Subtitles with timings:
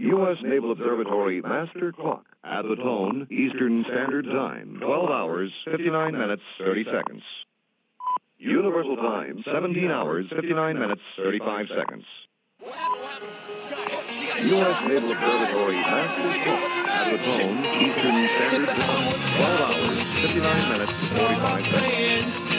[0.00, 0.38] U.S.
[0.42, 2.24] Naval Observatory Master Clock.
[2.42, 7.22] At the tone, Eastern Standard Time, 12 hours, 59 minutes, 30 seconds.
[8.38, 12.04] Universal Time, 17 hours, 59 minutes, 35 seconds.
[14.48, 14.88] U.S.
[14.88, 16.88] Naval Observatory Master Clock.
[16.88, 22.49] At the tone, Eastern Standard Time, 12 hours, 59 minutes, 45 seconds.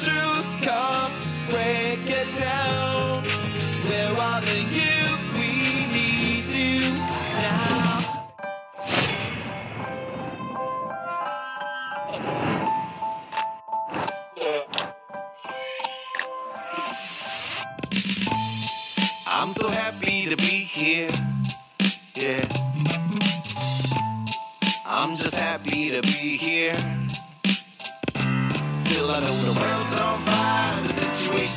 [0.00, 0.53] Speak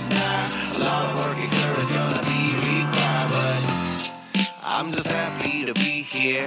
[0.08, 0.48] situation's dire.
[0.76, 1.38] A lot of work
[1.92, 6.46] gonna be required, but I'm just happy to be here.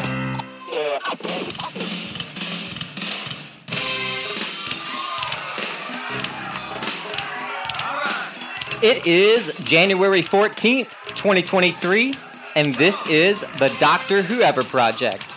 [8.82, 12.14] It is January 14th, 2023,
[12.56, 15.29] and this is the Doctor Whoever Project.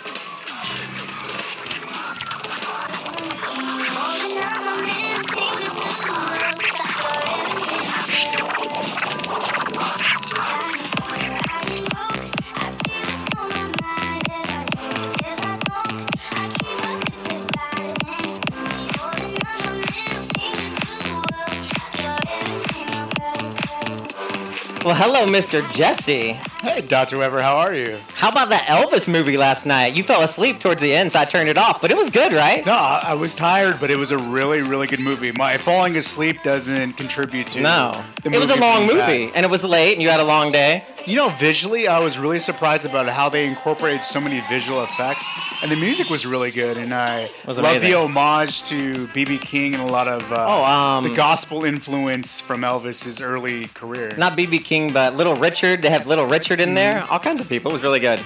[24.94, 25.64] Well, hello, Mr.
[25.74, 26.53] Jesse.
[26.64, 27.18] Hey, Dr.
[27.18, 27.98] Weber, how are you?
[28.14, 29.96] How about that Elvis movie last night?
[29.96, 32.32] You fell asleep towards the end, so I turned it off, but it was good,
[32.32, 32.66] right?
[32.66, 35.34] No, I I was tired, but it was a really, really good movie.
[35.34, 38.02] My falling asleep doesn't contribute to No.
[38.24, 39.32] the It was a long movie, bad.
[39.36, 40.84] and it was late, and you had a long day.
[41.06, 45.26] You know, visually, I was really surprised about how they incorporated so many visual effects,
[45.62, 46.78] and the music was really good.
[46.78, 51.04] And I love the homage to BB King and a lot of uh, Oh, um,
[51.04, 54.14] the gospel influence from Elvis's early career.
[54.18, 55.82] Not BB King, but Little Richard.
[55.82, 57.02] They have Little Richard in there.
[57.02, 57.12] Mm.
[57.12, 57.72] All kinds of people.
[57.72, 58.20] It was really good.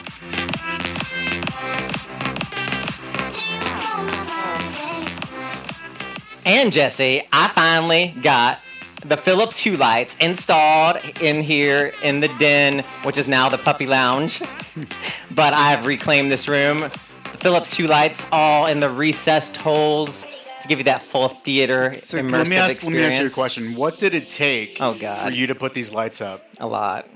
[6.46, 8.60] And Jesse, I finally got
[9.06, 13.86] the Philips Hue lights installed in here in the den, which is now the puppy
[13.86, 14.42] lounge.
[15.32, 16.80] but I have reclaimed this room.
[16.80, 20.24] The Philips Hue lights all in the recessed holes
[20.62, 22.84] to give you that full theater so immersive let me ask, experience.
[23.04, 23.76] let me ask you a question.
[23.76, 25.28] What did it take Oh, God.
[25.28, 26.48] for you to put these lights up?
[26.60, 27.08] A lot.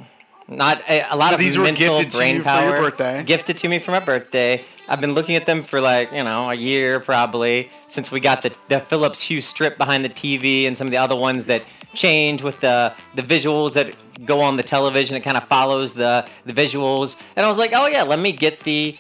[0.47, 2.72] Not a, a lot So of these were mental gifted to brain you for your
[2.72, 2.78] power.
[2.90, 3.24] birthday?
[3.24, 4.63] Gifted to me for my birthday.
[4.90, 8.41] I've been looking at them for like you know a year probably since we got
[8.41, 11.63] the the Philips Hue strip behind the TV and some of the other ones that
[11.94, 15.16] change with the the visuals that go on the television.
[15.16, 17.16] It kind of follows the the visuals.
[17.38, 18.97] And I was like, oh yeah, let me get the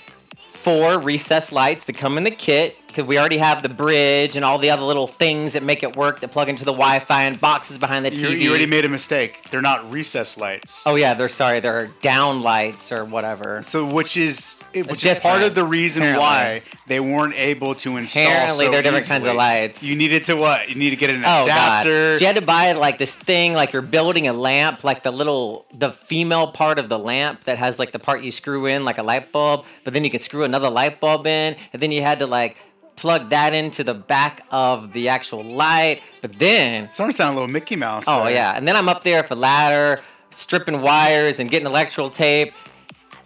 [0.53, 4.45] four recess lights that come in the kit because we already have the bridge and
[4.45, 7.39] all the other little things that make it work that plug into the Wi-Fi and
[7.39, 8.39] boxes behind the TV.
[8.41, 9.49] you already made a mistake.
[9.49, 10.83] They're not recessed lights.
[10.85, 13.61] Oh yeah, they're sorry, they're down lights or whatever.
[13.63, 16.21] So which is which is part of the reason apparently.
[16.23, 18.23] why they weren't able to install.
[18.23, 19.81] Apparently, so they're different kinds of lights.
[19.83, 20.69] You needed to what?
[20.69, 22.11] You need to get an Oh adapter.
[22.11, 22.17] god!
[22.17, 25.11] So you had to buy like this thing, like you're building a lamp, like the
[25.11, 28.85] little, the female part of the lamp that has like the part you screw in,
[28.85, 29.65] like a light bulb.
[29.83, 32.57] But then you can screw another light bulb in, and then you had to like
[33.01, 36.01] plug that into the back of the actual light.
[36.21, 38.03] But then it's Starting to sound a little Mickey Mouse.
[38.07, 38.33] Oh there.
[38.35, 42.53] yeah, and then I'm up there for ladder, stripping wires and getting electrical tape.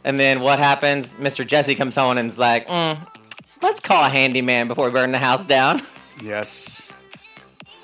[0.06, 1.14] And then what happens?
[1.16, 1.46] Mr.
[1.46, 2.98] Jesse comes home and is like, mm,
[3.62, 5.82] "Let's call a handyman before we burn the house down."
[6.24, 6.90] Yes.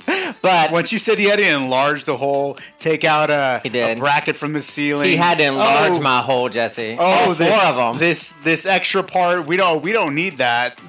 [0.42, 4.36] But Once you said he had to enlarge the hole, take out a, a bracket
[4.36, 5.08] from the ceiling.
[5.10, 6.98] he had to enlarge Oh, my hole, Jesse.
[7.00, 7.98] Oh, All this, of them.
[7.98, 10.80] This this extra part, we don't we don't need that.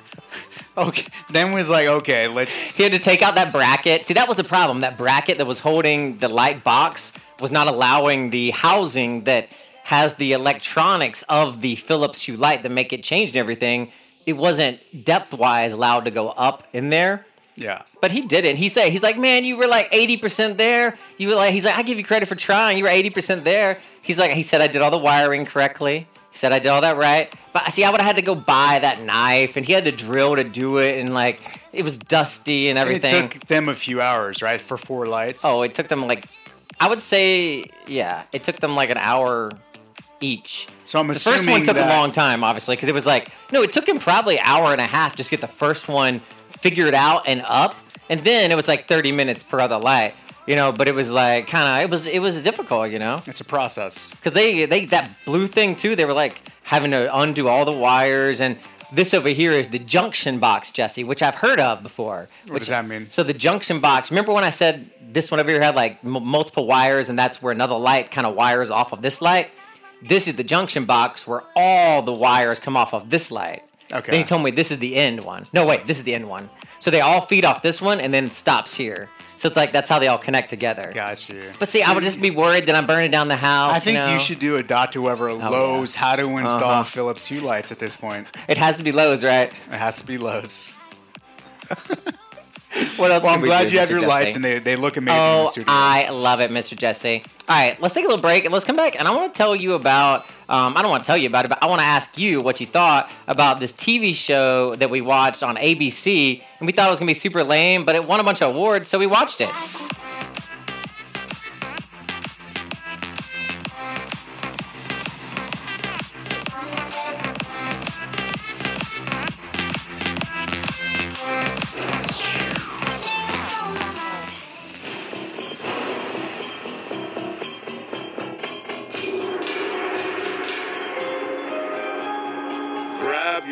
[0.77, 1.07] Okay.
[1.31, 2.77] Then was like, okay, let's.
[2.77, 4.07] He had to take out that bracket.
[4.07, 4.81] See, that was the problem.
[4.81, 9.49] That bracket that was holding the light box was not allowing the housing that
[9.85, 13.93] has the electronics of the Philips Hue light that make it change and everything.
[14.25, 17.27] It wasn't depth wise allowed to go up in there.
[17.55, 17.83] Yeah.
[18.01, 18.57] But he didn't.
[18.57, 20.97] He said he's like, man, you were like eighty percent there.
[21.19, 22.79] You were like, he's like, I give you credit for trying.
[22.79, 23.79] You were eighty percent there.
[24.01, 26.07] He's like, he said I did all the wiring correctly.
[26.33, 27.33] He said I did all that right.
[27.53, 29.93] But see, I would have had to go buy that knife, and he had to
[29.93, 31.41] drill to do it, and like
[31.73, 33.25] it was dusty and And everything.
[33.27, 35.45] It took them a few hours, right, for four lights.
[35.45, 36.25] oh, it took them like,
[36.81, 39.51] I would say, yeah, it took them like an hour
[40.21, 40.69] each.
[40.87, 41.39] so I'm assuming.
[41.39, 43.73] The first one took that, a long time, obviously, because it was like no, it
[43.73, 46.21] took him probably an hour and a half just to get the first one
[46.61, 47.75] figured out and up,
[48.09, 50.15] and then it was like thirty minutes per other light,
[50.47, 50.73] you know.
[50.73, 53.45] But it was like kind of it was it was difficult, you know, It's a
[53.45, 54.11] process.
[54.11, 55.97] because they they that blue thing too.
[55.97, 58.57] They were like having to undo all the wires and.
[58.95, 62.29] This over here is the junction box, Jesse, which I've heard of before.
[62.45, 63.07] What which, does that mean?
[63.09, 64.11] So the junction box.
[64.11, 67.41] Remember when I said this one over here had like m- multiple wires, and that's
[67.41, 69.51] where another light kind of wires off of this light.
[70.03, 73.63] This is the junction box where all the wires come off of this light.
[73.91, 74.11] Okay.
[74.11, 75.47] Then he told me this is the end one.
[75.55, 76.51] No, wait, this is the end one.
[76.79, 79.09] So they all feed off this one, and then it stops here.
[79.43, 80.93] So it's like that's how they all connect together.
[80.95, 81.43] Got you.
[81.59, 83.75] But see, I would just be worried that I'm burning down the house.
[83.75, 85.03] I think you, you, should do a Dr.
[85.03, 85.49] Weber Oh, yeah.
[85.49, 86.83] Lowe's how to install Uh-huh.
[86.85, 88.29] Philips Hue lights at this point.
[88.47, 89.53] It has to be Lowe's, right?
[89.53, 90.79] It has to be Lowe's.
[92.97, 93.23] What else?
[93.25, 94.09] Well, I'm we glad do, you have your Jesse?
[94.09, 95.67] lights and they, they look amazing in the Oh, studio.
[95.69, 96.77] I love it, Mr.
[96.77, 97.23] Jesse.
[97.49, 98.99] All right, let's take a little break and let's come back.
[98.99, 100.25] And I want to tell you about.
[100.49, 102.41] Um, I don't want to tell you about it, but I want to ask you
[102.43, 106.43] what you thought about this TV show that we watched on ABC.
[106.61, 108.55] And we thought it was gonna be super lame, but it won a bunch of
[108.55, 109.49] awards, so we watched it.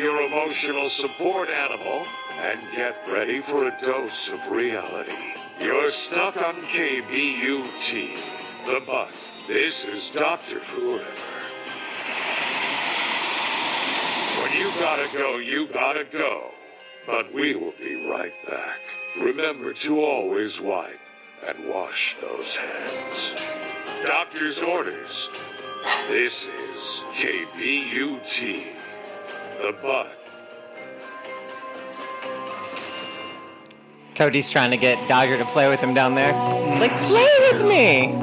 [0.01, 2.03] Your emotional support animal
[2.39, 5.13] and get ready for a dose of reality.
[5.59, 8.17] You're stuck on KBUT.
[8.65, 9.11] The Butt.
[9.47, 10.59] This is Dr.
[10.59, 11.05] Whoever.
[14.41, 16.49] When you gotta go, you gotta go.
[17.05, 18.79] But we will be right back.
[19.19, 20.99] Remember to always wipe
[21.47, 23.33] and wash those hands.
[24.03, 25.29] Doctor's orders.
[26.07, 28.80] This is KBUT.
[29.61, 30.07] The Butt.
[34.15, 36.33] Cody's trying to get Dodger to play with him down there.
[36.71, 38.13] He's like, play with me.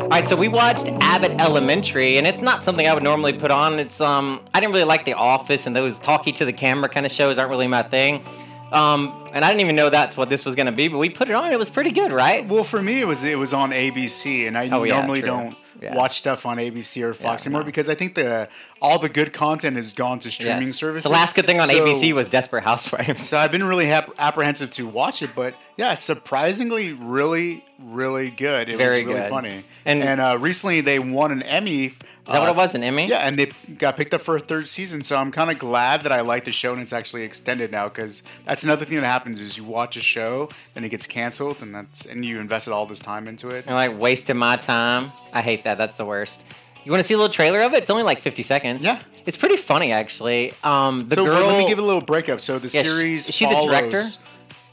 [0.00, 3.50] All right, so we watched Abbott Elementary, and it's not something I would normally put
[3.50, 3.78] on.
[3.80, 7.04] It's um, I didn't really like The Office, and those talky to the camera kind
[7.04, 8.24] of shows aren't really my thing.
[8.72, 11.08] Um, and I didn't even know that's what this was going to be, but we
[11.08, 11.50] put it on.
[11.50, 12.46] It was pretty good, right?
[12.46, 15.28] Well, for me, it was it was on ABC, and I Oh, yeah, normally true.
[15.30, 15.94] don't Yeah.
[15.94, 17.66] watch stuff on ABC or Fox Yeah, anymore no.
[17.66, 18.48] because I think the
[18.80, 20.76] all the good content has gone to streaming Yes.
[20.76, 21.04] services.
[21.04, 23.26] The last good thing on So- ABC was Desperate Housewives.
[23.28, 28.68] So I've been really hap- apprehensive to watch it, but yeah, surprisingly, really, really good.
[28.68, 29.30] It Very was really good.
[29.30, 29.62] funny.
[29.84, 31.92] And- And, uh, recently they won an Emmy.
[32.26, 33.06] Is that what it was, an Emmy?
[33.06, 35.02] Yeah, and they got picked up for a third season.
[35.04, 37.88] So I'm kind of glad that I like the show and it's actually extended now
[37.88, 41.62] because that's another thing that happens is you watch a show, then it gets canceled,
[41.62, 43.66] and that's and you invested all this time into it.
[43.66, 45.10] And like wasting my time.
[45.32, 45.78] I hate that.
[45.78, 46.42] That's the worst.
[46.84, 47.78] You want to see a little trailer of it?
[47.78, 48.84] It's only like 50 seconds.
[48.84, 49.00] Yeah.
[49.26, 50.52] It's pretty funny, actually.
[50.62, 51.46] Um, the so girl.
[51.46, 52.40] let me give a little breakup.
[52.40, 54.04] So the Yeah, series is she the director?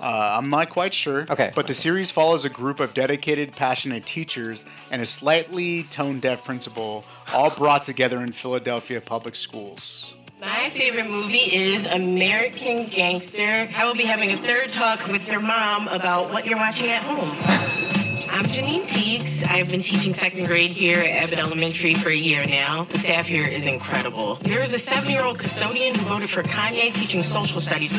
[0.04, 1.26] Uh, I'm not quite sure.
[1.30, 1.54] Okay.
[1.56, 6.44] But the series follows a group of dedicated, passionate teachers and a slightly tone deaf
[6.44, 10.14] principal, all brought together in Philadelphia public schools.
[10.42, 13.70] My favorite movie is American Gangster.
[13.78, 17.02] I will be having a third talk with your mom about what you're watching at
[17.04, 17.30] home.
[18.30, 19.42] I'm Janine Teagues.
[19.44, 22.84] I've been teaching second grade here at Abbott Elementary for a year now.
[22.86, 24.36] The staff here is incredible.
[24.42, 27.94] There is a seven-year-old custodian who voted for Kanye teaching social studies.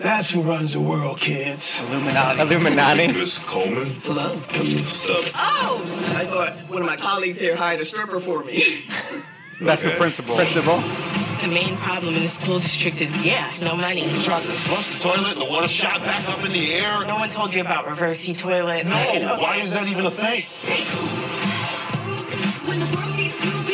[0.00, 1.82] That's who runs the world, kids.
[1.82, 2.40] Illuminati.
[2.40, 3.12] Illuminati.
[3.12, 3.90] Miss Coleman?
[4.02, 4.34] Hello?
[4.34, 5.26] What's up?
[5.34, 6.14] Oh!
[6.16, 8.86] I thought one of my colleagues here hired a stripper for me.
[9.60, 10.36] That's the principal.
[10.36, 10.78] Principal.
[11.42, 14.10] the main problem in the school district is, yeah, no money.
[14.10, 17.04] You tried to flush the toilet and the water shot back up in the air?
[17.04, 18.86] No one told you about reversey toilet.
[18.86, 18.96] No,
[19.38, 20.44] why is that even a thing?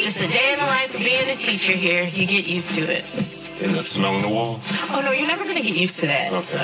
[0.02, 2.02] Just a day in the life of being a teacher here.
[2.02, 3.04] You get used to it.
[3.62, 4.60] And that smell on the wall?
[4.90, 6.30] Oh no, you're never gonna get used to that.
[6.44, 6.58] So.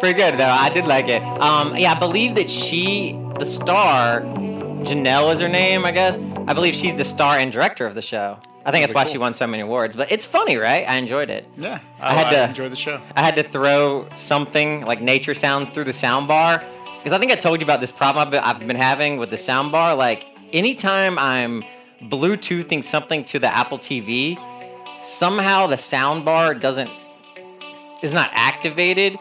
[0.00, 0.44] Pretty good, though.
[0.46, 1.22] I did like it.
[1.22, 6.18] Um, yeah, I believe that she, the star, Janelle is her name, I guess.
[6.46, 8.38] I believe she's the star and director of the show.
[8.66, 9.96] I think that's why Really she won so many awards.
[9.96, 10.86] But it's funny, right?
[10.88, 11.46] I enjoyed it.
[11.56, 11.80] Yeah.
[12.00, 13.00] I I, had I to- enjoy the show.
[13.14, 16.62] I had to throw something like nature sounds through the sound bar
[16.98, 19.30] because I think I told you about this problem I've been, I've been having with
[19.30, 19.94] the sound bar.
[19.94, 21.64] Like anytime I'm
[22.02, 24.38] Bluetoothing something to the Apple TV,
[25.02, 26.90] somehow the sound bar doesn't
[28.02, 29.18] is not activated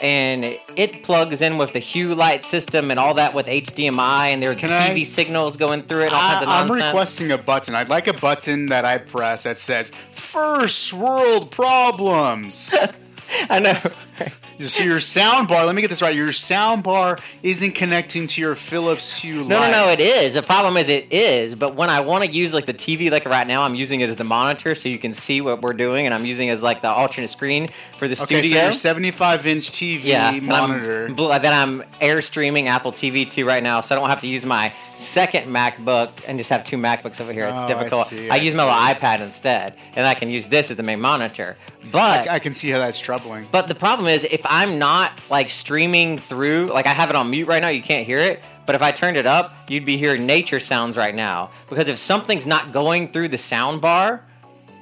[0.00, 0.44] and
[0.76, 4.52] it plugs in with the Hue light system and all that with HDMI, and there
[4.52, 6.12] are Can TV I- signals going through it.
[6.12, 6.86] All I, kinds of I'm nonsense.
[6.86, 7.74] requesting a button.
[7.74, 12.72] I'd like a button that I press that says "First World Problems."
[13.50, 13.78] I know.
[14.60, 15.64] so your sound bar.
[15.64, 16.14] Let me get this right.
[16.14, 19.44] Your sound bar isn't connecting to your Philips Hue.
[19.44, 20.34] No, no, no, it is.
[20.34, 23.24] The problem is it is, but when I want to use like the TV, like
[23.26, 26.06] right now, I'm using it as the monitor so you can see what we're doing,
[26.06, 28.62] and I'm using it as like the alternate screen for the Okay, so studio.
[28.64, 31.08] your 75 inch TV yeah, I'm monitor.
[31.12, 34.20] bl- uh, Then I'm air streaming Apple TV to right now, so I don't have
[34.22, 37.44] to use my second MacBook and just have two MacBooks over here.
[37.46, 38.06] It's Oh, I difficult.
[38.08, 40.82] see, I, I use my little iPad instead, and I can use this as the
[40.82, 41.56] main monitor.
[41.92, 43.46] But I, I can see how that's troubling.
[43.52, 47.30] but the problem is, if I'm not like streaming through, like I have it on
[47.30, 48.42] mute right now, you can't hear it.
[48.66, 51.50] But if I turned it up, you'd be hearing nature sounds right now.
[51.70, 54.24] Because if something's not going through the sound bar,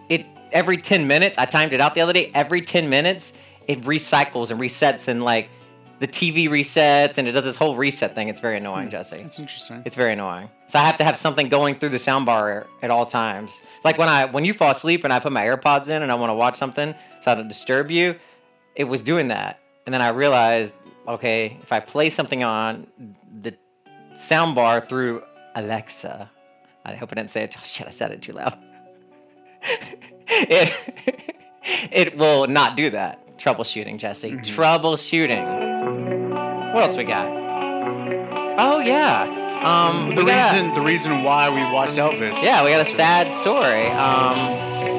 [0.09, 3.33] it every 10 minutes, I timed it out the other day, every 10 minutes,
[3.68, 5.49] it recycles and resets and like
[5.99, 8.28] the TV resets and it does this whole reset thing.
[8.28, 8.90] It's very annoying, hmm.
[8.90, 9.16] Jesse.
[9.16, 9.83] It's interesting.
[9.85, 10.50] It's very annoying.
[10.66, 13.61] So I have to have something going through the sound bar at all times.
[13.85, 16.14] Like when I when you fall asleep and I put my AirPods in and I
[16.14, 18.16] want to watch something so I don't disturb you,
[18.76, 19.59] it was doing that.
[19.87, 20.75] And then I realized,
[21.06, 22.87] okay, if I play something on
[23.40, 23.56] the
[24.14, 25.23] soundbar through
[25.54, 26.30] Alexa,
[26.85, 27.54] I hope I didn't say it.
[27.59, 28.59] Oh, shit, I said it too loud.
[30.28, 31.35] it,
[31.92, 33.23] it will not do that.
[33.38, 34.33] Troubleshooting, Jesse.
[34.33, 35.45] Troubleshooting.
[36.75, 37.26] What else we got?
[38.59, 39.23] Oh yeah.
[39.62, 42.42] Um, The we got reason, the reason why we watched Elvis.
[42.42, 43.87] yeah, we got a sad story.
[43.88, 44.96] Um,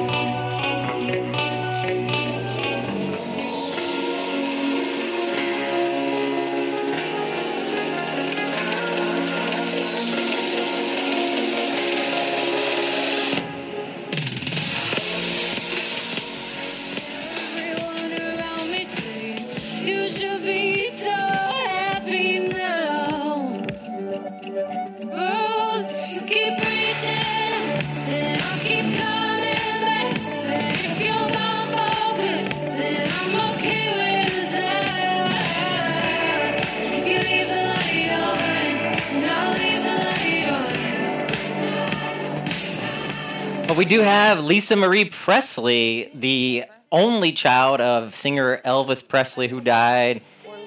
[43.78, 50.20] we do have Lisa Marie Presley, the only child of singer Elvis Presley, who died,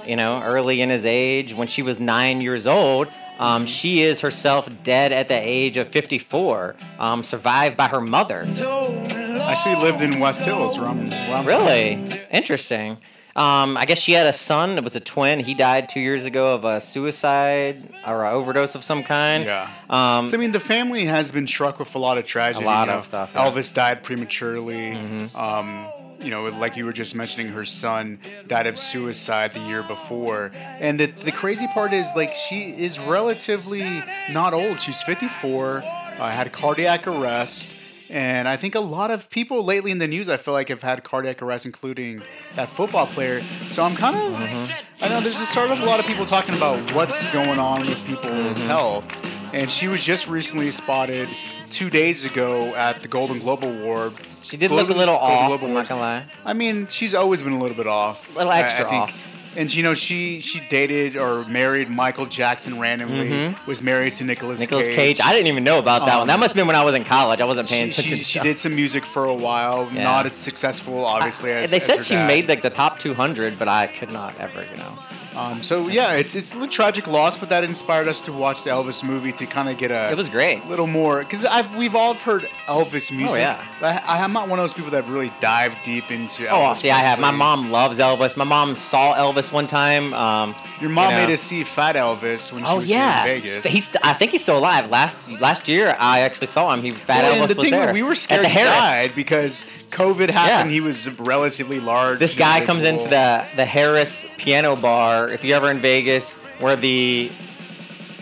[0.07, 3.09] you know, early in his age when she was nine years old.
[3.37, 8.45] Um, she is herself dead at the age of 54, um, survived by her mother.
[8.47, 10.77] I actually lived in West Hills.
[10.77, 12.97] Where I'm, where I'm Really interesting.
[13.35, 14.71] Um, I guess she had a son.
[14.77, 15.39] It was a twin.
[15.39, 19.45] He died two years ago of a suicide or an overdose of some kind.
[19.45, 19.69] Yeah.
[19.89, 22.65] Um, So, I mean, the family has been struck with a lot of tragedy.
[22.65, 22.99] A lot you know.
[22.99, 23.45] of stuff, yeah.
[23.45, 23.57] Mm-hmm.
[23.57, 24.93] Elvis died prematurely.
[25.35, 25.87] Um,
[26.21, 30.51] you know, like you were just mentioning, her son died of suicide the year before.
[30.79, 34.79] And the, the crazy part is, like, she is relatively not old.
[34.81, 37.77] She's 54, uh, had cardiac arrest.
[38.11, 40.81] And I think a lot of people lately in the news, I feel like, have
[40.83, 42.21] had cardiac arrest, including
[42.55, 43.41] that football player.
[43.69, 45.03] So I'm kind of, Mm-hmm.
[45.03, 47.79] I know there's just sort of a lot of people talking about what's going on
[47.87, 48.25] with people's
[48.57, 48.67] Mm-hmm.
[48.67, 49.05] health.
[49.53, 51.27] And she was just recently spotted
[51.67, 54.13] two days ago at the Golden Globe Award.
[54.43, 55.47] she did look a little Golden off.
[55.47, 55.89] Globe I'm Awards.
[55.89, 56.25] not gonna lie.
[56.45, 58.33] I mean, she's always been a little bit off.
[58.35, 59.03] A little I- extra I think.
[59.03, 59.27] off.
[59.55, 63.53] And you know, she she dated or married Michael Jackson randomly.
[63.67, 64.95] Was married to Nicolas Nicholas Cage.
[64.95, 65.01] Mm-hmm.
[65.01, 65.21] Cage.
[65.21, 66.27] I didn't even know about that Um, one.
[66.27, 67.41] That must have been when I was in college.
[67.41, 68.17] I wasn't paying She, attention.
[68.19, 70.03] she, she did some music for a while, Yeah.
[70.05, 71.51] not as successful, obviously.
[71.51, 72.27] as they said she dad.
[72.27, 74.97] made like the top 200, but I could not ever, you know.
[75.35, 78.69] Um, so yeah, it's it's a tragic loss, but that inspired us to watch the
[78.69, 80.65] Elvis movie to kind of get a It was great.
[80.67, 83.29] little more because I've we've all heard Elvis music.
[83.29, 83.63] Oh, yeah.
[83.81, 86.47] I, I'm not one of those people that really dive deep into.
[86.49, 87.17] Oh, Elvis see, I have.
[87.19, 88.35] My mom loves Elvis.
[88.35, 90.13] My mom saw Elvis one time.
[90.13, 91.27] Um, Your mom you know.
[91.27, 93.65] made us see Fat Elvis when she Oh was yeah, in Vegas.
[93.65, 93.95] he's.
[94.03, 94.89] I think he's still alive.
[94.89, 96.81] Last last year, I actually saw him.
[96.81, 97.93] He Fat Well, Elvis and the was thing there.
[97.93, 98.65] we were At scared the he Harrah's.
[98.75, 100.69] died because COVID happened.
[100.71, 100.73] Yeah.
[100.73, 102.19] He was relatively large.
[102.19, 105.29] This guy comes into the the Harrah's Piano Bar.
[105.29, 107.31] If you're ever in Vegas, where the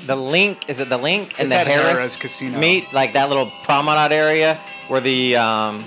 [0.06, 2.58] the LINQ is it the LINQ and It's the at Harrah's, Casino.
[2.58, 4.56] meet like that little promenade area
[4.88, 5.84] where the um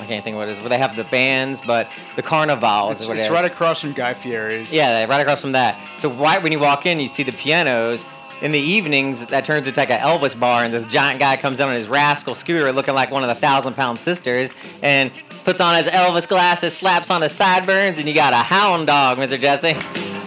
[0.00, 3.02] I can't think what it is where they have the bands, but the Carnival It's,
[3.02, 3.34] is what it's it is.
[3.34, 4.72] right across from Guy Fieri's.
[4.72, 5.76] Yeah, right across from that.
[5.98, 8.04] So right when you walk in, you see the pianos.
[8.40, 11.58] In the evenings, that turns into like an Elvis bar, and this giant guy comes
[11.58, 15.10] down on his rascal scooter, looking like one of the thousand pound sisters, and
[15.44, 19.18] puts on his Elvis glasses, slaps on his sideburns, and you got a hound dog,
[19.18, 19.40] Mr.
[19.40, 20.17] Jesse.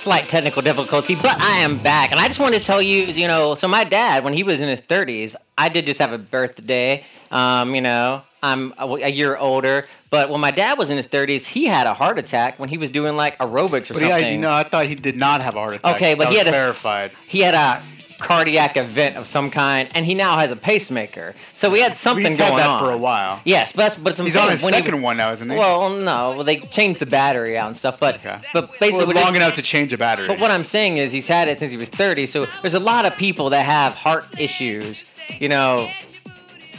[0.00, 2.10] Slight technical difficulty, but I am back.
[2.10, 4.62] And I just want to tell you, you know, so my dad, when he was
[4.62, 7.04] in his 30s, I did just have a birthday.
[7.30, 9.86] Um, you know, I'm a, a year older.
[10.08, 12.78] But when my dad was in his 30s, he had a heart attack when he
[12.78, 14.08] was doing like aerobics or But something.
[14.08, 15.96] yeah, you know, I thought he did not have a heart attack.
[15.96, 17.10] Okay, but That he had a- verified.
[17.28, 17.82] he had a
[18.20, 21.34] cardiac event of some kind, and he now has a pacemaker.
[21.52, 23.40] So we had something He's had going that on for a while.
[23.44, 25.56] Yes, but that's, but it's He's on his second one now, isn't he?
[25.56, 28.38] Well, no, well they changed the battery out and stuff, but Okay.
[28.52, 30.28] but basically Well, long enough to change a battery.
[30.28, 32.26] But what I'm saying is he's had it since he was 30.
[32.26, 35.04] So there's a lot of people that have heart issues.
[35.38, 35.90] You know,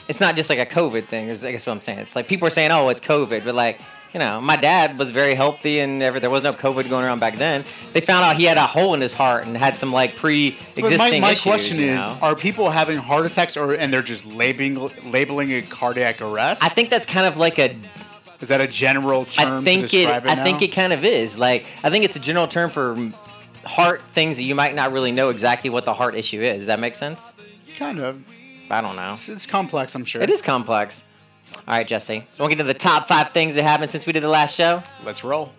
[0.07, 1.27] it's not just like a COVID thing.
[1.27, 1.99] Is I guess what I'm saying.
[1.99, 3.79] It's like people are saying, "Oh, it's COVID," but like.
[4.13, 7.19] You know, my dad was very healthy and never, there was no COVID going around
[7.19, 7.63] back then.
[7.93, 10.97] They found out he had a hole in his heart and had some like pre-existing
[10.97, 12.01] my, my issues, question you is.
[12.21, 16.61] Are people having heart attacks, or and they're just labeling labeling it cardiac arrest?
[16.61, 17.73] I think that's kind of like a
[18.41, 20.09] is that a general term I think it.
[20.09, 21.37] it, I think it kind of is.
[21.37, 23.11] Like I think it's a general term for
[23.63, 26.57] heart things that you might not really know exactly what the heart issue is.
[26.57, 27.31] Does that make sense?
[27.81, 28.21] kind of.
[28.69, 29.13] I don't know.
[29.13, 30.21] It's, it's complex, I'm sure.
[30.21, 31.03] It is complex.
[31.67, 32.25] All right, Jesse.
[32.29, 34.55] So we'll get to the top five things that happened since we did the last
[34.55, 34.81] show.
[35.05, 35.53] Let's roll.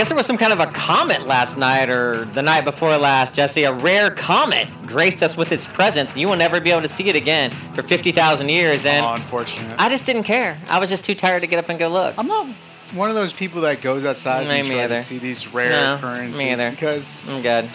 [0.00, 3.34] Guess there was some kind of a comet last night or the night before last,
[3.34, 3.64] Jesse.
[3.64, 7.10] A rare comet graced us with its presence, you will never be able to see
[7.10, 8.86] it again for 50,000 years.
[8.86, 9.74] And oh, unfortunate.
[9.78, 10.56] I just didn't care.
[10.70, 12.14] I was just too tired to get up and go look.
[12.16, 12.46] I'm not
[12.94, 14.94] one of those people that goes outside Me and either.
[14.94, 16.70] to see these rare No, occurrences me either.
[16.70, 17.68] because I'm good.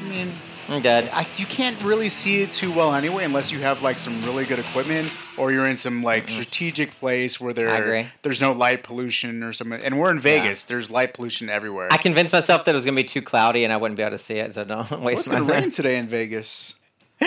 [0.00, 0.32] I mean
[0.70, 1.10] I'm good.
[1.12, 4.46] I, you can't really see it too well anyway unless you have like some really
[4.46, 7.90] good equipment or you're in some like strategic place where Mm-hmm.
[7.90, 9.80] There there's no light pollution or something.
[9.82, 10.64] And we're in Vegas.
[10.64, 11.88] There's light pollution everywhere.
[11.90, 14.02] I convinced myself that it was going to be too cloudy and I wouldn't be
[14.02, 15.62] able to see it, so don't Well, waste it's my gonna time.
[15.62, 16.74] rain today in Vegas.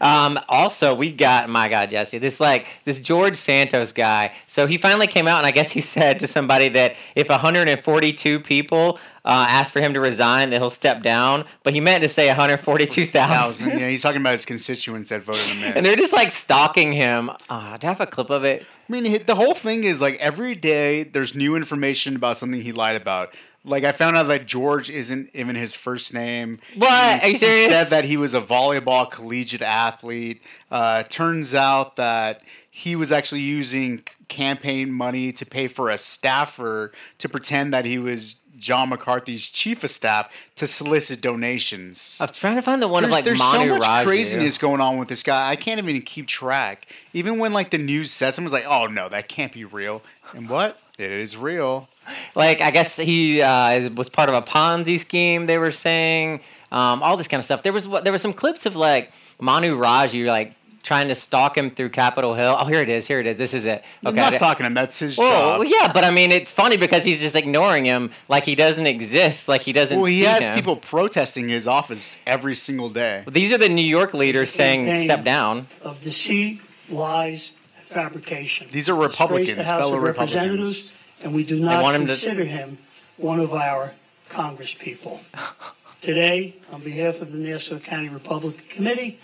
[0.00, 4.32] Um, also, we've got my God, Jesse, this like this George Santos guy.
[4.46, 8.40] So he finally came out, and I guess he said to somebody that if 142
[8.40, 11.44] people uh, ask for him to resign, that he'll step down.
[11.62, 13.78] But he meant to say 142,000.
[13.78, 15.76] Yeah, he's talking about his constituents that voted him in.
[15.78, 17.30] and they're just like stalking him.
[17.48, 18.64] Uh, do I have a clip of it?
[18.88, 22.72] I mean, the whole thing is like every day there's new information about something he
[22.72, 23.34] lied about.
[23.66, 26.60] Like I found out that George isn't even his first name.
[26.76, 27.20] What?
[27.20, 27.66] He, Are you serious?
[27.66, 30.40] He said that he was a volleyball collegiate athlete.
[30.70, 36.92] Uh, turns out that he was actually using campaign money to pay for a staffer
[37.18, 42.18] to pretend that he was John McCarthy's chief of staff to solicit donations.
[42.20, 44.58] I was trying to find the one there's of like there's Manu so much craziness
[44.58, 45.50] going on with this guy.
[45.50, 46.86] I can't even keep track.
[47.12, 50.02] Even when like the news says someone's like, "Oh no, that can't be real,"
[50.36, 50.78] and what?
[50.98, 51.88] It is real.
[52.36, 55.46] like I guess he uh, was part of a Ponzi scheme.
[55.46, 57.62] They were saying um, all this kind of stuff.
[57.62, 61.68] There was there were some clips of like Manu Raju like trying to stalk him
[61.68, 62.56] through Capitol Hill.
[62.60, 63.08] Oh, here it is.
[63.08, 63.36] Here it is.
[63.36, 63.82] This is it.
[64.04, 64.20] I'm Okay.
[64.20, 64.72] not I- stalking him.
[64.74, 65.66] That's his Well, job.
[65.68, 69.48] yeah, but I mean, it's funny because he's just ignoring him, like he doesn't exist,
[69.48, 69.98] like he doesn't.
[69.98, 70.54] Well, he see has him.
[70.54, 73.24] people protesting his office every single day.
[73.28, 77.50] These are the New York leaders saying, "Step down." of deceit, lies,
[77.88, 78.68] fabrication.
[78.72, 80.94] These are Republicans, the House fellow of Representatives, Republicans.
[81.22, 82.78] and we do not want him to- consider him
[83.16, 83.92] one of our
[84.30, 85.20] congresspeople.
[86.00, 89.18] Today, on behalf of the Nassau County Republican Committee,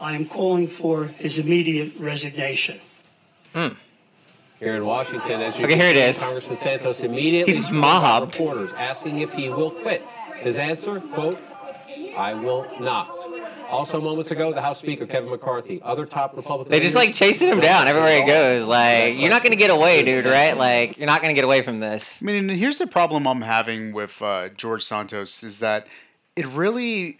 [0.00, 2.80] I am calling for his immediate resignation.
[3.52, 3.68] Hmm.
[4.58, 6.18] Here in Washington, as you Okay, can here it see, is.
[6.18, 8.34] Congressman Santos immediately He's spoke about mobbed.
[8.34, 10.02] reporters asking if he will quit.
[10.38, 11.40] His answer, quote,
[12.16, 13.08] I will not.
[13.68, 17.48] Also, moments ago, the House Speaker Kevin McCarthy, other top Republican They just like chasing
[17.48, 18.66] him down everywhere he goes.
[18.66, 20.24] Like, you're not gonna get away, dude.
[20.24, 20.56] Right?
[20.56, 22.20] Like, you're not gonna get away from this.
[22.22, 25.86] I mean, and here's the problem I'm having with uh, George Santos is that
[26.36, 27.18] it really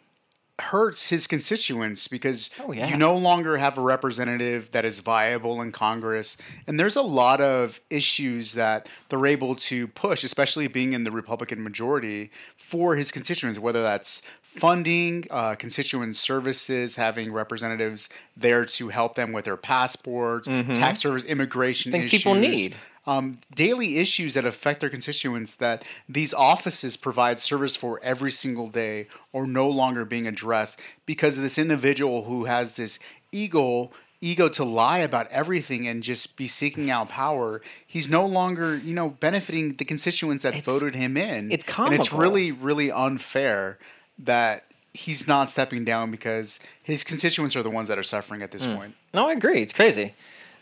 [0.61, 2.89] hurts his constituents because Oh, yeah.
[2.89, 6.37] you no longer have a representative that is viable in Congress.
[6.67, 11.13] And there's a lot of issues that they're able to push, especially being in the
[11.13, 14.21] Republican majority, for his constituents, whether that's
[14.59, 21.25] funding, uh, constituent services, having representatives there to help them with their passports, tax service,
[21.25, 22.01] immigration Mm-hmm.
[22.01, 22.57] Things people issues.
[22.57, 22.75] need.
[23.07, 28.69] um, daily issues that affect their constituents that these offices provide service for every single
[28.69, 32.99] day or no longer being addressed because of this individual who has this
[33.33, 33.91] ego
[34.21, 38.93] ego to lie about everything and just be seeking out power he's no longer you
[38.95, 43.79] know benefiting the constituents that voted him in it's and it's really really unfair
[44.21, 48.51] that he's not stepping down because his constituents are the ones that are suffering at
[48.51, 48.75] this Hmm.
[48.77, 49.63] point No, I agree.
[49.63, 50.15] It's crazy.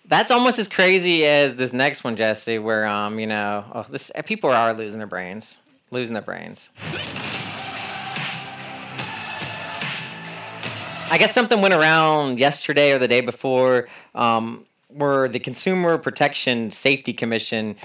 [0.08, 4.10] That's almost as crazy as this next one, Jesse, where um, you know, oh, this
[4.24, 5.58] people are losing their brains,
[5.90, 6.70] losing their brains.
[11.08, 16.70] I guess something went around yesterday or the day before, um, where the Consumer Protection
[16.72, 17.76] Safety Commission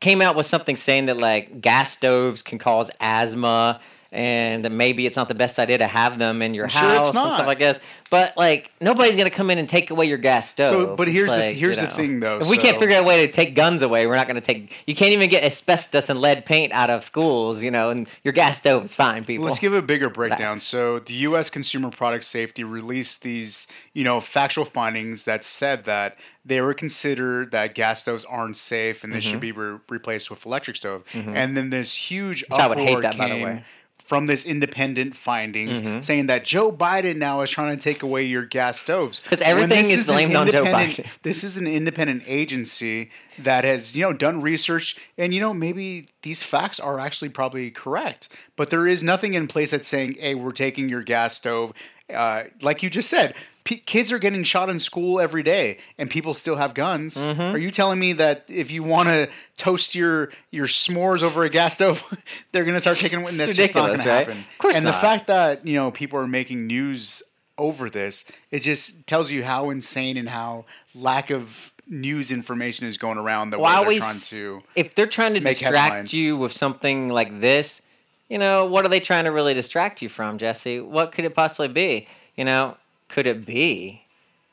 [0.00, 5.16] came out with something saying that like gas stoves can cause asthma and maybe it's
[5.16, 7.34] not the best idea to have them in your I'm sure it's house and not.
[7.34, 7.80] stuff like this.
[8.10, 10.70] But like nobody's gonna come in and take away your gas stove.
[10.88, 13.06] So, but here's the- here's you the thing, though, If we can't figure out a
[13.06, 14.72] way to take guns away, we're not gonna take.
[14.86, 18.32] You can't even get asbestos and lead paint out of schools, you know, and your
[18.32, 19.44] gas stove is fine, people.
[19.44, 20.58] Let's give a bigger breakdown.
[20.58, 21.50] So, the U.S.
[21.50, 26.16] Consumer Product Safety released these, you know, factual findings that said that
[26.46, 29.22] they were considered that gas stoves aren't safe and they Mhm.
[29.32, 31.04] should be re- replaced with electric stove.
[31.12, 31.34] Mhm.
[31.34, 33.62] And then this huge Which I would hate uproar that, by the came way.
[34.08, 36.02] From this independent findings Mhm.
[36.02, 39.48] saying that Joe Biden now is trying to take away your gas stoves 'Cause When
[39.50, 41.04] everything is an blamed on Joe Biden.
[41.22, 46.06] This is an independent agency that has, you know, done research and you know maybe
[46.22, 50.34] these facts are actually probably correct, but there is nothing in place that's saying, "Hey,
[50.34, 51.74] we're taking your gas stove."
[52.12, 53.34] Uh, like you just said,
[53.68, 57.18] p- kids are getting shot in school every day, and people still have guns.
[57.18, 57.40] Mm-hmm.
[57.54, 59.28] Are you telling me that if you want to
[59.58, 62.02] toast your your s'mores over a gas stove,
[62.52, 63.20] they're going to start taking?
[63.20, 64.38] That's just not going ridiculous, to happen.
[64.38, 64.92] Of course and not.
[64.92, 67.22] the fact that you know people are making news
[67.58, 72.96] over this, it just tells you how insane and how lack of news information is
[72.96, 74.62] going around the Well, way they're always, trying to.
[74.76, 76.12] if they're trying to distract headlines.
[76.14, 77.82] you with something like this,
[78.30, 80.80] you know, what are they trying to really distract you from, Jesse?
[80.80, 82.06] What could it possibly be?
[82.36, 82.76] You know,
[83.08, 84.02] could it be?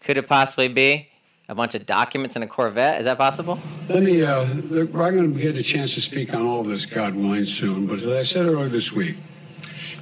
[0.01, 1.09] Could it possibly be
[1.47, 2.99] a bunch of documents in a Corvette?
[2.99, 3.59] Is that possible?
[3.89, 7.15] Let me, uh, I'm going to get a chance to speak on all this, God
[7.15, 7.85] willing, soon.
[7.85, 9.17] But as I said earlier this week,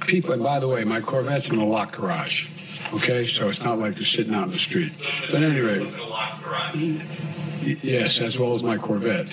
[0.02, 2.48] people, and by the way, my Corvette's in a locked garage.
[2.92, 4.92] Okay, so it's not like you're sitting out in the street.
[5.30, 5.90] But at any rate,
[7.82, 9.28] yes, as well as my Corvette.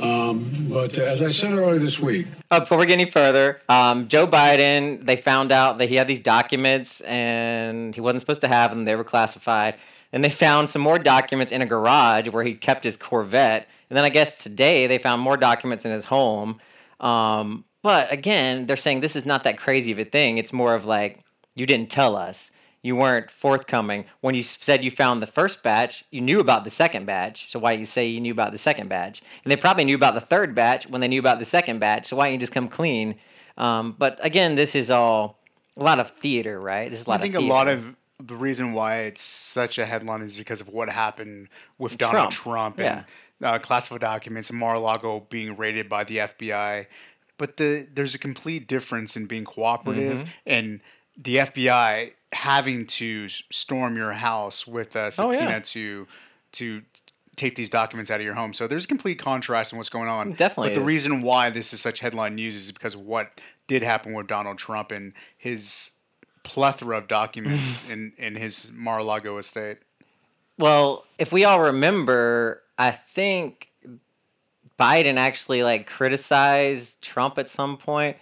[0.00, 4.08] Um, but as I said earlier this week, Uh, before we get any further, um,
[4.08, 8.48] Joe Biden, they found out that he had these documents and he wasn't supposed to
[8.48, 8.84] have them.
[8.84, 9.76] They were classified.
[10.12, 13.68] And they found some more documents in a garage where he kept his Corvette.
[13.90, 16.60] And then I guess today they found more documents in his home.
[17.00, 20.38] Um, but again, they're saying this is not that crazy of a thing.
[20.38, 21.20] It's more of like,
[21.54, 22.52] you didn't tell us.
[22.86, 24.04] You weren't forthcoming.
[24.20, 27.50] When you said you found the first batch, you knew about the second batch.
[27.50, 29.22] So why do you say you knew about the second batch?
[29.44, 32.06] And they probably knew about the third batch when they knew about the second batch.
[32.06, 33.16] So why don't you just come clean?
[33.58, 35.40] Um, but again, this is all
[35.76, 36.88] a lot of theater, right?
[36.88, 39.78] This is a lot I think of a lot of the reason why it's such
[39.78, 43.04] a headline is because of what happened with Donald Trump, and
[43.42, 46.86] uh, classified documents and Mar-a-Lago being raided by the FBI.
[47.36, 50.28] But the there's a complete difference in being cooperative Mhm.
[50.46, 50.80] and
[51.16, 55.40] the FBI having to storm your house with a Oh, yeah.
[55.40, 56.06] subpoena to
[56.52, 56.82] to
[57.36, 58.54] take these documents out of your home.
[58.54, 60.32] So there's a complete contrast in what's going on.
[60.32, 60.86] Definitely But the is.
[60.86, 64.56] reason why this is such headline news is because of what did happen with Donald
[64.56, 65.90] Trump and his
[66.44, 69.78] plethora of documents in, in his Mar-a-Lago estate.
[70.58, 73.68] Well, if we all remember, I think
[74.80, 78.16] Biden actually like criticized Trump at some point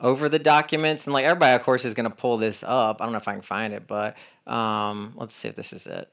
[0.00, 3.00] over the documents, and like everybody, of course, is going to pull this up.
[3.00, 5.86] I don't know if I can find it, but um, let's see if this is
[5.86, 6.10] it.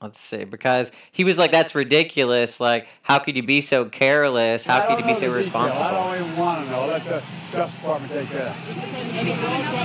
[0.00, 2.58] Let's see, because he was like, "That's ridiculous!
[2.58, 4.64] Like, how could you be so careless?
[4.64, 5.34] How I could you be so the detail.
[5.34, 6.86] irresponsible?" I don't even want to know.
[6.86, 9.82] Let the Justice Department take care of it.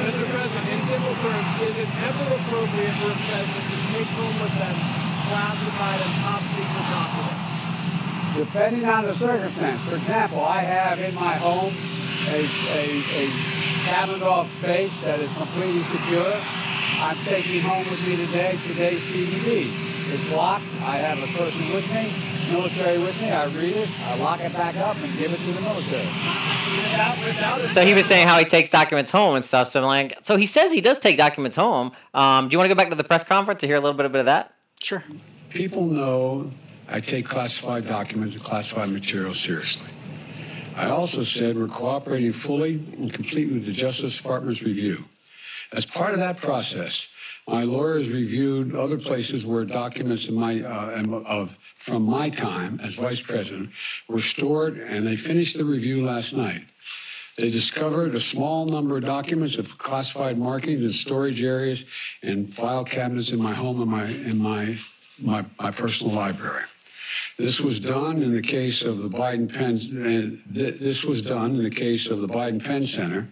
[0.00, 0.79] Mr.
[0.90, 4.74] Terms, is it ever appropriate for a president to take home with them
[5.30, 8.34] classified and top secret documents?
[8.34, 9.84] Depending on the circumstance.
[9.84, 11.70] For example, I have in my home
[12.34, 12.82] a, a,
[13.22, 13.30] a
[13.86, 16.34] cabined off space that is completely secure.
[16.98, 19.99] I'm taking home with me today today's PDB.
[20.12, 20.64] It's locked.
[20.82, 22.10] I have a person with me,
[22.52, 23.30] military with me.
[23.30, 26.02] I read it, I lock it back up, and give it to the military.
[26.02, 29.68] Without, without So he was saying how he takes documents home and stuff.
[29.68, 31.92] So I'm like, so he says he does take documents home.
[32.12, 33.96] Um, do you want to go back to the press conference to hear a little
[33.96, 34.54] bit, bit of that?
[34.82, 35.04] Sure.
[35.50, 36.50] people know
[36.88, 39.86] I take classified documents and classified material seriously.
[40.76, 45.04] I also said we're cooperating fully and completely with the Justice Department's review.
[45.72, 47.06] As part of that process,
[47.46, 53.20] my lawyers reviewed other places where documents my, uh, of, from my time as vice
[53.20, 53.70] president
[54.08, 56.62] were stored, and they finished the review last night.
[57.36, 61.86] They discovered a small number of documents of classified markings in storage areas
[62.22, 64.76] and file cabinets in my home and my, in my,
[65.18, 66.64] my, my personal library.
[67.38, 71.56] This was done in the case of the Biden Penn, uh, th- this was done
[71.56, 73.28] in the case of the Biden Penn Center.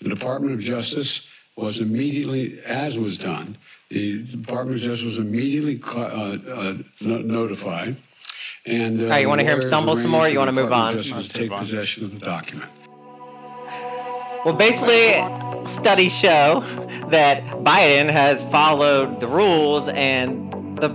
[0.00, 1.22] The Department of Justice
[1.58, 3.56] was immediately, as was done,
[3.90, 7.96] the Department of Justice was immediately uh, uh, no- notified.
[8.64, 10.52] And uh, All right, you wanna hear him stumble some more, or you for the
[10.52, 11.02] move on?
[11.02, 12.70] Justice to take possession of the document.
[14.44, 15.14] Well, basically,
[15.66, 16.60] studies show
[17.10, 20.90] that Biden has followed the rules and the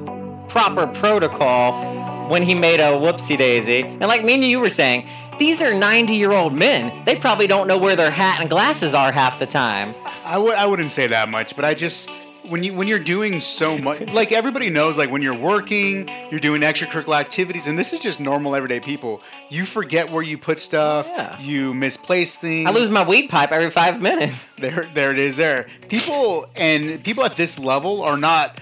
[0.47, 3.81] proper protocol when he made a whoopsie daisy.
[3.81, 5.07] And like me and you were saying,
[5.39, 7.03] these are 90 year old men.
[7.05, 9.93] They probably don't know where their hat and glasses are half the time.
[10.23, 12.09] I would I wouldn't say that much, but I just
[12.43, 16.39] when you when you're doing so much like everybody knows like when you're working, you're
[16.39, 19.21] doing extracurricular activities and this is just normal everyday people.
[19.49, 21.39] You forget where you put stuff, yeah.
[21.39, 22.67] you misplace things.
[22.67, 24.49] I lose my weed pipe every five minutes.
[24.57, 25.67] There there it is there.
[25.89, 28.61] People and people at this level are not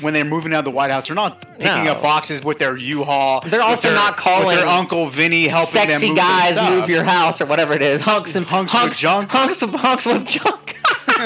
[0.00, 1.92] when they're moving out of the White House, they're not picking No.
[1.92, 3.40] up boxes with their U-Haul.
[3.46, 6.88] They're also their- not calling their Uncle Vinny helping them Sexy move their guys move
[6.88, 8.00] your house or whatever it is.
[8.02, 9.30] Hunks and hunks, with junk.
[9.30, 10.76] Hunks, and hunks with junk.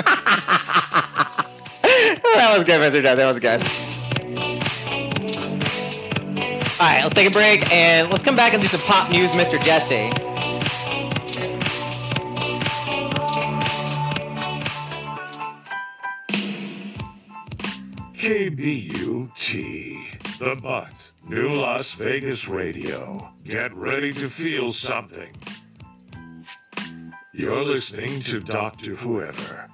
[1.82, 3.02] that was good, Mr.
[3.02, 3.16] Jones.
[3.18, 3.62] That was good.
[6.80, 9.30] All right, let's take a break and let's come back and do some pop news,
[9.32, 9.62] Mr.
[9.62, 10.10] Jesse.
[18.62, 23.32] KBUT, The Butt, New Las Vegas Radio.
[23.42, 25.34] Get ready to feel something.
[27.34, 28.94] You're listening to Dr.
[28.94, 29.68] Whoever.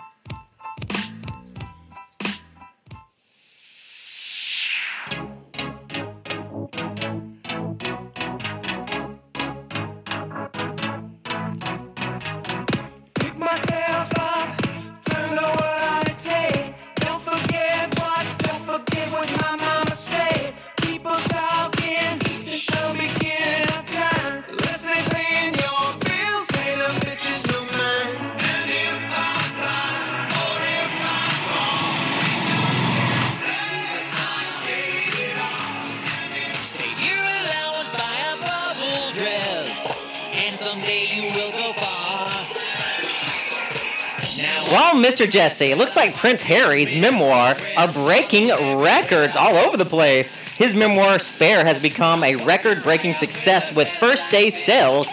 [45.19, 45.29] Mr.
[45.29, 50.31] Jesse, it looks like Prince Harry's memoir are breaking records all over the place.
[50.31, 55.09] His memoir, Spare, has become a record breaking success with first day sales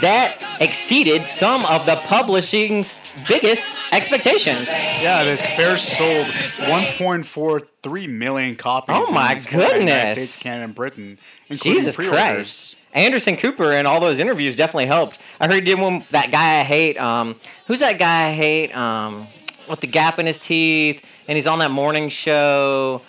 [0.00, 2.96] that exceeded some of the publishing's
[3.28, 4.66] biggest expectations.
[4.66, 6.24] Yeah, the Spare sold
[6.66, 8.96] 1.43 million copies.
[8.98, 10.14] Oh my in its United.
[10.14, 11.18] States, Canada, and Britain.
[11.50, 12.18] including Jesus pre-orders.
[12.18, 12.76] Christ.
[12.94, 15.18] Anderson Cooper and all those interviews definitely helped.
[15.38, 16.98] I heard he did one that guy I hate.
[16.98, 18.74] Um, who's that guy I hate?
[18.74, 19.26] Um,
[19.70, 23.02] with the gap in his teeth, and he's on that morning show.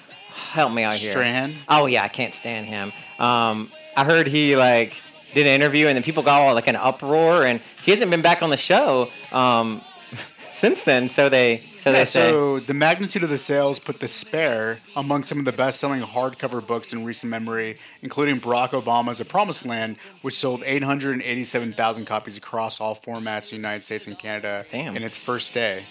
[0.52, 1.12] Help me out here.
[1.12, 1.54] Strahan?
[1.68, 2.94] Oh yeah, I can't stand him.
[3.20, 4.96] Um, I heard he like
[5.34, 8.22] did an interview, and then people got all like an uproar, and he hasn't been
[8.22, 9.82] back on the show um,
[10.52, 11.10] since then.
[11.10, 12.30] So they so yeah, they say.
[12.30, 16.66] so the magnitude of the sales put the Spare among some of the best-selling hardcover
[16.66, 22.80] books in recent memory, including Barack Obama's *A Promised Land*, which sold 887,000 copies across
[22.80, 24.96] all formats in the United States and Canada Damn.
[24.96, 25.84] in its first day.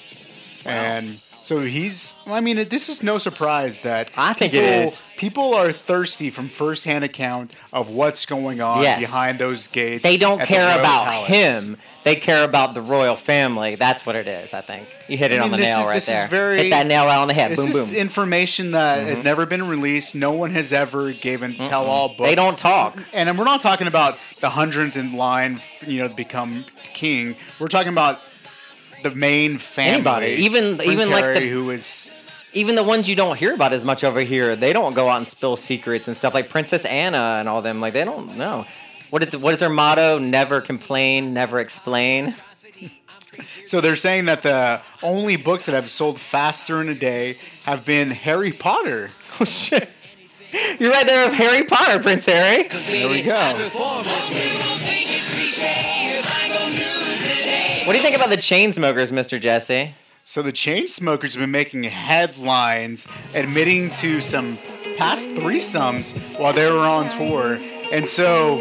[0.67, 2.15] And so he's.
[2.27, 5.05] well, I mean, this is no surprise that I think it people, is.
[5.17, 9.01] People are thirsty from firsthand account of what's going on Yes.
[9.01, 10.03] behind those gates.
[10.03, 11.29] They don't at the care about Palace.
[11.29, 11.77] him.
[12.03, 13.75] They care about the royal family.
[13.75, 14.55] That's what it is.
[14.55, 16.29] I think you hit it I on the nail is- right there.
[16.29, 17.51] very- hit that nail right on the head.
[17.51, 17.97] This boom, is boom.
[17.97, 19.25] information that has Mhm.
[19.25, 20.15] never been released.
[20.15, 22.29] No one has ever given tell-all books.
[22.29, 22.97] They don't talk.
[23.13, 27.37] And we're not talking about the hundredth in line, you know, to become king.
[27.59, 28.21] We're talking about
[29.03, 29.95] the main family.
[29.95, 32.11] Anybody, even Prince even like Harry, the who is
[32.53, 34.57] even the ones you don't hear about as much over here.
[34.57, 37.81] They don't go out and spill secrets and stuff like Princess Anna and all them.
[37.81, 38.67] Like they don't know.
[39.11, 40.19] What is what is their motto?
[40.19, 42.35] Never complain, never explain.
[43.67, 47.85] So they're saying that the only books that have sold faster in a day have
[47.85, 49.11] been Harry Potter.
[49.43, 49.89] Oh shit!
[50.79, 52.69] You're right there with Harry Potter, Prince Harry.
[52.69, 53.57] There we go.
[57.85, 59.41] What do you think about the Chainsmokers, Mr.
[59.41, 59.95] Jesse?
[60.23, 64.59] So the Chainsmokers have been making headlines admitting to some
[64.99, 67.59] past threesomes while they were on tour.
[67.91, 68.59] And so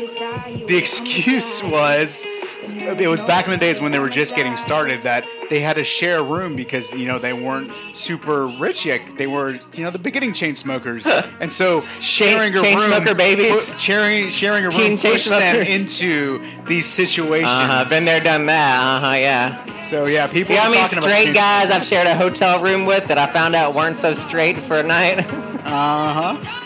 [0.67, 2.25] the excuse was
[2.69, 5.75] it was back in the days when they were just getting started that they had
[5.75, 9.01] to share a room because you know they weren't super rich yet.
[9.17, 11.05] They were you know the beginning Chainsmokers,
[11.39, 13.79] and so sharing a chain room, smoker babies?
[13.79, 17.49] sharing sharing a Teen room chain pushed them into these situations.
[17.49, 18.79] Uh-huh, been there, done that.
[18.79, 19.15] Uh huh.
[19.15, 19.79] Yeah.
[19.79, 22.15] So yeah, people You know how many talking about straight chain guys I've shared a
[22.15, 25.19] hotel room with that I found out weren't so straight for a night?
[25.65, 26.65] Uh huh.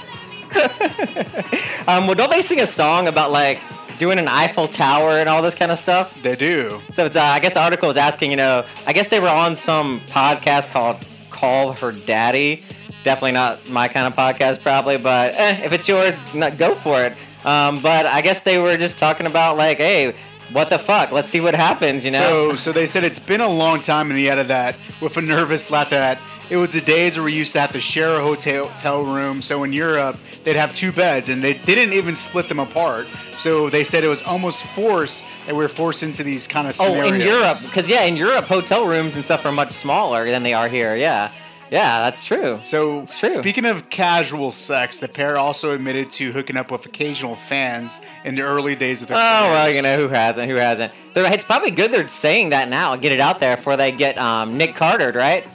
[1.88, 3.60] um, well, don't they sing a song about like
[4.04, 6.22] doing an Eiffel Tower and all this kind of stuff?
[6.22, 6.78] They do.
[6.90, 9.30] So it's, uh, I guess the article was asking, you know, I guess they were
[9.30, 10.98] on some podcast called
[11.30, 12.66] Call Her Daddy.
[13.06, 17.02] Definitely not my kind of podcast, probably, but eh, if it's yours, not, go for
[17.02, 17.14] it.
[17.46, 20.14] Um, but I guess they were just talking about like, hey,
[20.52, 21.14] what the fuck?
[21.14, 22.50] Let's see what happens, you know?
[22.50, 25.22] So, so they said it's been a long time, and he added that with a
[25.22, 28.16] nervous laugh at that it was the days where we used to have to share
[28.16, 29.42] a hotel, hotel room.
[29.42, 33.08] So in Europe, they'd have two beds, and they didn't even split them apart.
[33.32, 36.76] So they said it was almost forced, that we were forced into these kind of
[36.76, 37.12] scenarios.
[37.12, 40.44] Oh, in Europe, because yeah, in Europe, hotel rooms and stuff are much smaller than
[40.44, 40.96] they are here.
[40.96, 41.32] Yeah,
[41.72, 42.60] yeah, that's true.
[42.62, 43.30] So, true.
[43.30, 48.36] speaking of casual sex, the pair also admitted to hooking up with occasional fans in
[48.36, 50.52] the early days of their Oh well, you know who hasn't?
[50.52, 50.94] Who hasn't?
[51.16, 52.96] It's probably good they're saying that now.
[52.96, 55.48] Get it out there before they get um, Nick Cartered, right?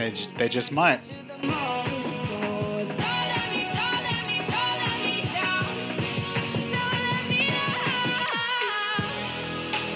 [0.00, 1.12] They just, they just might.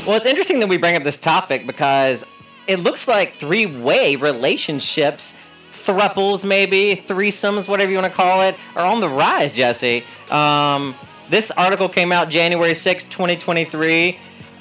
[0.07, 2.27] Well, it's interesting that we bring up this topic because
[2.67, 5.33] it looks like three-way relationships,
[5.73, 9.55] thruples maybe, threesomes, whatever you want to call it, are on the rise.
[9.55, 10.95] Jesse, um,
[11.31, 14.19] this article came out January sixth, 2023,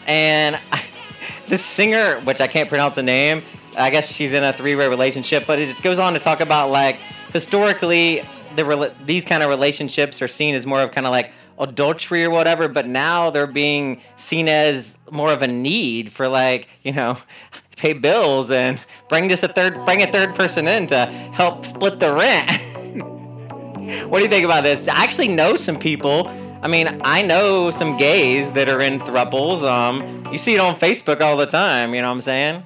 [0.07, 0.57] and
[1.47, 3.43] this singer, which I can't pronounce the name,
[3.77, 6.97] I guess she's in a three-way relationship, but it goes on to talk about like
[7.31, 8.23] historically
[8.55, 12.23] the rela- these kind of relationships are seen as more of kind of like adultery
[12.23, 16.91] or whatever, but now they're being seen as more of a need for like you
[16.91, 17.17] know
[17.77, 21.99] pay bills and bring just a third bring a third person in to help split
[21.99, 22.51] the rent.
[24.09, 24.87] what do you think about this?
[24.87, 26.27] I actually know some people.
[26.61, 29.63] I mean, I know some gays that are in thruples.
[29.63, 31.93] Um, you see it on Facebook all the time.
[31.93, 32.63] You know what I'm saying?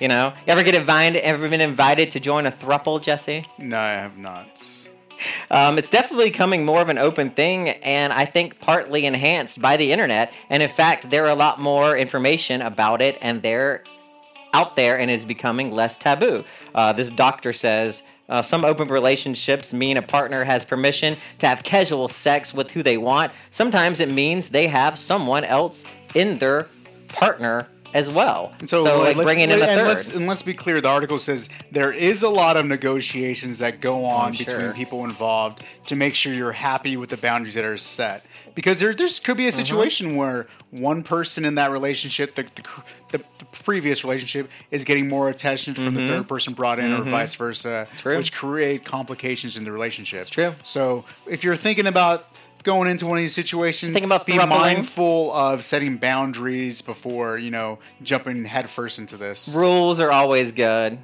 [0.00, 1.20] You know, you ever get invited?
[1.22, 3.44] Ever been invited to join a thruple, Jesse?
[3.58, 4.62] No, I have not.
[5.50, 9.76] Um, it's definitely becoming more of an open thing, and I think partly enhanced by
[9.76, 10.32] the internet.
[10.50, 13.82] And in fact, there are a lot more information about it, and they're
[14.54, 16.44] out there, and is becoming less taboo.
[16.74, 18.02] Uh, this doctor says.
[18.30, 22.82] Uh, some open relationships mean a partner has permission to have casual sex with who
[22.82, 23.32] they want.
[23.50, 25.82] Sometimes it means they have someone else
[26.14, 26.68] in their
[27.08, 27.66] partner
[27.98, 28.52] as well.
[28.60, 29.88] And so, like let's- bringing in a and third.
[29.88, 30.80] Let's, and let's be clear.
[30.80, 35.04] The article says there is a lot of negotiations that go on I'm between people
[35.04, 38.24] involved to make sure you're happy with the boundaries that are set.
[38.54, 39.48] Because there, there could be Mm-hmm.
[39.48, 42.62] a situation where one person in that relationship, the, the,
[43.12, 46.08] the, the previous relationship, is getting more attention from the Mhm.
[46.08, 47.00] third person brought in, Mhm.
[47.00, 48.16] or vice versa, True.
[48.18, 50.20] which create complications in the relationship.
[50.22, 50.54] It's true.
[50.64, 52.26] So if you're thinking about
[52.68, 54.60] going into one of these situations, Think about be thruppling.
[54.60, 59.48] mindful of setting boundaries before you know jumping headfirst into this.
[59.54, 60.98] Rules are always good.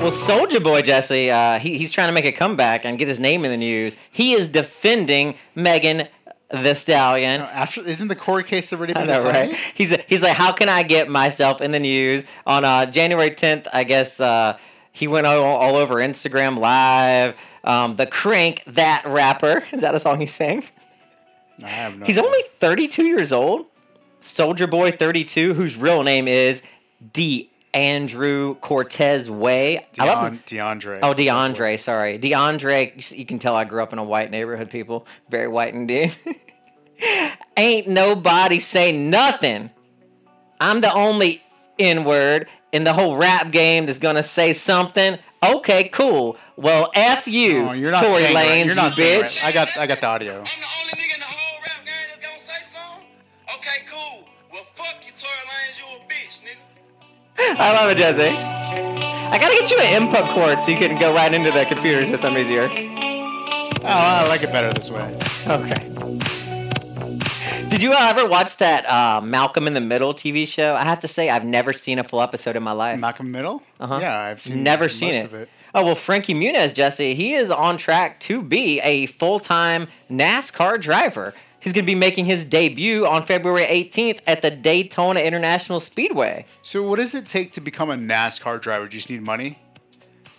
[0.00, 3.20] Well, Soulja Boy Jesse, uh, he, he's trying to make a comeback and get his
[3.20, 3.94] name in the news.
[4.10, 6.08] He is defending Megan
[6.48, 7.42] the Stallion.
[7.42, 9.54] After isn't the court case already I been know, right?
[9.74, 12.24] He's he's like, how can I get myself in the news?
[12.46, 14.58] On uh, January 10th, I guess uh,
[14.94, 17.36] he went all, all over Instagram Live.
[17.64, 20.64] Um, the Crank, that rapper, is that a song he sang?
[21.62, 22.06] I have no.
[22.06, 23.66] He's only 32 years old.
[24.22, 26.62] Soulja Boy 32, whose real name is
[27.12, 27.50] D.
[27.74, 29.84] Andrew Cortez Way.
[29.98, 31.00] I love Deon- DeAndre.
[31.02, 32.18] Oh, DeAndre, sorry.
[32.20, 35.08] DeAndre, you can tell I grew up in a white neighborhood, people.
[35.28, 36.14] Very white indeed.
[37.56, 39.70] Ain't nobody say nothing.
[40.60, 41.42] I'm the only
[41.80, 45.16] N word in the whole rap game that's gonna say something.
[45.44, 46.36] Okay, cool.
[46.56, 48.48] Well, F you, Oh, you're not Tory saying right.
[48.48, 49.42] Lanez, You're not you bitch.
[49.42, 49.44] right.
[49.44, 50.42] I got I got the audio.
[57.56, 58.36] I love it, Jesse.
[58.36, 62.04] I gotta get you an input cord so you can go right into the computer
[62.04, 62.68] system easier.
[62.72, 65.16] Oh, I like it better this way.
[65.46, 66.33] Okay.
[67.74, 70.76] Did you ever watch that uh, Malcolm in the Middle TV show?
[70.76, 73.00] I have to say, I've never seen a full episode in my life.
[73.00, 73.64] Malcolm Middle?
[73.80, 73.98] Uh-huh.
[74.00, 75.24] Yeah, I've seen Never seen it.
[75.24, 75.48] of it.
[75.74, 81.34] Oh well, Frankie Muniz, Jesse, he is on track to be a full-time NASCAR driver.
[81.58, 86.46] He's going to be making his debut on February 18th at the Daytona International Speedway.
[86.62, 88.86] So, what does it take to become a NASCAR driver?
[88.86, 89.58] Do you just need money?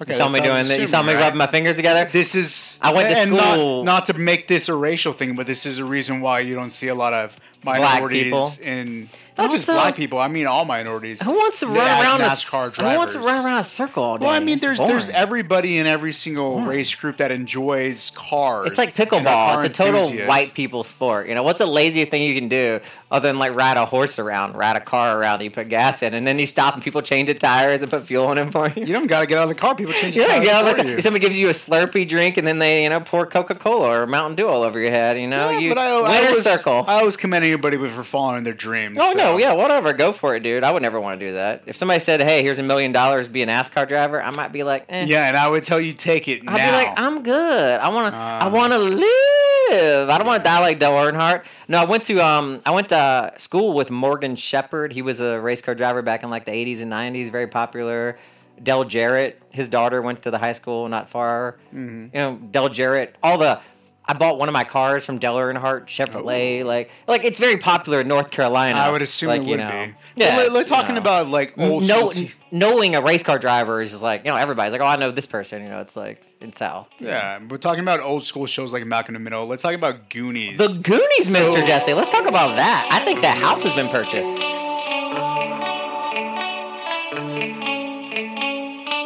[0.02, 0.82] Okay, you saw me that- that was doing that.
[0.82, 1.22] You saw me right?
[1.22, 2.10] rubbing my fingers together.
[2.12, 5.36] This is I went to and school- Not, not to make this a racial thing,
[5.36, 8.52] but this is a reason why you don't see a lot of Black minorities people.
[8.62, 10.20] in not just Also- black people.
[10.20, 11.22] I mean all minorities.
[11.22, 12.92] Who wants to run around a NASCAR drivers?
[12.94, 14.26] Who wants to run around a circle all day?
[14.26, 18.68] Well, I mean, It's there's there's everybody in every single race group that enjoys cars.
[18.68, 19.64] It's like pickleball.
[19.64, 20.28] It's a total enthusiasts.
[20.30, 21.28] white people sport.
[21.28, 22.80] You know, what's the laziest thing you can do
[23.12, 26.14] other than like ride a horse around, ride a car around you put gas in,
[26.14, 28.68] and then you stop and people change the tires and put fuel in them for
[28.70, 28.86] you?
[28.86, 29.76] You don't got to get out of the car.
[29.76, 30.16] People change.
[30.16, 30.96] Yeah, the get out tires of the for car.
[30.96, 31.02] you.
[31.02, 34.08] Somebody gives you a Slurpee drink, and then they, you know, pour Coca Cola or
[34.08, 35.18] Mountain Dew all over your head.
[35.20, 36.86] You know, Yeah, you but I, I always, circle.
[36.88, 38.98] I always commend anybody for following their dreams.
[39.00, 39.18] Oh so.
[39.18, 39.94] no, yeah, whatever.
[39.94, 40.64] Go for it, dude.
[40.64, 41.64] I would never want to do that.
[41.66, 44.64] If somebody said, "Hey, here's a million dollars, be a NASCAR driver," I might be
[44.64, 45.06] like, eh.
[45.08, 46.72] Yeah, and I would tell you take it I'd now.
[46.72, 47.80] be like, I'm good.
[47.80, 48.18] I want to.
[48.18, 48.50] I Ah.
[48.50, 50.10] want to live.
[50.10, 51.44] I don't want to die like Dale Earnhardt.
[51.68, 54.94] No, I went to um, I went to school with Morgan Shepherd.
[54.94, 58.18] He was a race car driver back in like the 80s and 90s, very popular.
[58.64, 61.58] Dale Jarrett, his daughter went to the high school not far.
[61.76, 62.04] Mhm.
[62.14, 63.16] You know, Dale Jarrett.
[63.24, 63.60] All the.
[64.08, 66.64] I bought one of my cars from Dale Earnhardt Chevrolet.
[66.64, 68.78] Like, like it's very popular in North Carolina.
[68.78, 69.70] I would assume like, it you would know.
[69.88, 69.94] be.
[70.22, 71.02] Yeah, But we're, it's, you talking know.
[71.02, 74.32] about like old no, school t- knowing a race car driver is just like you
[74.32, 77.40] know everybody's like oh I know this person you know it's like in South Yeah,
[77.50, 79.46] we're talking about old school shows like Malcolm in the Middle.
[79.48, 80.58] Let's talk about Goonies.
[80.58, 81.66] the Goonies So- Mr.
[81.66, 84.38] Jesse let's talk about that I think that house has been purchased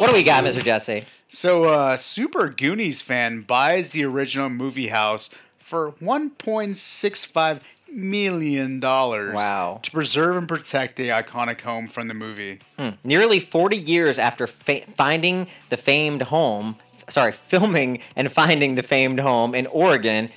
[0.00, 0.62] what do we got Mr.
[0.62, 7.60] Jesse So, uh, Super Goonies fan buys the original movie house for 1.65
[7.92, 9.34] million dollars.
[9.34, 9.80] Wow.
[9.82, 12.60] To preserve and protect the iconic home from the movie.
[12.78, 12.90] Hmm.
[13.04, 16.76] Nearly 40 years after fa- finding the famed home,
[17.08, 20.30] sorry, filming and finding the famed home in Oregon,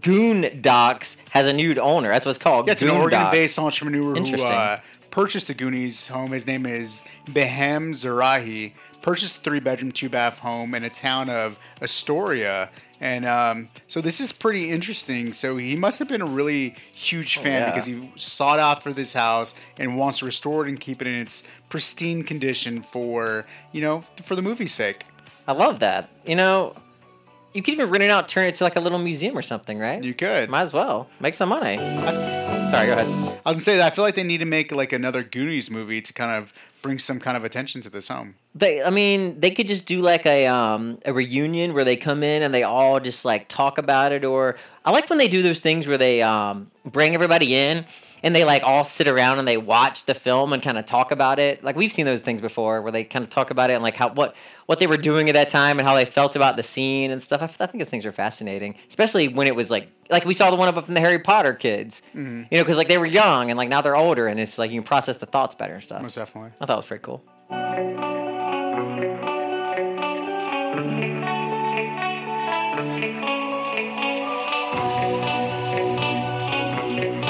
[0.00, 2.08] Goon Docks has a new owner.
[2.08, 2.66] That's what it's called.
[2.66, 3.64] Yeah, it's an Goon Oregon-based Docs.
[3.82, 4.80] entrepreneur who uh,
[5.16, 6.30] purchased the Goonies home.
[6.32, 8.72] His name is Behman Zakeri.
[9.00, 12.68] Purchased a three-bedroom, two-bath home in a town of Astoria,
[13.00, 15.32] and um, so this is pretty interesting.
[15.32, 17.70] So he must have been a really huge Oh, fan yeah.
[17.70, 21.14] because he sought after this house and wants to restore it and keep it in
[21.14, 25.06] its pristine condition for you know for the movie's sake.
[25.48, 26.10] I love that.
[26.26, 26.74] You know,
[27.54, 29.78] you could even rent it out, turn it to like a little museum or something,
[29.78, 30.02] right?
[30.04, 30.50] You could.
[30.50, 31.78] Might as well make some money.
[32.70, 33.06] Sorry, go ahead.
[33.46, 35.70] I was gonna say that I feel like they need to make like another Goonies
[35.70, 36.52] movie to kind of
[36.82, 38.34] bring some kind of attention to this home.
[38.54, 42.24] They, I mean, they could just do like a um a reunion where they come
[42.24, 44.24] in and they all just like talk about it.
[44.24, 47.86] Or I like when they do those things where they um bring everybody in
[48.26, 51.12] and they like all sit around and they watch the film and kind of talk
[51.12, 51.62] about it.
[51.62, 53.94] Like we've seen those things before where they kind of talk about it and like
[53.94, 54.34] how what
[54.66, 57.22] what they were doing at that time and how they felt about the scene and
[57.22, 57.40] stuff.
[57.60, 60.56] I think those things are fascinating, especially when it was like like we saw the
[60.56, 62.02] one up from the Harry Potter kids.
[62.16, 62.42] Mm-hmm.
[62.50, 64.72] You know, because like they were young and like now they're older and it's like
[64.72, 66.02] you can process the thoughts better and stuff.
[66.02, 66.50] Most definitely.
[66.60, 68.15] I thought it was pretty cool.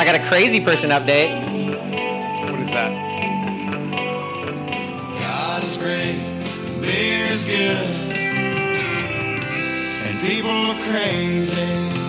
[0.06, 1.32] Got a crazy person update.
[2.48, 2.92] What is that?
[5.18, 6.22] God is great,
[6.80, 7.76] beer is good,
[10.06, 12.05] and people are crazy.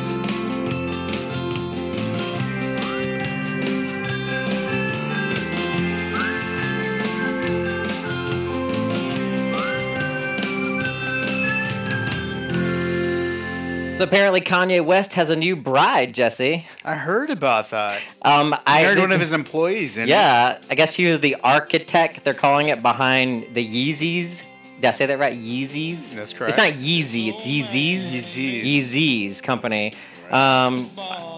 [13.98, 16.64] So apparently Kanye West has a new bride, Jesse.
[16.86, 18.00] I heard about that.
[18.22, 20.10] Um, I heard one of his employees in it.
[20.10, 22.24] Yeah, I guess she was the architect.
[22.24, 24.44] They're calling it behind the Yeezys.
[24.76, 25.36] Did I say that right?
[25.36, 26.14] Yeezys.
[26.14, 26.50] That's correct.
[26.50, 27.30] It's not Yeezy.
[27.34, 28.62] It's Yeezys.
[28.64, 29.32] Yeezys.
[29.34, 29.92] Yeezys company.
[30.30, 30.88] Um,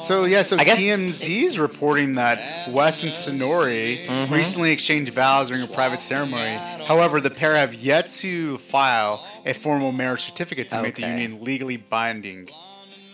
[0.02, 2.40] So yeah, so I guess- TMZ is reporting that
[2.70, 4.32] West and Censori Mhm.
[4.32, 6.58] recently exchanged vows during a private ceremony.
[6.88, 11.44] However, the pair have yet to file a formal marriage certificate to make the union
[11.44, 12.50] legally binding.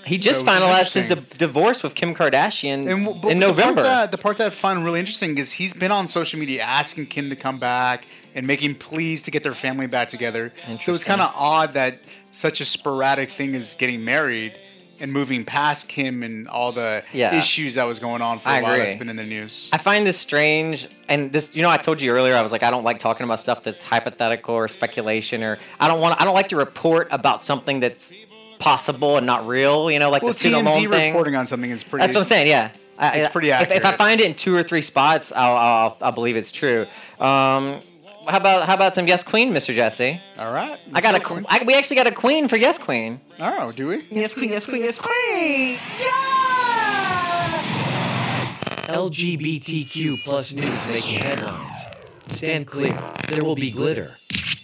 [0.05, 3.57] he just So, finalized his di- divorce with Kim Kardashian And but in the part
[3.57, 3.83] November.
[3.83, 7.07] that, the part that I find really interesting is he's been on social media asking
[7.07, 8.05] Kim to come back
[8.35, 10.51] and making pleas to get their family back together.
[10.81, 11.97] So it's kind of odd that
[12.31, 14.53] such a sporadic thing is getting married
[14.99, 17.35] and moving past Kim and all the Yeah.
[17.37, 18.85] issues that was going on for I a while agree.
[18.85, 19.69] that's been in the news.
[19.73, 22.63] I find this strange, and this, you know, I told you earlier, I was like,
[22.63, 26.25] I don't like talking about stuff that's hypothetical or speculation, or I don't want, I
[26.25, 28.13] don't like to report about something that's
[28.59, 29.91] possible and not real.
[29.91, 31.11] You know, like well, the student TMZ loan thing.
[31.13, 32.01] reporting on something is pretty.
[32.05, 32.47] That's what I'm saying.
[32.47, 35.55] Yeah, I- It's pretty if, if I find it in two or three spots, I'll,
[35.57, 36.85] I'll, I'll believe it's true.
[37.19, 37.79] Um,
[38.27, 39.73] how about how about some Yes Queen, Mr.
[39.73, 40.19] Jesse?
[40.39, 40.79] All right.
[40.93, 43.19] I got a Let's go, qu- I, we actually got a queen for Yes Queen.
[43.39, 44.05] Oh, do we?
[44.11, 45.77] Yes, queen, yes, queen, yes, queen.
[45.99, 47.61] Yeah!
[48.87, 51.75] LGBTQ plus news making headlines.
[52.27, 52.97] Stand clear.
[53.29, 54.09] There will be glitter.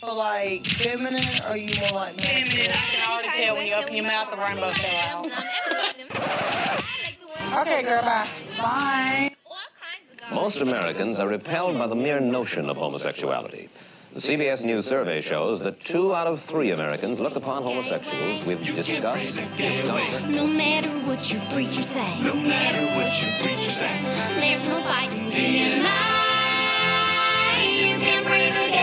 [0.03, 2.71] more like feminine or are you more like Feminine.
[2.71, 5.31] I can already tell when you open your mouth, the rainbow fell out.
[7.67, 8.27] Okay, girl, bye.
[8.57, 9.30] Bye.
[10.33, 13.69] Most Americans are repelled by the mere notion of homosexuality.
[14.13, 18.63] The CBS News survey shows that two out of three Americans look upon homosexuals with
[18.63, 22.21] disgust, discomfort, No matter what your preacher say.
[22.21, 24.01] No matter what your preacher say.
[24.39, 25.97] There's no fighting in my.
[27.63, 28.81] You can breathe again.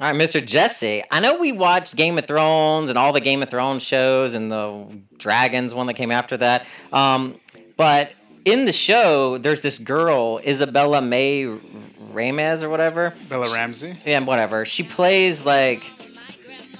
[0.00, 0.44] All right, Mr.
[0.44, 1.02] Jesse.
[1.10, 4.50] I know we watched Game of Thrones and all the Game of Thrones shows and
[4.50, 4.86] the
[5.16, 6.66] Dragons one that came after that.
[6.92, 7.40] Um,
[7.76, 8.12] but
[8.44, 13.12] in the show, there's this girl, Isabella May Ramez or whatever.
[13.28, 13.96] Bella Ramsey.
[14.06, 14.64] Yeah, whatever.
[14.64, 15.82] She plays like.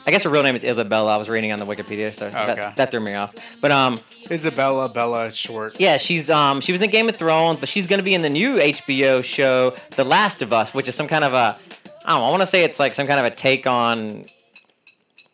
[0.06, 1.12] I guess her real name is Isabella.
[1.12, 2.32] I was reading on the Wikipedia, so Okay.
[2.46, 3.34] that, that threw me off.
[3.60, 3.98] But um,
[4.30, 5.78] Isabella Bella is short.
[5.78, 8.30] yeah, she's um she was in Game of Thrones, but she's gonna be in the
[8.30, 11.58] new HBO show The Last of Us, which is some kind of a
[12.04, 14.24] I don't know, I want to say it's like some kind of a take on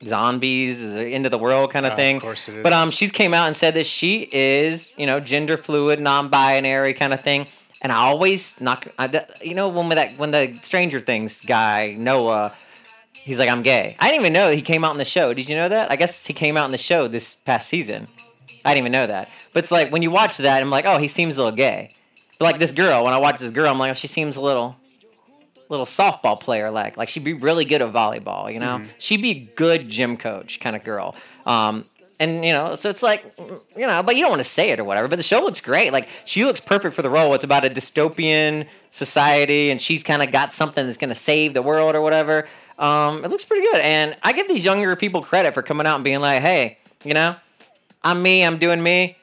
[0.04, 2.16] zombies, is it end of the world kind of Oh, thing.
[2.16, 2.62] of course it is.
[2.62, 6.94] But um, she's came out and said that she is you know gender fluid, non-binary
[6.94, 7.46] kind of thing.
[7.82, 12.54] And I always knock, I, you know, when that when the Stranger Things guy Noah,
[13.12, 13.94] he's like, I'm gay.
[13.98, 15.34] I didn't even know he came out in the show.
[15.34, 15.90] Did you know that?
[15.90, 18.08] I guess he came out in the show this past season.
[18.64, 19.28] I didn't even know that.
[19.52, 21.92] But it's like when you watch that, I'm like, oh, he seems a little gay.
[22.38, 24.40] But like this girl, when I watch this girl, I'm like, oh, she seems a
[24.40, 24.76] little,
[25.68, 26.96] little softball player like.
[26.96, 28.78] Like she'd be really good at volleyball, you know.
[28.78, 28.88] Mhm.
[28.98, 31.14] She'd be good gym coach kind of girl.
[31.46, 31.84] Um,
[32.20, 33.24] and you know, so it's like,
[33.76, 35.08] you know, but you don't want to say it or whatever.
[35.08, 35.92] But the show looks great.
[35.92, 37.34] Like she looks perfect for the role.
[37.34, 41.54] It's about a dystopian society, and she's kind of got something that's going to save
[41.54, 42.46] the world or whatever.
[42.78, 45.96] Um, it looks pretty good, and I give these younger people credit for coming out
[45.96, 47.36] and being like, hey, you know,
[48.02, 49.16] I'm me, I'm doing me.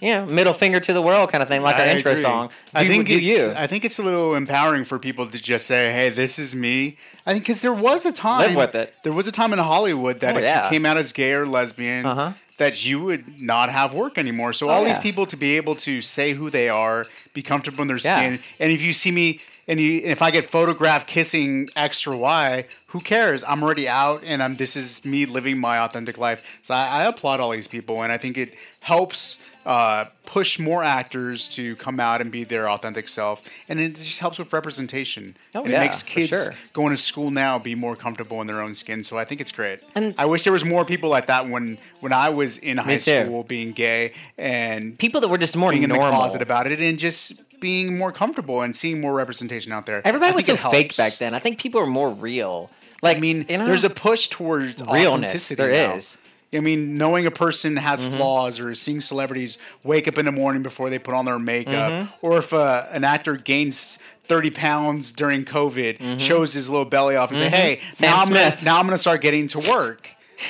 [0.00, 2.22] You know, middle finger to the world kind of thing, like our I intro agree.
[2.22, 2.50] song.
[2.74, 3.52] I think do it's, you.
[3.56, 6.96] I think it's a little empowering for people to just say, "Hey, this is me."
[7.24, 8.94] I think because there was a time Live with it.
[9.02, 10.64] There was a time in Hollywood that Oh, if yeah.
[10.64, 12.32] you came out as gay or lesbian, Uh-huh.
[12.58, 14.52] that you would not have work anymore.
[14.52, 14.88] So Oh, all yeah.
[14.88, 18.16] these people to be able to say who they are, be comfortable in their Yeah.
[18.18, 19.40] skin, and if you see me.
[19.66, 23.42] And you, if I get photographed kissing X or Y, who cares?
[23.48, 24.56] I'm already out, and I'm.
[24.56, 26.42] This is me living my authentic life.
[26.60, 30.82] So I, I applaud all these people, and I think it helps uh, push more
[30.82, 35.36] actors to come out and be their authentic self, and it just helps with representation.
[35.54, 36.52] Oh, and yeah, it makes kids sure.
[36.72, 39.02] going to school now be more comfortable in their own skin.
[39.04, 39.80] So I think it's great.
[39.94, 42.98] And- I wish there was more people like that when when I was in high
[42.98, 43.24] too.
[43.24, 46.18] school, being gay and people that were just more being in the normal.
[46.20, 50.02] closet about it, and just being more comfortable and seeing more representation out there.
[50.06, 51.34] Everybody was so fake back then.
[51.34, 52.70] I think people are more real.
[53.02, 55.94] Like, I mean, you know, There's a push towards Realness, authenticity there now.
[55.96, 56.18] is.
[56.54, 58.16] I mean, knowing a person has Mhm.
[58.16, 61.92] flaws, or seeing celebrities wake up in the morning before they put on their makeup,
[61.92, 62.08] Mhm.
[62.22, 63.98] or if uh, an actor gains.
[64.26, 68.28] 30 pounds during COVID, shows his little belly off, and say, "Hey, Sam now I'm
[68.28, 68.62] gonna Smith.
[68.64, 70.08] now I'm gonna start getting to work."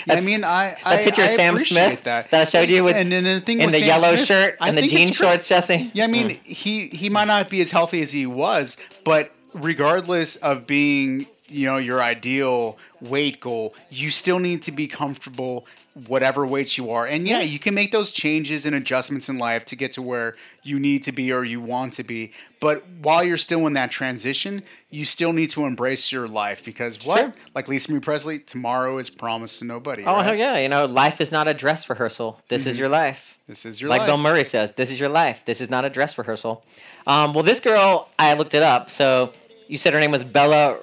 [0.09, 2.31] I mean, I I, that picture I of Sam Smith that.
[2.31, 4.57] that I showed you with and then the thing in the Sam yellow Smith, shirt
[4.61, 5.91] I and the jean shorts, Jesse.
[5.93, 6.45] Yeah, I mean, Mm.
[6.45, 11.67] he he might not be as healthy as he was, but regardless of being, you
[11.67, 15.67] know, your ideal weight goal, you still need to be comfortable
[16.09, 17.07] whatever weight you are.
[17.07, 20.35] And yeah, you can make those changes and adjustments in life to get to where
[20.65, 22.33] you need to be or you want to be.
[22.61, 27.05] But while you're still in that transition, you still need to embrace your life because
[27.07, 27.19] what?
[27.21, 27.35] Sure.
[27.55, 30.03] Like Lisa Marie Presley, tomorrow is promised to nobody.
[30.05, 30.25] Oh right?
[30.25, 30.59] hell yeah!
[30.59, 32.41] You know, life is not a dress rehearsal.
[32.49, 32.81] This is Mhm.
[32.81, 33.39] your life.
[33.47, 34.01] This is your life.
[34.01, 34.09] like life.
[34.09, 35.45] Bill Murray says, "This is your life.
[35.45, 36.65] This is not a dress rehearsal."
[37.07, 38.91] Um, well, this girl, I looked it up.
[38.91, 39.33] So
[39.69, 40.79] you said her name was Bella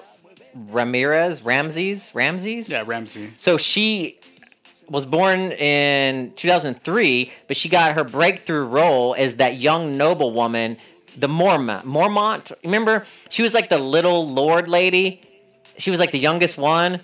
[0.55, 2.70] Ramirez, Ramses, Ramses.
[2.70, 3.32] Yeah, Ramsey.
[3.38, 4.18] So she
[4.91, 10.77] was born in 2003, but she got her breakthrough role as that young noblewoman,
[11.17, 11.83] the Mormont.
[11.83, 13.05] Mormont, remember?
[13.29, 15.21] She was like the little lord lady.
[15.77, 16.99] She was like the youngest one.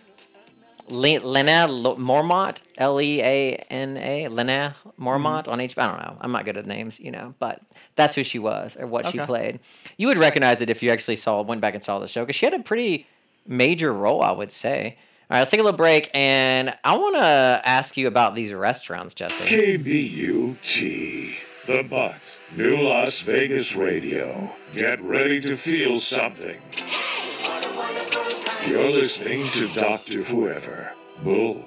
[0.89, 5.51] Lena Mormont, L E A N A, Lena Mormont mm-hmm.
[5.51, 5.77] on HBO.
[5.79, 6.17] I don't know.
[6.21, 7.61] I'm not good at names, you know, but
[7.95, 9.59] that's who she was or what she played.
[9.97, 12.38] You would recognize it if you actually saw, went back and saw the show because
[12.38, 13.05] she had a pretty
[13.45, 14.97] major role, I would say.
[15.30, 18.53] All right, let's take a little break, and I want to ask you about these
[18.53, 19.43] restaurants, Jesse.
[19.43, 21.36] KBUT,
[21.67, 22.21] The Butt,
[22.55, 24.55] New Las Vegas Radio.
[24.73, 26.61] Get ready to feel something.
[28.65, 30.23] You're listening to Dr.
[30.23, 30.93] Whoever.
[31.21, 31.65] Boom.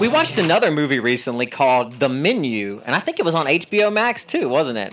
[0.00, 3.92] We watched another movie recently called The Menu, and I think it was on HBO
[3.92, 4.92] Max too, wasn't it?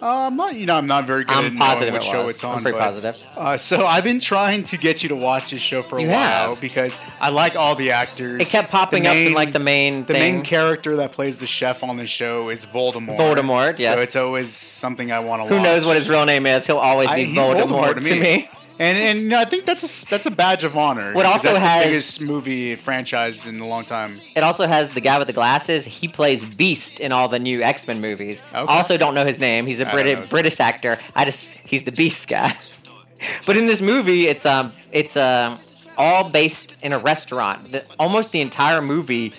[0.00, 2.06] Uh, I'm not, you know, I'm not very good I'm at knowing positive what it
[2.06, 2.56] show it's on.
[2.56, 3.22] I'm pretty but, positive.
[3.36, 6.08] Uh, so I've been trying to get you to watch this show for a You
[6.08, 6.60] while have.
[6.60, 8.42] because I like all the actors.
[8.42, 10.34] It kept popping The up in like the main The thing.
[10.36, 13.16] main character that plays the chef on the show is Voldemort.
[13.16, 13.94] Voldemort, yes.
[13.96, 15.62] So it's always something I want to Who watch.
[15.62, 16.66] knows what his real name is?
[16.66, 18.48] He'll always be I- he's Voldemort, to me.
[18.82, 21.12] And and I think that's a that's a badge of honor.
[21.14, 24.18] What also has- the biggest movie franchise in a long time.
[24.34, 25.84] It also has the guy with the glasses.
[25.84, 28.42] He plays Beast in all the new X Men movies.
[28.52, 28.72] Okay.
[28.72, 29.66] Also, don't know his name.
[29.66, 30.98] He's a British British actor.
[31.14, 32.56] I just he's the Beast guy.
[33.46, 35.60] but in this movie, it's um it's um
[35.96, 37.70] all based in a restaurant.
[37.70, 39.32] The, almost the entire movie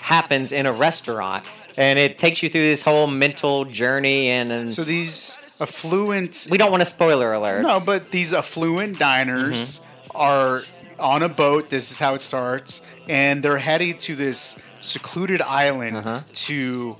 [0.00, 1.44] happens in a restaurant,
[1.76, 4.28] and it takes you through this whole mental journey.
[4.28, 6.46] And, and So these affluent.
[6.50, 7.62] we don't want a spoiler alert.
[7.62, 10.16] No, but these affluent diners Mm-hmm.
[10.16, 10.62] are
[10.98, 11.68] on a boat.
[11.70, 16.20] This is how it starts, and they're heading to this secluded island Uh-huh.
[16.48, 16.96] to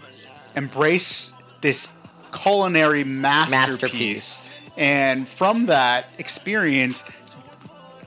[0.54, 1.92] embrace this
[2.32, 3.50] culinary masterpiece.
[3.50, 4.48] Masterpiece.
[4.76, 7.04] And from that experience,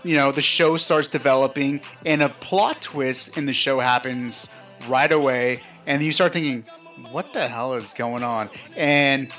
[0.04, 4.48] you know, the show starts developing, and a plot twist in the show happens
[4.88, 6.64] right away, and you start thinking,
[7.12, 9.30] "What the hell is going on?" And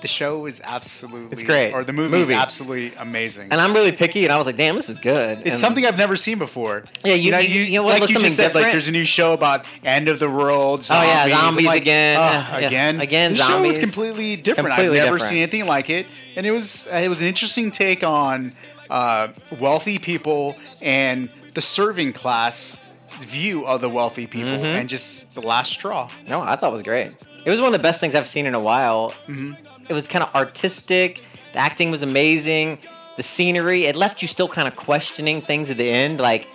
[0.00, 1.72] the show is absolutely It's great.
[1.72, 2.32] or the movie, Movie.
[2.34, 3.48] is absolutely amazing.
[3.50, 5.84] And I'm really picky, and I was like, "Damn, this is good." It's And- something
[5.86, 6.84] I've never seen before.
[7.04, 9.32] Yeah, you- know, you- you wanna like you just said, like there's a new show
[9.32, 10.80] about end of the world.
[10.80, 11.08] Oh, Zombies.
[11.10, 12.16] yeah, zombies like, again.
[12.16, 12.20] "Oh,
[12.60, 14.68] Yeah, again, Again, the show was completely different.
[14.70, 15.30] Completely I've never different.
[15.34, 18.52] seen anything like it, and it was it was an interesting take on
[18.90, 19.28] uh,
[19.60, 22.78] wealthy people and the serving class
[23.20, 24.80] view of the wealthy people, Mhm.
[24.80, 26.08] and just the last straw.
[26.26, 27.10] No, I thought it was great.
[27.44, 29.12] It was one of the best things I've seen in a while.
[29.28, 29.52] Mm-hmm.
[29.88, 31.22] It was kind of artistic.
[31.52, 32.78] The acting was amazing.
[33.16, 33.86] The scenery.
[33.86, 36.48] It left you still kind of questioning things at the end, like,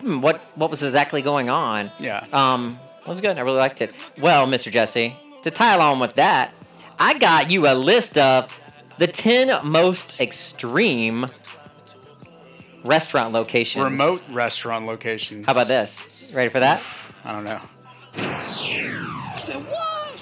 [0.00, 1.90] hmm, what what was exactly going on?
[1.98, 2.24] Yeah.
[2.32, 3.38] Um, it was good.
[3.38, 3.96] I really liked it.
[4.20, 4.70] Well, Mr.
[4.70, 6.52] Jesse, to tie along with that,
[6.98, 8.58] I got you a list of
[8.98, 11.26] the ten most extreme
[12.84, 13.84] restaurant locations.
[13.84, 15.46] Remote restaurant locations.
[15.46, 16.30] How about this?
[16.32, 16.82] Ready for that?
[17.24, 17.60] I don't know.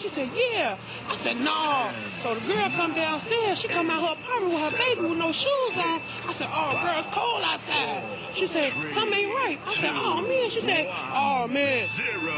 [0.03, 0.09] I said, what?
[0.09, 0.77] She said, yeah.
[1.09, 1.91] I said, no.
[2.23, 3.59] So the girl come downstairs.
[3.59, 6.01] She come out her apartment with her baby with no shoes on.
[6.01, 8.03] I said, oh, girl, it's cold outside.
[8.35, 9.59] She said, something ain't right.
[9.67, 10.51] I said, oh, man.
[10.51, 11.87] She said, oh, man.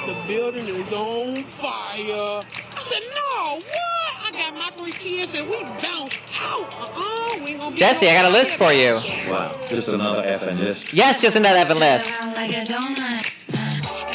[0.07, 2.43] The building is on fire.
[2.75, 3.93] I said, no, what?
[4.25, 6.75] I got my three kids and we bounced out.
[6.75, 8.95] Uh-uh, we ain't gonna be Jesse, I got a list for you.
[9.31, 10.93] Wow, just another effing list.
[10.93, 12.11] Yes, just another Evan list.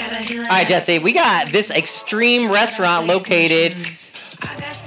[0.08, 3.76] All right, Jesse, we got this extreme restaurant located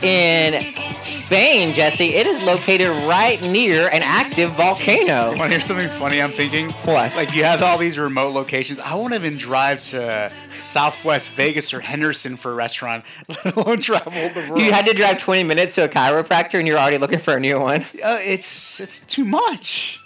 [0.02, 2.14] in Spain, Jesse.
[2.14, 5.28] It is located right near an active volcano.
[5.28, 6.22] Want to hear something funny?
[6.22, 6.70] I'm thinking.
[6.84, 7.14] What?
[7.16, 8.78] Like you have all these remote locations.
[8.80, 14.12] I won't even drive to Southwest Vegas or Henderson for a restaurant, let alone travel
[14.12, 14.62] the world.
[14.62, 17.40] You had to drive 20 minutes to a chiropractor and you're already looking for a
[17.40, 17.82] new one.
[18.02, 19.99] Uh, it's it's too much.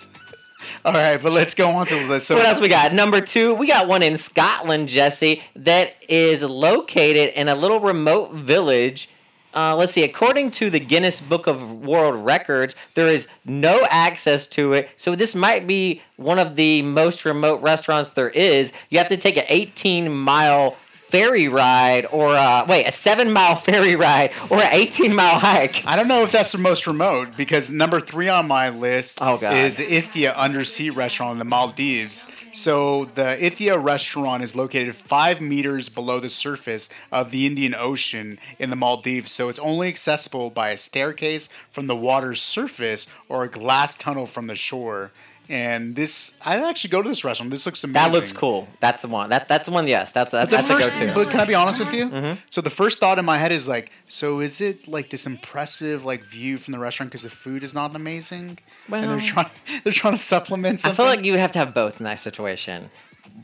[0.84, 2.20] All right, but let's go on to.
[2.20, 2.92] So what else we got?
[2.92, 8.32] Number two, we got one in Scotland, Jesse, that is located in a little remote
[8.32, 9.08] village.
[9.54, 10.02] Uh, let's see.
[10.02, 14.90] According to the Guinness Book of World Records, there is no access to it.
[14.96, 18.70] So this might be one of the most remote restaurants there is.
[18.90, 20.76] You have to take an 18 mile
[21.14, 25.86] ferry ride, or uh, wait, a seven mile ferry ride, or an 18 mile hike.
[25.86, 29.38] I don't know if that's the most remote because number three on my list Oh,
[29.40, 32.26] is the Ithaa Undersea Restaurant in the Maldives.
[32.52, 38.40] So the Ithaa restaurant is located five meters below the surface of the Indian Ocean
[38.58, 39.30] in the Maldives.
[39.30, 44.26] So it's only accessible by a staircase from the water's surface or a glass tunnel
[44.26, 45.12] from the shore.
[45.48, 47.50] And this, I'd actually go to this restaurant.
[47.50, 47.92] This looks amazing.
[48.10, 48.66] That looks cool.
[48.80, 49.28] That's the one.
[49.28, 49.86] That that's the one.
[49.86, 51.14] Yes, that's that's, But that's the a go-to.
[51.14, 52.08] but can I be honest with you?
[52.08, 52.38] Mhm.
[52.48, 56.04] So the first thought in my head is like, so is it like this impressive
[56.04, 58.58] like view from the restaurant because the food is not amazing,
[58.90, 59.50] and they're trying
[59.84, 60.92] they're trying to supplement Something?
[60.92, 62.90] I feel like you would have to have both in that situation.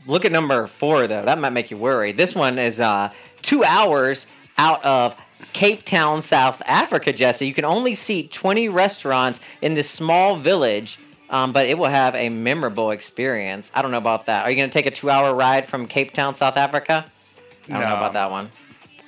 [0.07, 1.23] Look at number four though.
[1.23, 2.13] That might make you worry.
[2.13, 3.11] This one is uh,
[3.43, 4.25] two hours
[4.57, 5.15] out of
[5.53, 7.13] Cape Town, South Africa.
[7.13, 10.97] Jesse, you can only seat 20 restaurants in this small village.
[11.31, 13.71] Um, but it will have a memorable experience.
[13.73, 14.43] I don't know about that.
[14.43, 17.05] Are you going to take a two-hour ride from Cape Town, South Africa?
[17.69, 18.51] I don't know about that one.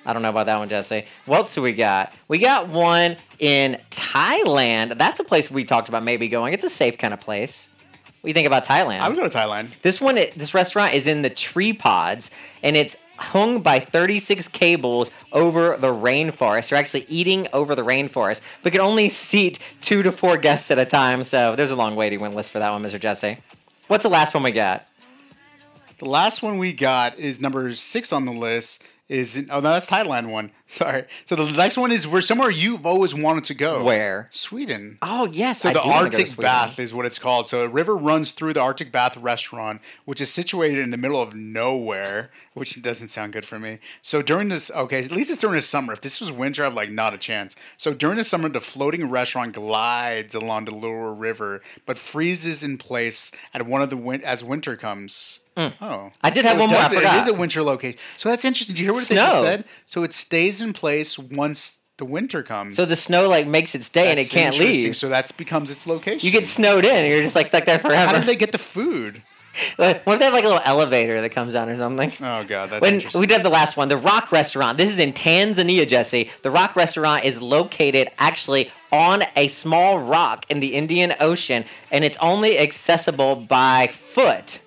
[0.05, 1.05] I don't know about that one, Jesse.
[1.26, 2.13] What else do we got?
[2.28, 4.97] We got one in Thailand.
[4.97, 6.53] That's a place we talked about maybe going.
[6.53, 7.69] It's a safe kind of place.
[8.05, 8.99] What do you think about Thailand?
[8.99, 9.82] I would go to Thailand.
[9.82, 15.09] This one, this restaurant is in the tree pods, and it's hung by 36 cables
[15.32, 16.69] over the rainforest.
[16.69, 20.78] You're actually eating over the rainforest, but can only seat two to four guests at
[20.78, 21.24] a time.
[21.24, 22.99] So there's a long waiting list for that one, Mr.
[22.99, 23.38] Jesse.
[23.88, 24.86] What's the last one we got?
[25.99, 29.88] The last one we got is number six on the list, is oh no, that's
[29.88, 30.51] Thailand one.
[30.66, 31.04] Sorry.
[31.26, 33.84] So the next one is where somewhere you've always wanted to go.
[33.84, 34.28] Where?
[34.32, 34.97] Sweden.
[35.01, 37.49] Oh yes, So I the do wanna go to Arctic Bath is what it's called.
[37.49, 41.22] So a river runs through the Arctic Bath restaurant, which is situated in the middle
[41.22, 43.80] of nowhere, which doesn't sound good for me.
[44.01, 45.93] So during this, okay, at least it's during the summer.
[45.93, 47.56] If this was winter, I'd like not a chance.
[47.78, 52.78] So during the summer, the floating restaurant glides along the lower river, but freezes in
[52.78, 55.41] place at one of the win- as winter comes.
[55.56, 55.74] Mm.
[55.82, 57.28] Oh, I did have one more, does- It forgot.
[57.30, 57.99] a winter location.
[58.18, 58.76] So that's interesting.
[58.76, 59.30] Did you hear what they Snow.
[59.30, 59.66] just said?
[59.86, 62.76] So it stays in place once the winter comes.
[62.76, 64.95] So the snow like makes its day and it can't leave.
[64.95, 66.26] So that becomes its location.
[66.26, 68.14] You get snowed in and you're just like stuck there forever.
[68.14, 69.22] How do they get the food?
[69.76, 72.12] What if they have like a little elevator that comes down or something?
[72.22, 73.22] Oh god, that's when interesting.
[73.22, 74.80] we did the last one, the Rock Restaurant.
[74.80, 76.32] This is in Tanzania, Jesse.
[76.41, 82.04] The Rock Restaurant is located actually on a small rock in the Indian Ocean, and
[82.04, 84.58] it's only accessible by foot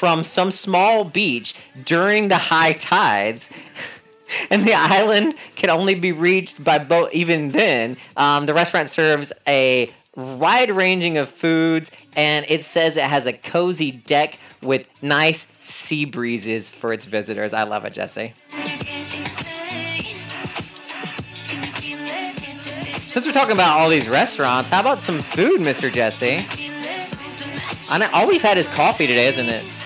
[0.00, 3.50] from some small beach during the high tides.
[4.48, 7.12] And the island can only be reached by boat.
[7.12, 13.02] Even then, um, the restaurant serves a wide ranging of foods, and it says it
[13.02, 17.52] has a cozy deck with nice sea breezes for its visitors.
[17.52, 18.32] I love it, Jesse.
[23.00, 25.92] Since we're talking about all these restaurants, how about some food, Mr.
[25.92, 26.46] Jesse?
[27.90, 29.79] I know, all we've had is coffee today, isn't it?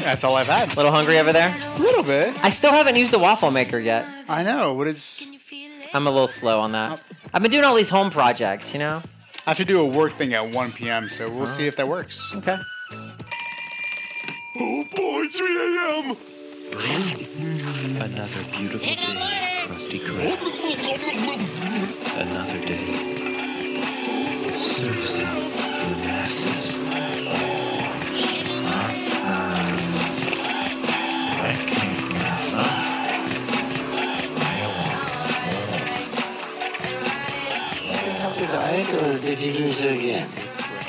[0.00, 0.72] That's all I've had.
[0.72, 1.56] A little hungry over there?
[1.76, 2.34] A little bit.
[2.44, 4.06] I still haven't used the waffle maker yet.
[4.28, 4.74] I know.
[4.74, 5.30] What is?
[5.92, 7.02] I'm a little slow on that.
[7.32, 9.02] I've been doing all these home projects, you know?
[9.46, 11.08] I have to do a work thing at 1 p.m.
[11.08, 12.34] So we'll see if that works.
[12.36, 12.58] Okay.
[14.56, 16.16] Oh boy, 3 a.m.
[18.00, 20.38] Another beautiful day, Krusty Krab.
[22.16, 22.86] Another day.
[24.58, 26.74] Servicing the masses.
[38.74, 40.28] Up the diet, or did you lose it again?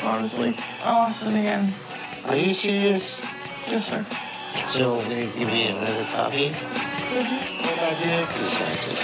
[0.03, 1.73] Honestly, I lost it again.
[2.25, 3.21] Are you serious?
[3.67, 4.05] Yes, sir.
[4.71, 6.49] So, will you give me another copy?
[6.49, 8.97] What about your exercises?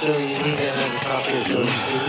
[0.00, 2.02] So, you need another copy of those too?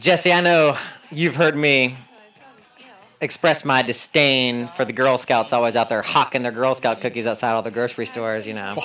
[0.00, 0.76] Jesse, I know
[1.12, 1.96] you've heard me
[3.24, 7.26] express my disdain for the Girl Scouts always out there hawking their Girl Scout cookies
[7.26, 8.80] outside all the grocery stores, you know.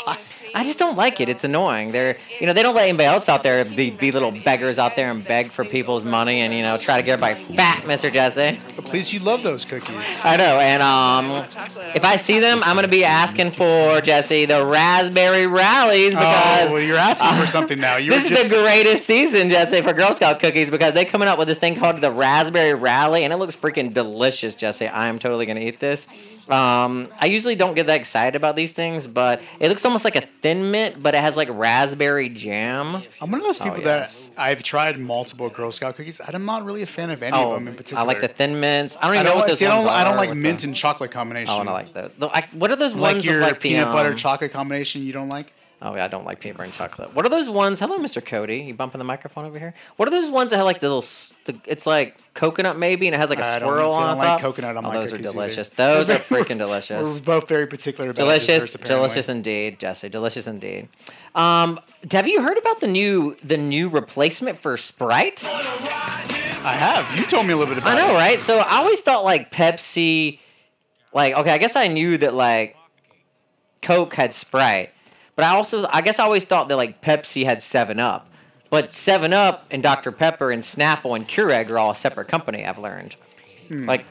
[0.55, 1.29] I just don't like it.
[1.29, 1.91] It's annoying.
[1.91, 4.95] They're, you know, they don't let anybody else out there be, be little beggars out
[4.95, 8.11] there and beg for people's money and, you know, try to get everybody fat, Mr.
[8.11, 8.59] Jesse.
[8.75, 10.19] But please, you love those cookies.
[10.23, 11.45] I know, and um,
[11.93, 16.73] if I see them, I'm gonna be asking for Jesse the raspberry rallies because oh,
[16.73, 17.97] well, you're asking for something now.
[17.97, 21.27] You this were is the greatest season, Jesse, for Girl Scout cookies because they're coming
[21.27, 24.87] up with this thing called the Raspberry Rally, and it looks freaking delicious, Jesse.
[24.87, 26.07] I am totally gonna eat this.
[26.49, 30.15] Um, I usually don't get that excited about these things, but it looks almost like
[30.15, 33.03] a thin mint, but it has like raspberry jam.
[33.21, 34.29] I'm one of those Oh, people yes.
[34.35, 36.19] that I've tried multiple Girl Scout cookies.
[36.27, 38.01] I'm not really a fan of any Oh, of them in particular.
[38.01, 38.97] I like the thin mints.
[38.99, 40.61] I don't even I know what those see, I ones don't, I don't like mint
[40.61, 41.53] the- and chocolate combination.
[41.55, 42.11] Oh, and I like those.
[42.53, 45.03] What are those like ones your like the, peanut butter um, chocolate combination.
[45.03, 45.53] You don't like?
[45.81, 47.15] Oh yeah, I don't like peanut butter and chocolate.
[47.15, 47.79] What are those ones?
[47.79, 48.23] Hello, Mr.
[48.23, 48.57] Cody.
[48.57, 49.73] You bumping the microphone over here?
[49.95, 51.01] What are those ones that have like the little?
[51.01, 53.95] s- The, it's like coconut maybe, and it has like a I don't, swirl see,
[53.95, 54.33] I on don't top.
[54.35, 55.33] like coconut on oh, my those are cookies either.
[55.33, 55.69] delicious.
[55.69, 57.01] Those are freaking delicious.
[57.07, 59.07] We're both very particular about delicious, desserts, apparently.
[59.07, 60.09] delicious indeed, Jesse.
[60.09, 60.89] Delicious indeed.
[61.33, 61.79] Um,
[62.11, 65.41] have you heard about the new the new replacement for Sprite?
[65.45, 67.17] I have.
[67.17, 68.03] You told me a little bit about it.
[68.03, 68.17] I know, it.
[68.17, 68.41] right?
[68.41, 70.39] So I always thought like Pepsi,
[71.13, 72.75] like okay, I guess I knew that like
[73.81, 74.89] Coke had Sprite,
[75.39, 78.29] but I also I guess I always thought that like Pepsi had Seven Up,
[78.69, 82.65] but Seven Up and Dr Pepper and Snapple and Keurig are all a separate company.
[82.65, 83.15] I've learned,
[83.69, 83.85] Hmm.
[83.87, 84.03] like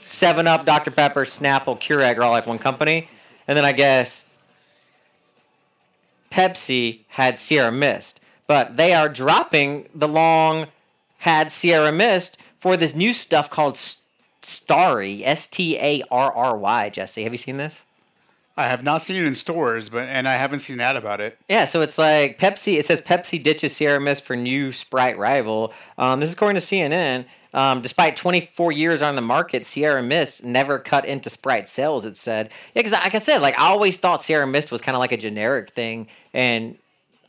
[0.00, 3.10] Seven Up, Dr Pepper, Snapple, Keurig are all like one company,
[3.46, 4.24] and then I guess
[6.32, 10.68] Pepsi had Sierra Mist, but they are dropping the long
[11.18, 13.78] had Sierra Mist for this new stuff called
[14.40, 16.88] Starry, S T A R R Y.
[16.88, 17.84] Jesse, have you seen this?
[18.56, 21.20] I have not seen it in stores, but and I haven't seen an ad about
[21.20, 21.38] it.
[21.48, 22.78] Yeah, so it's like Pepsi.
[22.78, 25.72] It says Pepsi ditches Sierra Mist for new Sprite rival.
[25.98, 27.26] Um, this is according to CNN.
[27.52, 32.04] Um, despite 24 years on the market, Sierra Mist never cut into Sprite sales.
[32.04, 34.96] It said, yeah, because like I said, like I always thought Sierra Mist was kind
[34.96, 36.76] of like a generic thing, and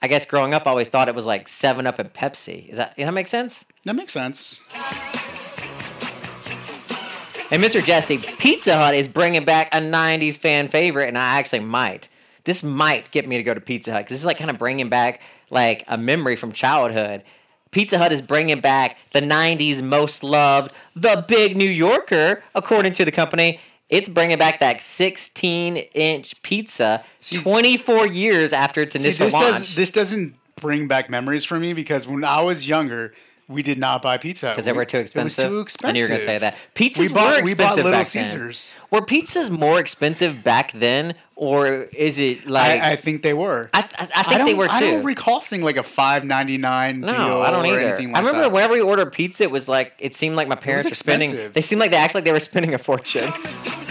[0.02, 2.70] I guess growing up, I always thought it was like Seven Up and Pepsi.
[2.70, 3.66] Is that does that make sense?
[3.86, 4.62] That makes sense.
[7.52, 7.84] And Mr.
[7.84, 12.10] Jesse, Pizza Hut is bringing back a 90s fan favorite, and I actually might.
[12.44, 14.58] This might get me to go to Pizza Hut because this is like kind of
[14.58, 17.24] bringing back like a memory from childhood.
[17.72, 23.06] Pizza Hut is bringing back the 90s most loved, The Big New Yorker, according to
[23.06, 23.60] the company.
[23.90, 29.58] It's bringing back that 16 inch pizza 24 years after its See, initial this, launch.
[29.58, 33.14] does, this doesn't bring back memories for me because when I was younger,
[33.48, 35.46] we did not buy pizza because they were too expensive.
[35.46, 35.88] It was too expensive.
[35.90, 36.56] And you were going to say that.
[36.74, 38.76] Pizzas We bought- were we bought expensive Little back Caesars.
[38.92, 39.00] then.
[39.02, 42.82] Were pizzas more expensive back then, or is it like?
[42.82, 43.70] I, I think they were.
[43.74, 44.74] I, I, I think they were too.
[44.74, 47.98] I don't recall seeing like a five ninety nine No, deal I don't either.
[47.98, 48.52] like I remember that.
[48.52, 51.52] whenever we ordered pizza, it was like it seemed like my parents were spending.
[51.54, 53.32] They seemed like they act like they were spending a fortune.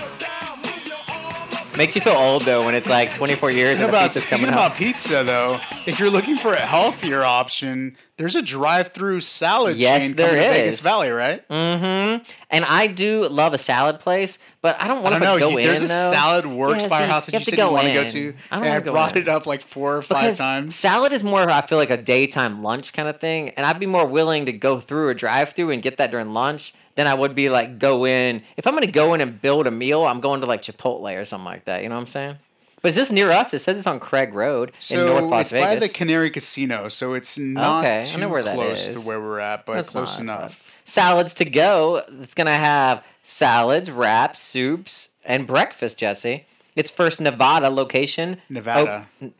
[1.76, 4.70] Makes you feel old though when it's like 24 years and about, pizza's coming about
[4.72, 4.76] out.
[4.76, 10.14] pizza, though, if you're looking for a healthier option, there's a drive-through salad Yes, chain
[10.16, 10.80] there coming to Vegas is.
[10.80, 11.46] Valley, right?
[11.48, 12.22] Mm-hmm.
[12.50, 15.48] And I do love a salad place, but I don't I want don't to go
[15.50, 15.64] you- in.
[15.66, 16.12] there's a though.
[16.12, 17.94] salad works Yeah, by our see, house that you, have said you want to in.
[17.94, 19.22] go to, I don't and I wanna go brought in.
[19.22, 20.76] it up like four or five Because times.
[20.76, 23.86] Salad is more, I feel like, a daytime lunch kind of thing, and I'd be
[23.86, 27.34] more willing to go through a drive-through and get that during lunch than I would
[27.34, 28.42] be like go in.
[28.56, 31.20] If I'm going to go in and build a meal, I'm going to like Chipotle
[31.20, 31.82] or something like that.
[31.82, 32.36] You know what I'm saying?
[32.82, 33.54] But is this near us?
[33.54, 37.14] It says it's on Craig Road in North Las it's by the Cannery Casino, so
[37.14, 39.00] it's not Okay, I too know where close is.
[39.00, 40.70] to where we're at, but That's close enough.
[40.84, 42.02] Salads to go.
[42.20, 46.44] It's going to have salads, wraps, soups, and breakfast, Jesse.
[46.76, 48.42] Its first Nevada location.
[48.50, 49.06] Nevada.
[49.22, 49.30] Oh,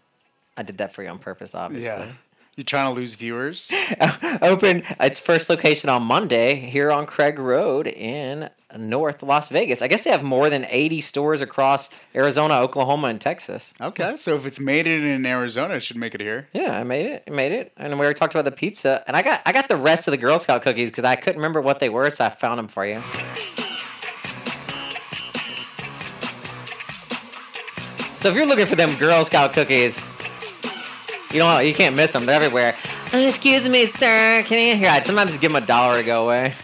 [0.56, 1.86] I did that for you on purpose, obviously.
[1.88, 2.12] Yeah.
[2.56, 3.72] You trying to lose viewers?
[4.42, 9.82] Open its first location on Monday here on Craig Road in North Las Vegas.
[9.82, 13.74] I guess they have more than 80 stores across Arizona, Oklahoma, and Texas.
[13.80, 16.48] Okay, so if it's made it in Arizona, it should make it here.
[16.52, 17.24] Yeah, I made it.
[17.26, 17.72] I made it.
[17.76, 19.02] And we already talked about the pizza.
[19.08, 21.38] And I got I got the rest of the Girl Scout cookies because I couldn't
[21.38, 23.02] remember what they were, so I found them for you.
[28.16, 30.02] So if you're looking for them Girl Scout cookies,
[31.34, 32.26] you don't you can't miss them.
[32.26, 32.76] They're everywhere.
[33.12, 34.42] Uh, excuse me, sir.
[34.46, 34.88] Can you hear?
[34.88, 36.54] I sometimes just give them a dollar to go away.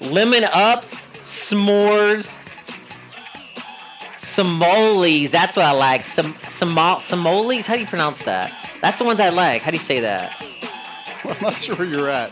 [0.00, 2.38] Lemon ups, s'mores,
[4.16, 5.30] Samolis.
[5.30, 6.04] That's what I like.
[6.04, 7.66] Sam, samo, Samolis.
[7.66, 8.52] How do you pronounce that?
[8.80, 9.62] That's the ones I like.
[9.62, 10.40] How do you say that?
[11.24, 12.30] I'm not sure where you're at.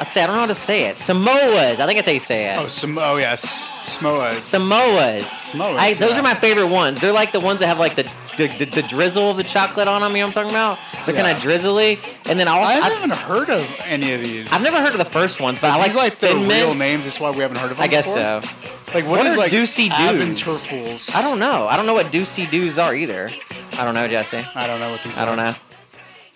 [0.00, 0.96] I say I don't know how to say it.
[0.96, 1.80] Samoas.
[1.80, 2.58] I think that's how you say it.
[2.58, 3.42] Oh, Sam- oh yes,
[3.88, 4.40] Samoas.
[4.40, 5.22] Samoas.
[5.22, 6.20] Samoas, I, those yeah.
[6.20, 7.00] are my favorite ones.
[7.00, 8.02] They're like the ones that have like the
[8.36, 10.12] the, the, the drizzle of the chocolate on them.
[10.12, 10.78] You know what I'm talking about?
[11.06, 11.98] They're kind of drizzly.
[12.26, 14.50] And then I also I haven't heard of any of these.
[14.52, 16.78] I've never heard of the first ones, but I like like the real Mints.
[16.78, 17.04] names.
[17.04, 17.84] That's why we haven't heard of them.
[17.84, 18.42] I guess before?
[18.42, 18.68] so.
[18.94, 21.14] Like what What is are like Deucey Doos?
[21.14, 21.66] I don't know.
[21.68, 23.28] I don't know what doosey doos are either.
[23.72, 24.38] I don't know, Jesse.
[24.54, 25.52] I don't know what these I don't are.
[25.52, 25.54] know.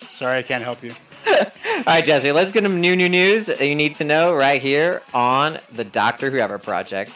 [0.08, 0.92] Sorry, I can't help you.
[1.26, 1.44] All
[1.86, 5.02] right, Jesse, let's get some new, new news that you need to know right here
[5.14, 7.12] on the Doctor Whoever Project.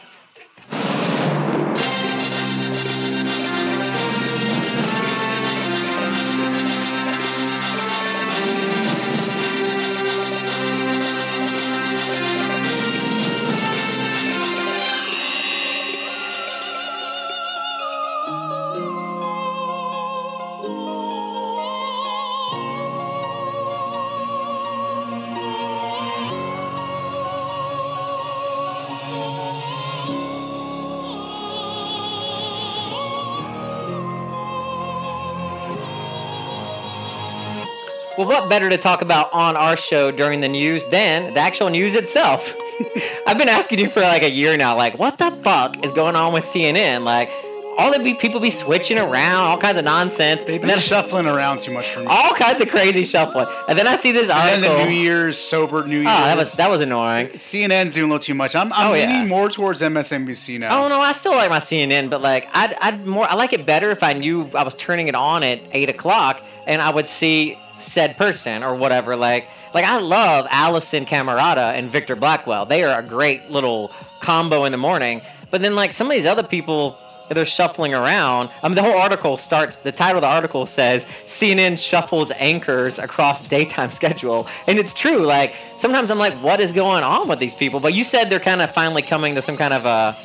[38.27, 41.71] Well, what better to talk about on our show during the news than the actual
[41.71, 42.55] news itself?
[43.27, 46.17] I've been asking you for like a year now, like, what the fuck is going
[46.17, 47.05] on with CNN?
[47.05, 47.31] Like,
[47.79, 50.43] all the be people be switching around, all kinds of nonsense.
[50.45, 52.07] They've been then shuffling around too much for me.
[52.09, 53.47] all kinds of crazy shuffling.
[53.69, 54.63] And then I see this and article.
[54.63, 56.09] then the New Year's sober New ah, Year's.
[56.09, 57.29] oh, that was that was annoying.
[57.29, 58.57] CNN's doing a little too much.
[58.57, 59.11] I'm, I'm Oh, yeah.
[59.13, 60.85] leaning more towards MSNBC now.
[60.85, 63.67] Oh no, I still like my CNN, but like I'd, I'd more I like it
[63.67, 67.07] better if I knew I was turning it on at eight o'clock and I would
[67.07, 69.17] see said person or whatever.
[69.17, 72.67] Like like I love Alisyn Camerota and Victor Blackwell.
[72.67, 75.21] They are a great little combo in the morning.
[75.51, 76.99] But then like some of these other people
[77.35, 78.51] they're shuffling around.
[78.63, 79.79] I mean, the whole article starts.
[79.79, 85.25] The title of the article says CNN shuffles anchors across daytime schedule, and it's true.
[85.25, 87.81] Like sometimes I'm like, what is going on with these people?
[87.81, 90.17] But you said they're kind of finally coming to some kind of a.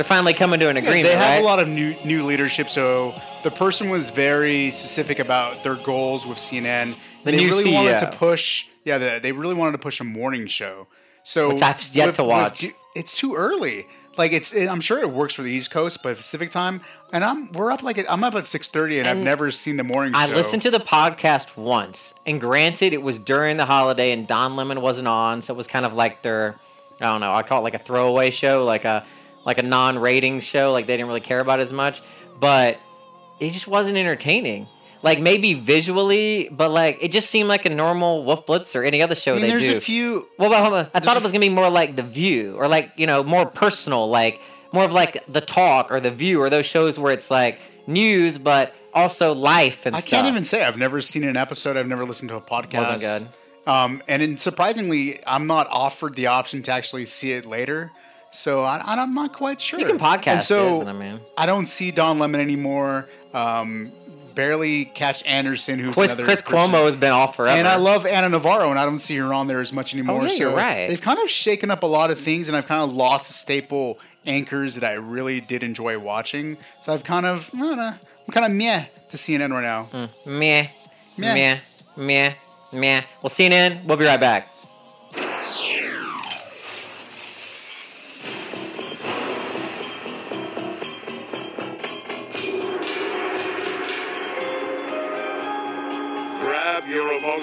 [0.00, 1.42] They're finally coming to an Yeah, agreement, they have right?
[1.42, 2.70] a lot of new new leadership.
[2.70, 6.94] So the person was very specific about their goals with CNN.
[7.22, 8.66] The they new really wanted to push.
[8.86, 10.86] Yeah, they, they really wanted to push a morning show.
[11.22, 12.60] So Which I've yet to watch.
[12.60, 13.86] du- it's too early.
[14.16, 16.80] Like it's, it, I'm sure it works for the East Coast, but Pacific time,
[17.12, 19.76] and I'm we're up like at, I'm up at six thirty, and, I've never seen
[19.76, 20.32] the morning I show.
[20.34, 24.80] listened to the podcast once, and granted, it was during the holiday, and Don Lemon
[24.80, 26.56] wasn't on, so it was kind of like their,
[27.02, 29.04] I don't know, I call it like a throwaway show, like a
[29.50, 32.00] like a non-rating show, like they didn't really care about as much,
[32.38, 32.78] but
[33.40, 34.66] it just wasn't entertaining.
[35.02, 39.00] like maybe visually, but like it just seemed like a normal Wolf Blitz or any
[39.02, 39.76] other show I mean, they there's do.
[39.76, 40.28] a few.
[40.38, 40.88] Well, on.
[40.94, 43.46] I thought it was gonna be more like The View, or like you know, more
[43.46, 44.40] personal, like
[44.72, 48.36] more of like The Talk or The View, or those shows where it's like news,
[48.38, 50.10] but also life and I stuff.
[50.10, 51.76] can't even say I've never seen an episode.
[51.76, 52.90] I've never listened to a podcast.
[52.90, 53.28] Wasn't good.
[53.66, 57.90] Um, and then surprisingly, I'm not offered the option to actually see it later.
[58.32, 59.80] So I, I'm not quite sure.
[59.80, 63.08] You can podcast And so it, I mean- I don't see Don Lemon anymore.
[63.34, 63.90] Um,
[64.34, 66.70] barely catch Anderson, who's Chris, another Chris person.
[66.72, 67.58] Cuomo has been off forever.
[67.58, 70.20] And I love Ana Navarro, and I don't see her on there as much anymore.
[70.20, 70.88] Oh, yeah, so you're right.
[70.88, 73.34] They've kind of shaken up a lot of things, and I've kind of lost the
[73.34, 76.56] staple anchors that I really did enjoy watching.
[76.82, 80.08] So I've kind of, I don't know, I'm kind of meh to CNN right now.
[80.24, 80.68] meh,
[81.18, 81.34] Meh.
[81.34, 81.58] meh,
[81.96, 82.32] meh,
[82.72, 83.02] meh.
[83.22, 83.84] Well, CNN.
[83.84, 84.48] We'll be right back.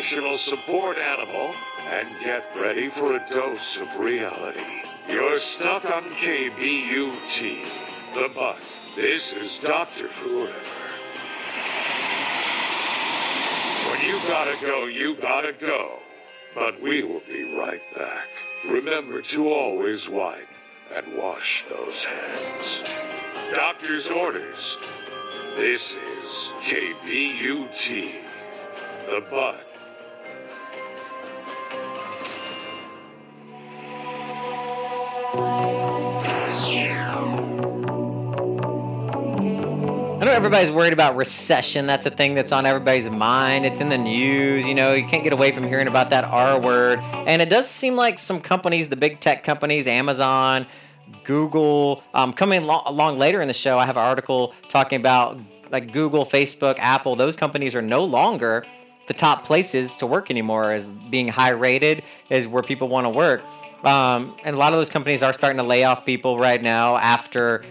[0.08, 1.54] Emotional support animal
[1.90, 4.62] and get ready for a dose of reality.
[5.10, 7.66] You're stuck on KBUT.
[8.14, 8.58] The Butt.
[8.96, 10.08] This is Dr.
[10.08, 10.54] Whoever.
[13.90, 16.00] When you gotta go, you gotta go.
[16.56, 18.30] But we will be right back.
[18.66, 20.48] Remember to always wipe
[20.96, 22.82] and wash those hands.
[23.54, 24.78] Doctor's orders.
[25.58, 28.14] This is KBUT.
[29.10, 29.67] The Butt.
[35.34, 35.40] I
[40.22, 41.86] know everybody's worried about recession.
[41.86, 43.66] That's a thing that's on everybody's mind.
[43.66, 44.66] It's in the news.
[44.66, 47.00] You know, you can't get away from hearing about that R word.
[47.00, 50.66] And it does seem like some companies, the big tech companies, Amazon,
[51.26, 55.38] Google, um, coming lo- along later in the show, I have an article talking about
[55.72, 57.18] like Google, Facebook, Apple.
[57.18, 58.66] Those companies are no longer
[59.08, 63.10] the top places to work anymore as being high rated is where people want to
[63.10, 63.42] work.
[63.84, 66.98] Um, and a lot of those companies are starting to lay off people right now
[66.98, 67.64] after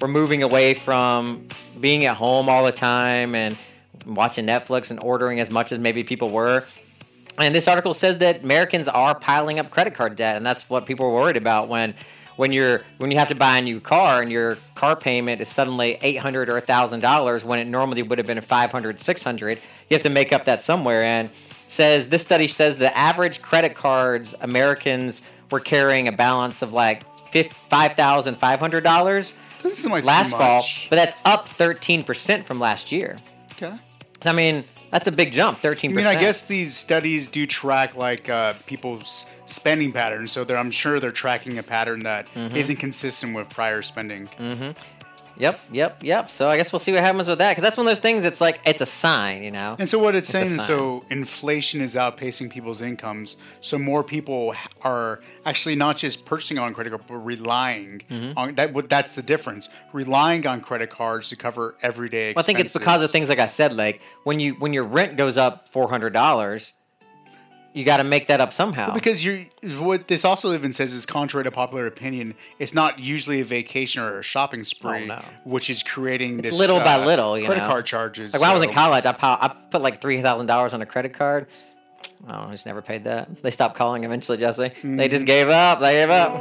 [0.00, 1.46] we're moving away from
[1.80, 3.56] being at home all the time and
[4.06, 6.64] watching Netflix and ordering as much as maybe people were.
[7.38, 10.84] And this article says that Americans are piling up credit card debt, and that's what
[10.84, 11.94] people are worried about when
[12.36, 15.48] when you're when you have to buy a new car and your car payment is
[15.48, 19.94] suddenly eight hundred or thousand dollars when it normally would have been 500 600 you
[19.94, 21.28] have to make up that somewhere and
[21.70, 27.02] says this study says the average credit cards americans were carrying a balance of like
[27.68, 30.86] five thousand five hundred dollars like too last fall much.
[30.90, 33.16] but that's up 13% from last year
[33.52, 33.74] Okay.
[34.22, 37.46] so, i mean that's a big jump 13% I mean, I guess these studies do
[37.46, 42.56] track like uh, people's spending patterns, so I'm sure they're tracking a pattern that Mhm.
[42.56, 44.26] not consistent with prior spending.
[44.26, 44.70] Mm-hmm.
[45.38, 46.30] Yep, yep, yep.
[46.30, 48.24] So I guess we'll see what happens with that because that's one of those things.
[48.24, 49.76] It's like it's a sign, you know.
[49.78, 50.66] And so what it's, a saying, sign.
[50.66, 53.36] so inflation is outpacing people's incomes.
[53.60, 58.34] So more people are actually not just purchasing on credit card, but relying Mhm.
[58.36, 58.72] on that.
[58.72, 59.68] What that's the difference.
[59.92, 62.32] Relying on credit cards to cover everyday.
[62.34, 64.84] Well, I think it's because of things like I said, like when you when your
[64.84, 66.74] rent goes up four hundred dollars,
[67.72, 68.86] you got to make that up somehow.
[68.86, 69.44] Well, because you're
[69.78, 72.34] what this also even says is contrary to popular opinion.
[72.58, 75.22] It's not usually a vacation or a shopping spree, no.
[75.44, 77.68] which is creating it's this little by uh, little, you credit know?
[77.68, 78.32] card charges.
[78.32, 80.86] Like when I was in college, I, I put like three thousand dollars on a
[80.86, 81.46] credit card.
[82.26, 83.42] I don't I just never paid that.
[83.42, 84.72] They stopped calling eventually, Jesse.
[84.82, 85.26] They just Mhm.
[85.26, 85.80] gave up.
[85.80, 86.32] They gave up.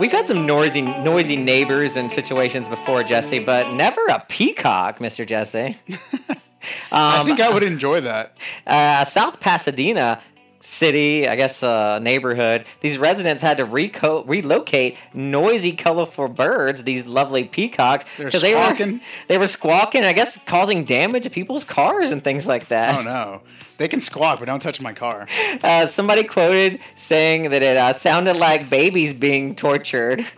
[0.00, 5.24] We've had some noisy, noisy neighbors and situations before, Jesse, but never a peacock, Mister
[5.26, 5.76] Jesse.
[6.92, 8.36] I Um, think I would enjoy that.
[8.66, 10.20] uh, South Pasadena
[10.62, 12.66] city, I guess, uh, neighborhood.
[12.80, 16.82] These residents had to reco- relocate noisy, colorful birds.
[16.82, 19.00] These lovely peacocks They're 'cause they were squawking.
[19.28, 20.04] they were squawking.
[20.04, 22.94] I guess causing damage to people's cars and things like that.
[22.98, 23.40] Oh no,
[23.78, 25.26] they can squawk, but don't touch my car.
[25.62, 30.26] Uh, somebody quoted saying that it uh, sounded like babies being tortured.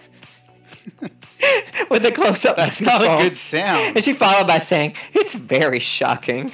[1.90, 2.56] With a close up.
[2.56, 3.96] That's not a good sound.
[3.96, 6.52] And she followed by saying, "It's very shocking."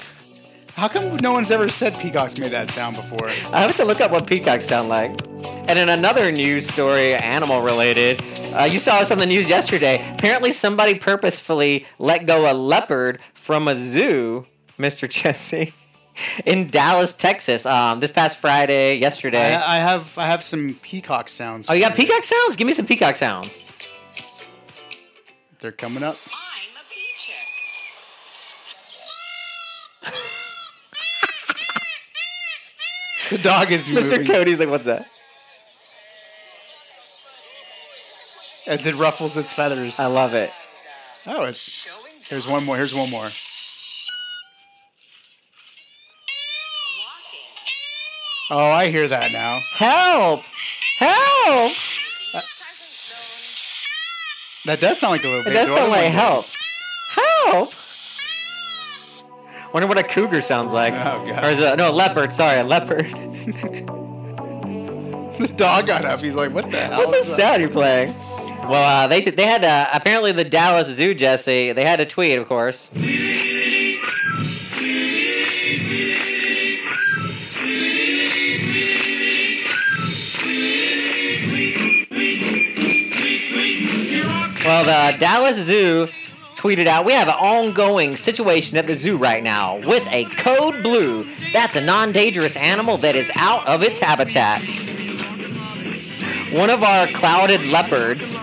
[0.75, 3.29] How come no one's ever said peacocks made that sound before?
[3.53, 5.11] I have to look up what peacocks sound like.
[5.69, 8.23] And in another news story, animal related,
[8.55, 10.09] uh, you saw this on the news yesterday.
[10.15, 14.47] Apparently, somebody purposefully let go a leopard from a zoo,
[14.79, 15.09] Mr.
[15.11, 15.75] Jesse,
[16.47, 17.67] in Dallas, Texas.
[17.67, 19.55] Um, this past Friday, yesterday.
[19.57, 21.69] I, I have I have some peacock sounds.
[21.69, 22.55] oh, you got peacock sounds?
[22.55, 23.61] Give me some peacock sounds.
[25.61, 26.17] They're coming up.
[33.31, 34.13] The dog is Mr.
[34.13, 35.07] moving Cody's like, what's that?
[38.69, 39.99] as it ruffles its feathers.
[39.99, 40.51] I love it.
[41.27, 41.89] Oh, it's
[42.29, 42.77] Here's one more.
[42.77, 43.29] Here's one more.
[48.51, 49.59] Oh, I hear that now.
[49.77, 50.43] Help!
[50.99, 51.73] Help!
[54.67, 55.53] That does sound like a little It bit.
[55.55, 56.47] does The sound like help.
[57.11, 57.73] Help!
[59.73, 60.95] Wonder what a cougar sounds like.
[60.95, 61.45] Oh, God.
[61.45, 62.33] Or is it no a leopard?
[62.33, 63.07] Sorry, a leopard.
[65.39, 66.19] The dog got up.
[66.19, 68.13] He's like, "What the hell?" What's is this sound you're playing?
[68.69, 71.71] Well, uh, they they had uh, apparently the Dallas Zoo, Jesse.
[71.73, 72.91] They had a tweet, of course.
[84.69, 86.09] Well, the Dallas Zoo
[86.55, 90.83] tweeted out, "We have an ongoing situation at the zoo right now with a code
[90.83, 91.27] blue.
[91.55, 94.61] That's a non-dangerous animal that is out of its habitat.
[96.53, 98.37] One of our clouded leopards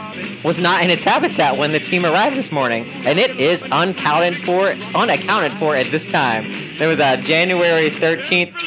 [0.43, 4.43] was not in its habitat when the team arrived this morning, and it is unaccounted
[4.43, 6.43] for unaccounted for at this time.
[6.81, 8.57] It was a January 13th,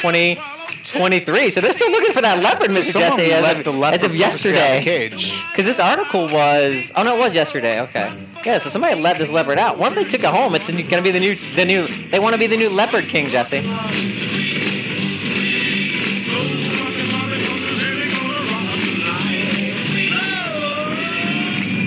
[0.91, 1.49] 2023.
[1.51, 2.91] So they're still looking for that leopard, Mr.
[2.91, 4.81] Someone Jesse, as let of, the leopard as of loose out of the yesterday.
[4.83, 5.43] cage.
[5.51, 7.79] Because this article was oh no, it was yesterday.
[7.81, 8.57] Okay, yeah.
[8.57, 9.79] So somebody let this leopard out.
[9.79, 10.55] If they took it home?
[10.55, 11.87] It's going to be the new the new.
[11.87, 13.61] They want to be the new leopard king, Jesse.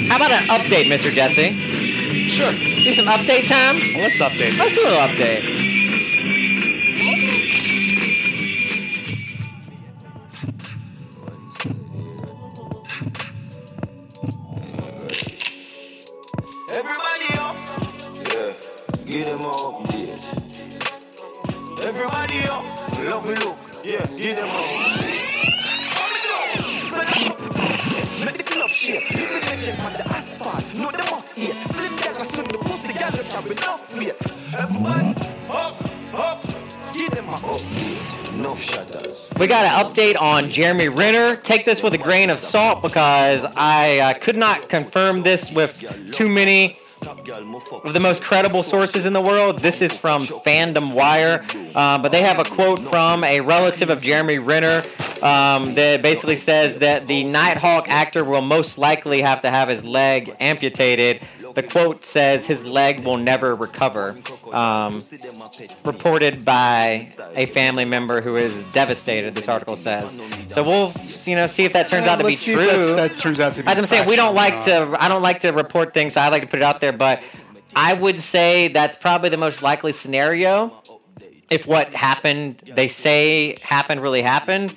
[0.08, 1.10] How about an update, Mr.
[1.10, 1.50] Jesse?
[2.28, 2.52] Sure.
[2.52, 3.76] Do some update time.
[3.96, 4.58] Let's update.
[4.58, 5.71] Let's do a little update.
[40.02, 41.36] Update on Jeremy Renner.
[41.36, 45.78] Take this with a grain of salt because I uh, could not confirm this with
[46.12, 46.72] too many
[47.06, 49.58] of the most credible sources in the world.
[49.58, 51.44] This is from Fandom Wire,
[51.74, 54.82] uh, but they have a quote from a relative of Jeremy Renner
[55.22, 59.84] um, that basically says that the Nighthawk actor will most likely have to have his
[59.84, 61.26] leg amputated.
[61.54, 64.16] The quote says his leg will never recover.
[64.52, 65.02] Um,
[65.84, 69.34] reported by a family member who is devastated.
[69.34, 70.18] This article says.
[70.48, 70.92] So we'll,
[71.24, 72.94] you know, see if that turns out to be true.
[72.94, 74.96] that turns out to be As I'm saying, we don't like to.
[74.98, 76.14] I don't like to report things.
[76.14, 77.22] So I like to put it out there, but
[77.74, 80.70] I would say that's probably the most likely scenario.
[81.50, 84.74] If what happened, they say happened, really happened.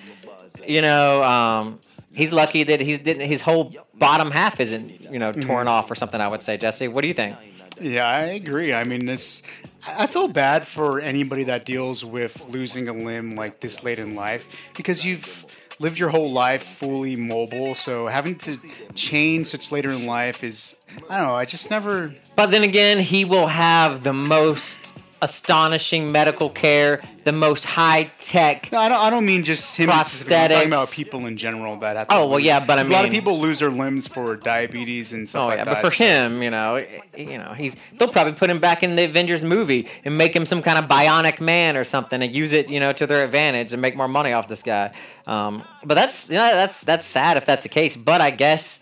[0.68, 1.80] You know, um,
[2.16, 3.28] he's lucky that he didn't.
[3.28, 5.70] His whole bottom half isn't, you know, torn Mhm.
[5.70, 6.20] off or something.
[6.22, 6.88] I would say, Jesse.
[6.88, 7.36] What do you think?
[7.80, 8.74] Yeah, I agree.
[8.74, 9.42] I mean, this.
[9.88, 14.00] I I feel bad for anybody that deals with losing a limb like this late
[14.00, 15.46] in life because you've
[15.80, 17.76] lived your whole life fully mobile.
[17.76, 18.58] So having to
[18.96, 20.76] change such later in life is,
[21.10, 21.36] I don't know.
[21.36, 22.16] I just never.
[22.36, 24.92] But then again, he will have the most
[25.22, 28.72] astonishing medical care, the most high tech.
[28.72, 29.00] No, I don't.
[29.00, 29.90] I don't mean just him.
[29.90, 30.36] specifically.
[30.36, 32.08] I'm talking about people in general that have.
[32.10, 34.36] To Oh, well, yeah, but I 'cause a lot of people lose their limbs for
[34.36, 35.82] diabetes and stuff Oh like yeah, that.
[35.82, 36.84] but for him, you know,
[37.18, 40.46] you know, he's they'll probably put him back in the Avengers movie and make him
[40.46, 43.74] some kind of bionic man or something and use it, you know, to their advantage
[43.74, 44.92] and make more money off this guy.
[45.28, 47.96] Um, but that's you know, that's that's sad if that's the case.
[47.98, 48.80] But I guess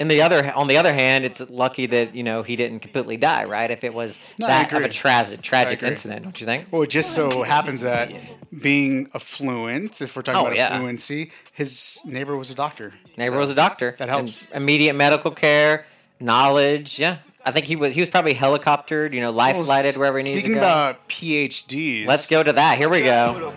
[0.00, 3.16] in the other on the other hand, it's lucky that you know he didn't completely
[3.16, 3.70] die, right?
[3.70, 6.66] If it was No, I that of a tragic tragic incident, don't you think?
[6.72, 8.12] Well, it just so happens that
[8.60, 10.78] being affluent, if we're talking Oh, about yeah.
[10.78, 12.92] fluency, his neighbor was a doctor.
[13.16, 13.94] Neighbor So was a doctor.
[13.98, 14.46] That helps.
[14.52, 15.84] And immediate medical care,
[16.20, 16.98] knowledge.
[16.98, 20.18] Yeah, I think he was he was probably helicoptered, you know, life Well, flighted wherever
[20.18, 20.46] he needed to go.
[20.48, 22.78] Speaking about PhDs, Let's go to that.
[22.78, 23.52] Here we go.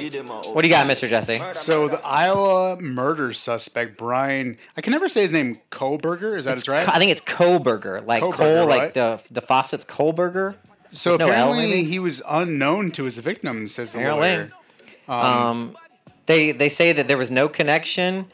[0.00, 1.08] Give them a What do you got, Mr.
[1.08, 1.38] Jesse?
[1.54, 5.60] So the Iowa murder suspect Brian, I can never say his name.
[5.70, 6.88] Kohberger, is that his right?
[6.88, 8.94] I think it's Kohlberger, like Kohlberger, Cole, like right?
[8.94, 10.56] the the faucets Kohlberger.
[10.92, 11.84] So no L, apparently maybe?
[11.84, 14.28] he was unknown to his victims, says the Apparently.
[14.28, 14.52] lawyer.
[15.08, 15.76] Um,
[16.26, 18.26] they they say that there was no connection.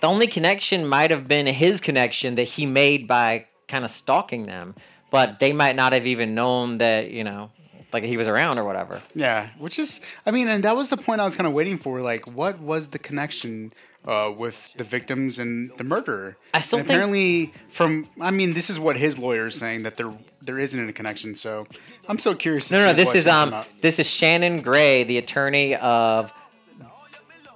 [0.00, 4.42] The only connection might have been his connection that he made by kind of stalking
[4.44, 4.74] them,
[5.10, 7.50] but they might not have even known that you know,
[7.94, 9.00] like he was around or whatever.
[9.14, 11.78] Yeah, which is, I mean, and that was the point I was kind of waiting
[11.78, 12.00] for.
[12.00, 13.72] Like, what was the connection
[14.04, 16.36] uh, with the victims and the murderer?
[16.52, 19.84] I still And think- apparently from, I mean, this is what his lawyer is saying
[19.84, 20.12] that there
[20.42, 21.36] there isn't a connection.
[21.36, 21.66] So
[22.08, 22.68] I'm so curious.
[22.68, 26.32] To No, no, this is um, this is Shannon Gray, the attorney of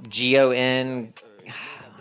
[0.09, 1.13] G O N.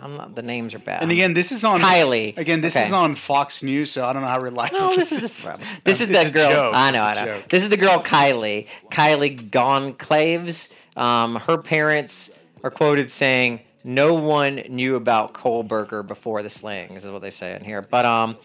[0.00, 0.34] I'm not.
[0.34, 1.02] The names are bad.
[1.02, 2.36] And again, this is on Kylie.
[2.36, 2.86] Again, this Okay.
[2.86, 4.78] is on Fox News, so I don't know how reliable.
[4.78, 5.50] No, this this is is.
[5.84, 6.50] This is the girl.
[6.50, 6.74] joke.
[6.76, 7.24] I know, I know.
[7.24, 7.48] joke.
[7.48, 8.66] This is the girl Kylie.
[8.90, 10.72] Kylie Goncalves.
[10.96, 12.30] Um, her parents
[12.62, 17.54] are quoted saying, "No one knew about Kohlberger before the slings," is what they say
[17.54, 17.82] in here.
[17.90, 18.36] But um,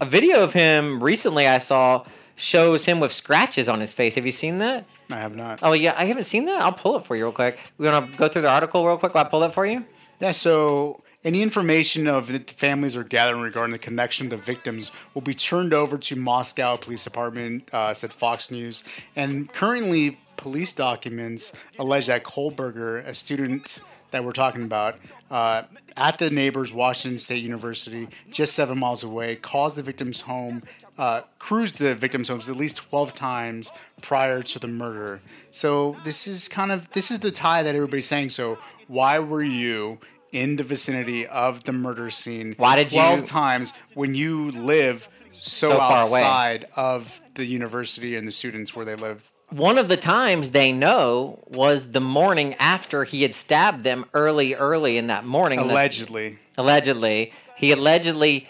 [0.00, 2.04] a video of him recently I saw
[2.38, 4.14] shows him with scratches on his face.
[4.16, 4.84] Have you seen that?
[5.10, 5.60] I have not.
[5.62, 6.60] Oh yeah, I haven't seen that.
[6.62, 7.58] I'll pull it for you real quick.
[7.78, 9.84] We want to go through the article real quick while I pull it for you.
[10.18, 14.90] Yeah, so any information of the families are gathering regarding the connection of the victims
[15.12, 18.82] will be turned over to Moscow Police Department, uh, said Fox News.
[19.14, 23.80] And currently, police documents allege that Kohlberger, a student
[24.10, 24.96] that we're talking about,
[25.30, 25.64] uh,
[25.96, 30.62] at the neighbor's Washington State University, just seven miles away, caused the victim's home,
[30.98, 35.20] uh, cruised the victim's homes at least 12 times prior to the murder.
[35.50, 38.30] So this is kind of this is the tie that everybody's saying.
[38.30, 39.98] So why were you
[40.32, 42.54] in the vicinity of the murder scene?
[42.58, 46.22] Why did you- 12 times when you live so, So far away.
[46.22, 49.22] outside of the university and the students where they live?
[49.50, 54.54] One of the times they know was the morning after he had stabbed them early,
[54.54, 55.60] early in that morning.
[55.60, 56.38] Allegedly.
[56.58, 57.32] Allegedly.
[57.56, 58.48] He allegedly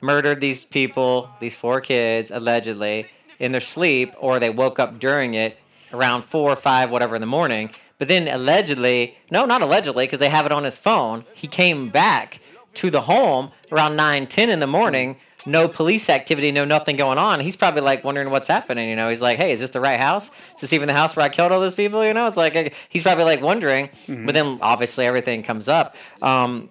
[0.00, 3.06] murdered these people, these four kids, allegedly,
[3.38, 5.56] in their sleep, or they woke up during it
[5.92, 7.70] around four or five, whatever, in the morning.
[7.98, 11.88] But then allegedly, no, not allegedly, because they have it on his phone, he came
[11.90, 12.40] back
[12.74, 15.16] to the home around 9, 10 in the morning.
[15.46, 17.38] No police activity, no nothing going on.
[17.40, 18.88] He's probably like wondering what's happening.
[18.88, 20.30] You know, he's like, "Hey, is this the right house?
[20.54, 22.74] Is this even the house where I killed all those people?" You know, it's like
[22.88, 23.90] he's probably like wondering.
[24.08, 24.24] Mhm.
[24.24, 25.94] But then obviously everything comes up.
[26.22, 26.70] Um,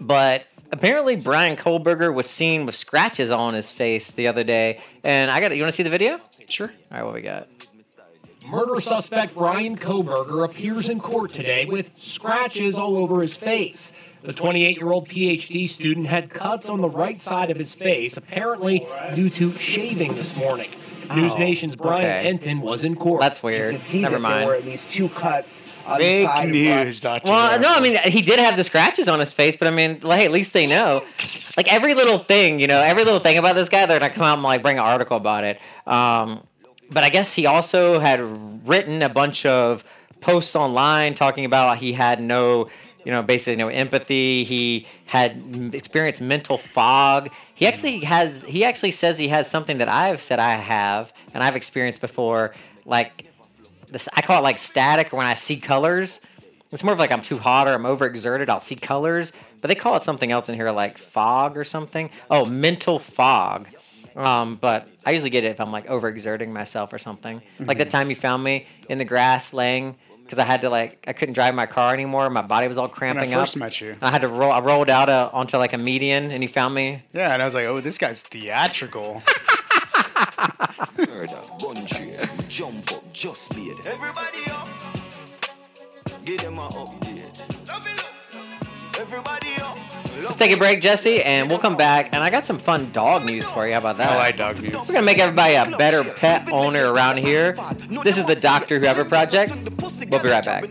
[0.00, 4.80] but apparently Brian Kohlberger was seen with scratches on his face the other day.
[5.04, 6.18] And I got you want to see the video?
[6.48, 6.72] Sure.
[6.90, 7.46] All right, what we got?
[8.46, 13.90] Murder suspect Brian Kohberger appears in court today with scratches all over his face.
[14.22, 18.16] The 28 year old PhD student had cuts on the right side of his face,
[18.16, 20.70] apparently due to shaving this morning.
[21.14, 22.30] News Oh, Nation's Brian okay.
[22.32, 23.20] Entin was in court.
[23.20, 23.78] That's weird.
[23.92, 24.40] Never mind.
[24.40, 25.60] There were at least two cuts.
[25.98, 27.28] Fake news, Dr.
[27.28, 30.00] Well, no, I mean he did have the scratches on his face, but I mean,
[30.02, 31.04] like, hey, at least they know.
[31.58, 34.24] Like every little thing, you know, every little thing about this guy, they're gonna come
[34.24, 35.60] out and like bring an article about it.
[35.86, 36.40] Um,
[36.94, 38.20] but I guess he also had
[38.66, 39.84] written a bunch of
[40.20, 42.68] posts online talking about he had no,
[43.04, 44.44] you know, basically no empathy.
[44.44, 45.36] He had
[45.74, 47.30] experienced mental fog.
[47.54, 47.68] He hmm.
[47.68, 48.42] actually has.
[48.42, 52.54] He actually says he has something that I've said I have and I've experienced before,
[52.86, 53.26] like
[53.88, 56.20] this I call it like static or when I see colors.
[56.70, 59.32] It's more of like I'm too hot or I'm overexerted, I'll see colors.
[59.60, 62.10] But they call it something else in here like fog or something.
[62.30, 63.68] Oh, mental fog.
[64.16, 67.42] Um, but I usually get it if I'm like overexerting myself or something.
[67.58, 67.90] Like the Mhm.
[67.90, 71.34] time you found me in the grass laying because I had to like I couldn't
[71.34, 72.30] drive my car anymore.
[72.30, 73.38] My body was all cramping up.
[73.38, 73.60] I first up.
[73.60, 73.96] met you.
[74.00, 74.52] I had to roll.
[74.52, 77.02] I rolled out uh, onto like a median, and you found me.
[77.12, 79.22] Yeah, and I was like, oh, this guy's theatrical.
[80.96, 81.86] Murder, bun
[82.48, 83.74] jump up, just made.
[83.86, 84.68] Everybody up.
[86.24, 88.23] Give them a update.
[88.98, 89.76] Everybody up.
[90.22, 92.10] Let's take a break, Jesse, and we'll come back.
[92.12, 93.72] And I got some fun dog news for you.
[93.72, 94.12] How about that?
[94.12, 94.74] I like dog news.
[94.88, 97.56] We're gonna make everybody a better pet owner around here.
[98.04, 99.52] This is the Doctor Whoever Project.
[100.10, 100.64] We'll be right back.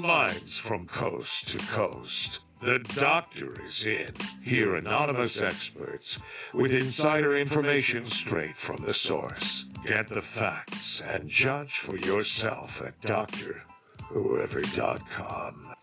[0.00, 2.40] Minds from coast to coast.
[2.60, 4.14] The doctor is in.
[4.42, 6.18] Hear anonymous experts
[6.54, 9.66] with insider information straight from the source.
[9.86, 15.74] Get the facts and judge for yourself at drwhoever.com.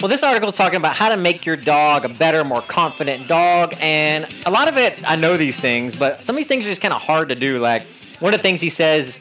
[0.00, 3.26] Well, this article is talking about how to make your dog a better, more confident
[3.26, 6.64] dog, and a lot of it, I know these things, but some of these things
[6.64, 7.58] are just kind of hard to do.
[7.58, 7.82] Like
[8.20, 9.18] one of the things he says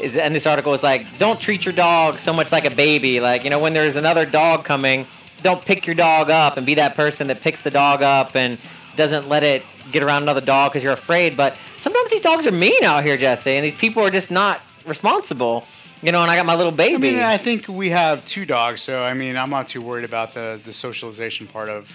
[0.00, 3.20] is in this article is like, don't treat your dog so much like a baby.
[3.20, 5.06] Like you know, when there's another dog coming,
[5.42, 8.56] don't pick your dog up and be that person that picks the dog up and
[8.96, 11.36] doesn't let it get around another dog because you're afraid.
[11.36, 14.62] But sometimes these dogs are mean out here, Jesse, and these people are just not
[14.86, 15.66] responsible.
[16.04, 16.94] You know, and I got my little baby.
[16.94, 20.04] I mean, I think we have two dogs, so I mean, I'm not too worried
[20.04, 21.88] about the, the socialization part of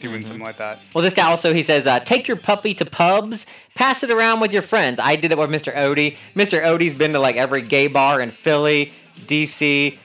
[0.00, 0.24] doing Mm-hmm.
[0.24, 0.78] something like that.
[0.94, 4.40] Well, this guy also he says, uh, take your puppy to pubs, pass it around
[4.40, 5.00] with your friends.
[5.00, 5.74] I did it with Mr.
[5.74, 6.16] Odie.
[6.36, 6.62] Mr.
[6.62, 8.92] Odie's been to like every gay bar in Philly,
[9.26, 9.98] DC,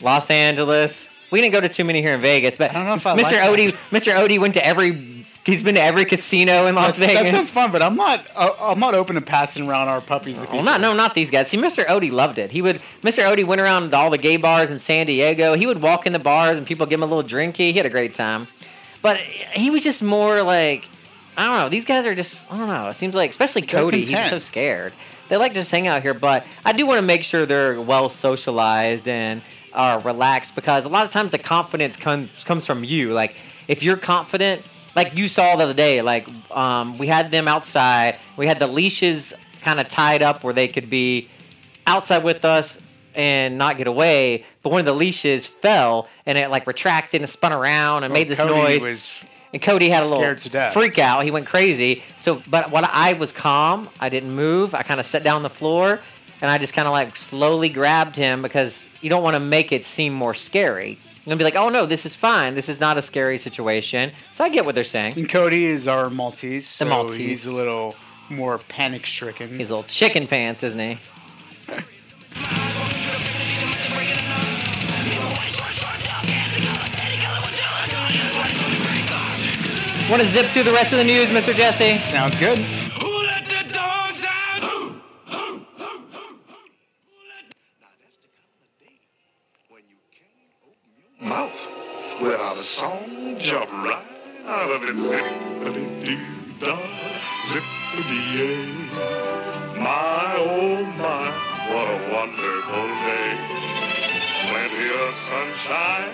[0.00, 3.04] Los Angeles, we didn't go to too many here in Vegas, but I Mr.
[3.16, 3.50] like that.
[3.50, 4.14] Odie, Mr.
[4.16, 5.17] Odie went to every.
[5.48, 7.30] He's been to every casino in Las That's- Vegas.
[7.30, 8.26] That sounds fun, but I'm not.
[8.36, 10.46] Uh, I'm not open to passing around our puppies.
[10.52, 11.48] Well, not no, not these guys.
[11.48, 11.86] See, Mr.
[11.86, 12.52] Odie loved it.
[12.52, 12.82] He would.
[13.00, 13.24] Mr.
[13.24, 15.54] Odie went around to all the gay bars in San Diego.
[15.54, 17.70] He would walk in the bars and people give him a little drinky.
[17.70, 18.46] He had a great time,
[19.00, 20.86] but he was just more like
[21.34, 21.68] I don't know.
[21.70, 22.88] These guys are just I don't know.
[22.88, 24.04] It seems like especially Cody.
[24.04, 24.92] He's so scared.
[25.30, 27.80] They like to just hang out here, but I do want to make sure they're
[27.80, 29.40] well socialized and
[29.72, 33.14] are relaxed because a lot of times the confidence comes comes from you.
[33.14, 33.34] Like
[33.66, 34.60] if you're confident,
[34.98, 38.18] like you saw the other day, like um, we had them outside.
[38.36, 41.28] We had the leashes kind of tied up where they could be
[41.86, 42.78] outside with us
[43.14, 44.44] and not get away.
[44.62, 48.20] But one of the leashes fell and it like retracted and spun around and Well,
[48.20, 48.82] made this Cody noise.
[48.82, 51.24] was and Cody had a little freak out.
[51.24, 52.02] He went crazy.
[52.16, 54.74] So, but when I was calm, I didn't move.
[54.74, 56.00] I kind of sat down on the floor
[56.42, 59.70] and I just kind of like slowly grabbed him because you don't want to make
[59.70, 60.98] it seem more scary.
[61.28, 62.54] You're gonna be like, oh no, this is fine.
[62.54, 64.12] This is not a scary situation.
[64.32, 65.12] So I get what they're saying.
[65.18, 66.66] And Cody is our Maltese.
[66.66, 67.18] So The Maltese.
[67.18, 67.96] He's a little
[68.30, 69.50] more panic stricken.
[69.58, 70.98] He's a little chicken pants, isn't he?
[80.10, 81.54] Want to zip through the rest of the news, Mr.
[81.54, 81.98] Jesse?
[81.98, 82.58] Sounds good.
[91.20, 91.52] Mouth
[92.20, 94.04] without a song jump right
[94.46, 94.96] out of it.
[94.96, 96.78] Zippity-doo-dah,
[97.46, 98.66] zippity-yay.
[99.78, 101.30] My, oh my,
[101.72, 103.30] what a wonderful day.
[104.48, 106.12] Plenty of sunshine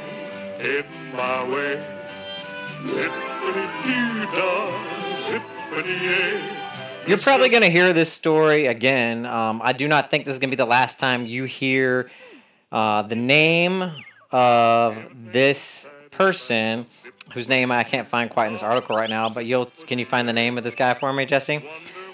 [0.61, 1.85] in my way.
[2.85, 4.73] Zippity-doo-dah,
[5.23, 6.41] zippity-yay.
[7.07, 9.27] You're probably going to hear this story again.
[9.27, 12.09] Um, I do not think this is going to be the last time you hear
[12.73, 13.93] uh, the name
[14.35, 14.99] of
[15.33, 16.87] this person,
[17.33, 19.29] whose name I can't find quite in this article right now.
[19.29, 21.65] But you'll can you find the name of this guy for me, Jesse?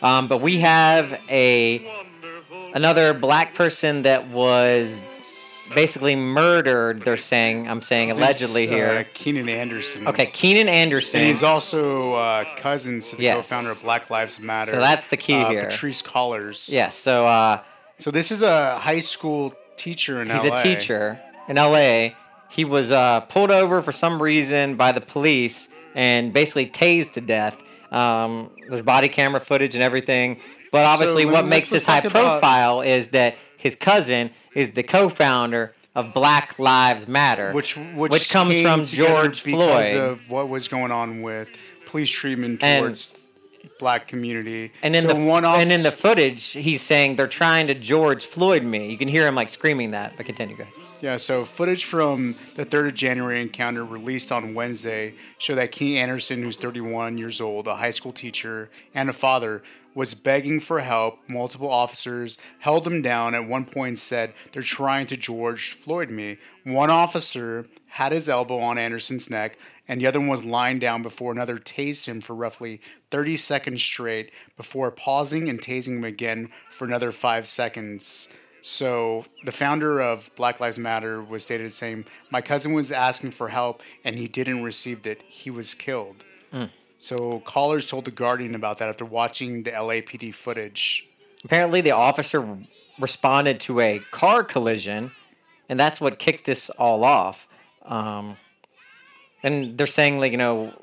[0.02, 1.90] Um, but we have a
[2.74, 5.02] another black person that was
[5.74, 7.04] basically murdered.
[7.06, 9.06] They're saying I'm saying allegedly uh, here.
[9.14, 10.06] Keenan Anderson.
[10.06, 11.20] Okay, Keenan Anderson.
[11.20, 13.48] And he's also uh, cousins to the Yes.
[13.48, 14.72] co-founder of Black Lives Matter.
[14.72, 15.62] So that's the key uh, here.
[15.62, 16.68] Patrisse Cullors.
[16.70, 16.96] Yes.
[16.96, 17.62] So uh,
[17.98, 20.56] So this is a high school teacher in He's LA.
[20.56, 21.18] a teacher
[21.50, 22.10] in LA.
[22.48, 27.20] He was uh, pulled over for some reason by the police and basically tased to
[27.20, 27.60] death.
[27.92, 30.40] Um, there's body camera footage and everything.
[30.72, 35.72] But obviously, let- what makes this high profile is that his cousin is the co-founder
[35.96, 39.96] of Black Lives Matter, which which, comes came from George because Floyd.
[39.96, 41.48] of what was going on with
[41.86, 43.26] police treatment And- towards
[43.80, 44.70] black community.
[44.82, 48.24] and in so the one and in the footage, he's saying they're trying to George
[48.24, 48.90] Floyd me.
[48.90, 50.16] You can hear him like screaming that.
[50.16, 50.72] But continue, ahead.
[51.00, 55.96] Yeah, so footage from the 3rd of January encounter released on Wednesday show that Key
[55.96, 59.62] Anderson, who's 31 years old, a high school teacher and a father,
[59.94, 61.18] was begging for help.
[61.26, 66.10] Multiple officers held him down at one point and said, They're trying to George Floyd
[66.10, 66.36] me.
[66.64, 69.58] One officer had his elbow on Anderson's neck,
[69.88, 72.78] and the other one was lying down before another tased him for roughly
[73.10, 78.28] 30 seconds straight before pausing and tasing him again for another five seconds.
[78.62, 83.32] So the founder of Black Lives Matter was stated as saying, "My cousin was asking
[83.32, 85.22] for help and he didn't receive it.
[85.22, 86.70] He was killed." Mm.
[86.98, 91.06] So Cullors told the Guardian about that after watching the LAPD footage.
[91.44, 92.58] Apparently, the officer
[92.98, 95.10] responded to a car collision,
[95.68, 97.48] and that's what kicked this all off.
[97.86, 98.36] Um,
[99.42, 100.74] and they're saying, like, you know,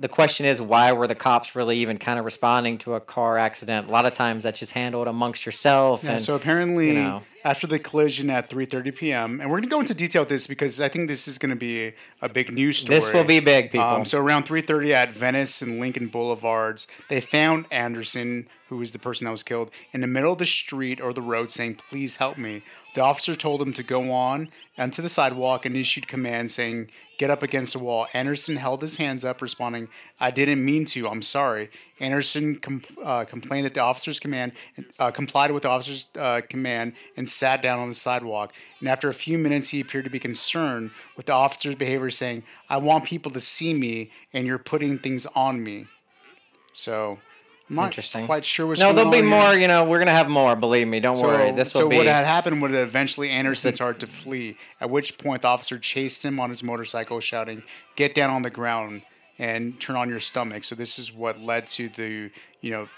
[0.00, 3.36] the question is, why were the cops really even kind of responding to a car
[3.36, 3.88] accident?
[3.88, 6.02] A lot of times, that's just handled amongst yourself.
[6.02, 9.68] Yeah, and, so apparently, you know, after the collision at 3:30 p.m., and we're going
[9.68, 11.94] to go into detail with this because I think this is going to be a,
[12.22, 12.98] a big news story.
[12.98, 13.86] This will be big, people.
[13.86, 18.98] Um, so around 3:30 at Venice and Lincoln Boulevards, they found Anderson, who was the
[18.98, 22.16] person that was killed, in the middle of the street or the road, saying, "Please
[22.16, 22.62] help me."
[22.94, 27.30] The officer told him to go on onto the sidewalk and issued commands saying, "Get
[27.30, 29.88] up against the wall." Anderson held his hands up, responding,
[30.18, 31.08] "I didn't mean to.
[31.08, 34.52] I'm sorry." Anderson com- uh, complained that the officer's command
[34.98, 38.52] uh, complied with the officer's uh, command and sat down on the sidewalk.
[38.80, 42.42] And after a few minutes, he appeared to be concerned with the officer's behavior, saying,
[42.68, 45.86] "I want people to see me, and you're putting things on me."
[46.72, 47.18] So,
[47.68, 48.26] I'm not Interesting.
[48.26, 49.54] quite sure what's no, there'll be more.
[49.54, 50.56] You know, we're gonna have more.
[50.56, 50.98] Believe me.
[50.98, 51.52] Don't So, worry.
[51.52, 51.96] This will so be.
[51.98, 54.56] what had happened would eventually Anderson started to flee.
[54.80, 57.62] At which point, the officer chased him on his motorcycle, shouting,
[57.94, 59.02] "Get down on the ground
[59.38, 62.30] and turn on your stomach." So this is what led to the
[62.60, 62.88] you know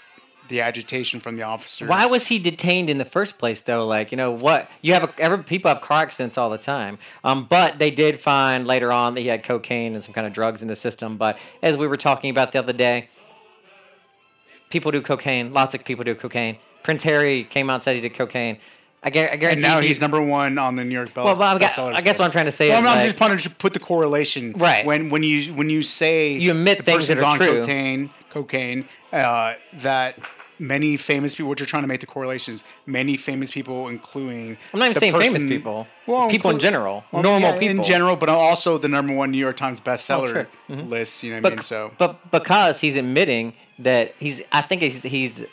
[0.49, 1.87] the agitation from the officers.
[1.87, 3.85] Why was he detained in the first place, though?
[3.85, 4.69] Like, you know what?
[4.81, 6.97] You have a, every people have car accidents all the time.
[7.23, 10.33] Um, but they did find later on that he had cocaine and some kind of
[10.33, 11.17] drugs in the system.
[11.17, 13.09] But as we were talking about the other day,
[14.69, 15.53] people do cocaine.
[15.53, 16.57] Lots of people do cocaine.
[16.83, 18.57] Prince Harry came out and said he did cocaine.
[19.05, 19.45] I, guar- I guarantee.
[19.47, 21.25] And now he- he's number one on the New York Bell.
[21.25, 22.95] Well, but I guess- bestseller I guess what I'm trying to say well, is, I'm
[22.97, 24.53] like- just trying to put the correlation.
[24.57, 24.85] Right.
[24.85, 27.61] When when you when you say You admit the things that person's are on true.
[27.61, 30.17] cocaine, cocaine, uh, that
[30.59, 31.49] many famous people.
[31.49, 32.63] What you're trying to make the correlations.
[32.85, 35.87] Many famous people, including I'm not even the saying famous person- people.
[36.07, 39.57] Well, people in general, normal people in general, but also the number one New York
[39.57, 40.45] Times bestseller true.
[40.69, 40.89] Mhm.
[40.89, 41.23] list.
[41.23, 41.63] You know what I mean?
[41.63, 45.43] So but because he's admitting that he's, I think he's, he's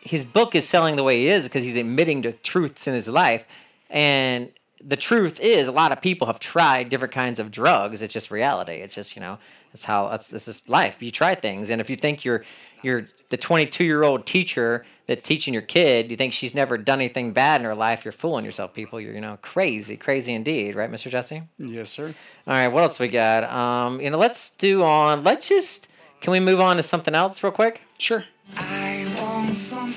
[0.00, 3.08] his book is selling the way it is because he's admitting to truths in his
[3.08, 3.46] life,
[3.88, 4.50] and
[4.82, 8.02] the truth is a lot of people have tried different kinds of drugs.
[8.02, 8.74] It's just reality.
[8.74, 9.38] It's just you know,
[9.72, 11.02] it's how that's this is life.
[11.02, 12.44] You try things, and if you think you're
[12.82, 17.00] you're the 22 year old teacher that's teaching your kid, you think she's never done
[17.00, 19.00] anything bad in her life, you're fooling yourself, people.
[19.00, 21.10] You're you know crazy, crazy indeed, right, Mr.
[21.10, 21.42] Jesse?
[21.58, 22.14] yes, sir.
[22.46, 23.44] All right, what else we got?
[23.44, 25.24] Um, you know, let's do on.
[25.24, 25.88] Let's just.
[26.20, 27.80] Can we move on to something else real quick?
[27.98, 28.24] Sure.
[28.54, 28.79] I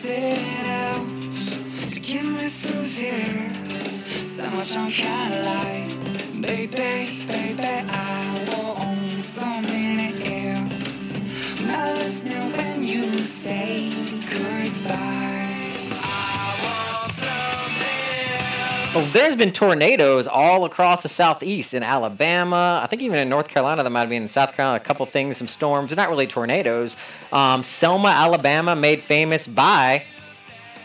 [0.04, 4.04] something else to get me through this.
[4.36, 11.14] So much I'm kinda like, baby, baby, I want something else.
[11.58, 14.03] I'm not listening when you say
[18.94, 22.80] Well, there's been tornadoes all across the southeast in Alabama.
[22.84, 25.04] I think even in North Carolina, there might have been in South Carolina a couple
[25.08, 25.90] things, some storms.
[25.90, 26.96] They're not really tornadoes.
[27.32, 30.04] Um, Selma, Alabama, made famous by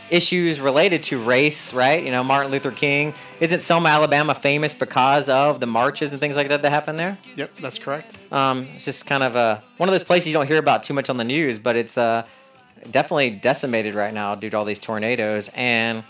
[0.08, 2.02] issues related to race, right?
[2.02, 3.12] You know, Martin Luther King.
[3.40, 7.14] Isn't Selma, Alabama famous because of the marches and things like that that happened there?
[7.36, 8.16] Yep, that's correct.
[8.32, 10.94] Um, it's just kind of a, one of those places you don't hear about too
[10.94, 12.24] much on the news, but it's uh,
[12.90, 15.50] definitely decimated right now due to all these tornadoes.
[15.54, 16.04] And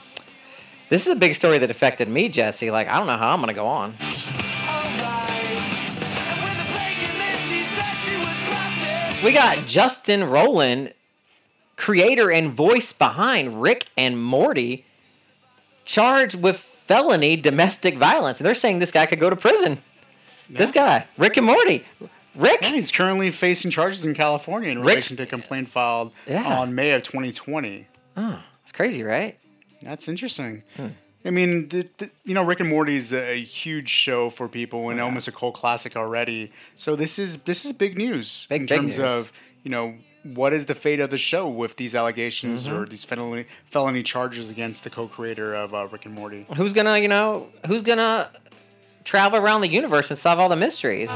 [0.88, 2.70] this is a big story that affected me, Jesse.
[2.70, 3.94] Like, I don't know how I'm going to go on.
[9.24, 10.92] We got Justin Roiland,
[11.74, 14.84] creator and voice behind Rick and Morty,
[15.84, 18.38] charged with felony domestic violence.
[18.38, 19.78] And they're saying this guy could go to prison.
[20.48, 21.84] This guy, Rick and Morty.
[22.36, 22.64] Rick?
[22.64, 26.44] he's currently facing charges in California in Rick's- relation to a complaint filed Yeah.
[26.56, 27.88] on May of 2020.
[28.16, 29.36] Oh, it's crazy, right?
[29.82, 30.62] That's interesting.
[30.76, 30.88] Hmm.
[31.24, 34.88] I mean, the, the, you know, Rick and Morty is a, huge show for people
[34.90, 36.52] and almost a cult classic already.
[36.76, 39.06] So this is this is big news in big terms news.
[39.10, 39.32] of
[39.64, 42.72] you know what is the fate of the show with these allegations Mhm.
[42.72, 46.46] or these felony felony charges against the co-creator of uh, Rick and Morty.
[46.56, 48.30] Who's gonna, you know, who's gonna
[49.04, 51.10] travel around the universe and solve all the mysteries?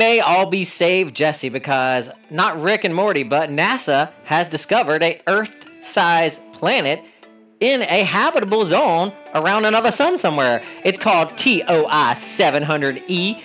[0.00, 5.20] May all be saved, Jesse, because not Rick and Morty, but NASA has discovered a
[5.26, 7.04] Earth-sized planet
[7.60, 10.62] in a habitable zone around another sun somewhere.
[10.86, 13.42] It's called TOI 700E.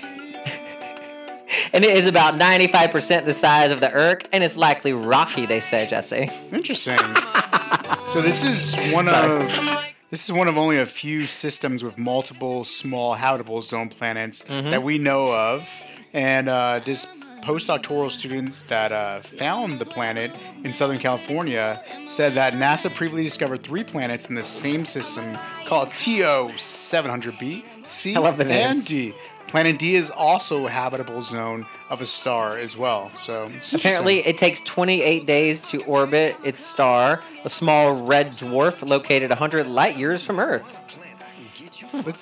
[1.73, 5.60] and it is about 95% the size of the Earth, and it's likely rocky, they
[5.60, 6.30] say, Jesse.
[6.53, 6.98] Interesting.
[8.07, 9.44] so this is one Sorry.
[9.45, 14.44] of this is one of only a few systems with multiple small habitable zone planets
[14.44, 14.69] Mhm.
[14.72, 15.68] that we know of,
[16.15, 17.05] and uh, this
[17.41, 20.31] postdoctoral student that uh, found the planet
[20.63, 25.37] in Southern California said that NASA previously discovered three planets in the same system
[25.67, 28.85] called TO 700b, C, and.
[28.85, 29.13] D.
[29.47, 33.11] Planet D is also a habitable zone of a star as well.
[33.15, 39.29] So Apparently, it takes 28 days to orbit its star, a small red dwarf located
[39.29, 40.75] 100 light years from Earth.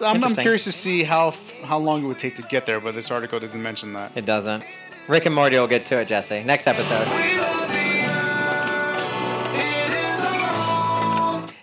[0.02, 1.34] I'm, I'm curious to see how
[1.64, 4.16] how long it would take to get there, but this article doesn't mention that.
[4.16, 4.64] It doesn't.
[5.08, 6.44] Rick and Morty will get to it, Jesse.
[6.44, 7.08] Next episode.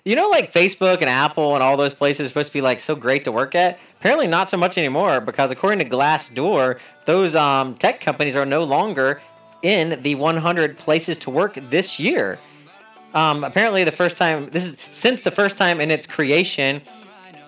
[0.05, 2.81] you know, like Facebook and Apple and all those places are supposed to be like
[2.81, 3.79] so great to work at.
[3.99, 8.65] Apparently, not so much anymore because according to Glassdoor, those um, tech companies are no
[8.65, 9.21] longer
[9.63, 12.39] in the 100 places to work this year.
[13.15, 16.81] Um, apparently, the first time this is since the first time in its creation,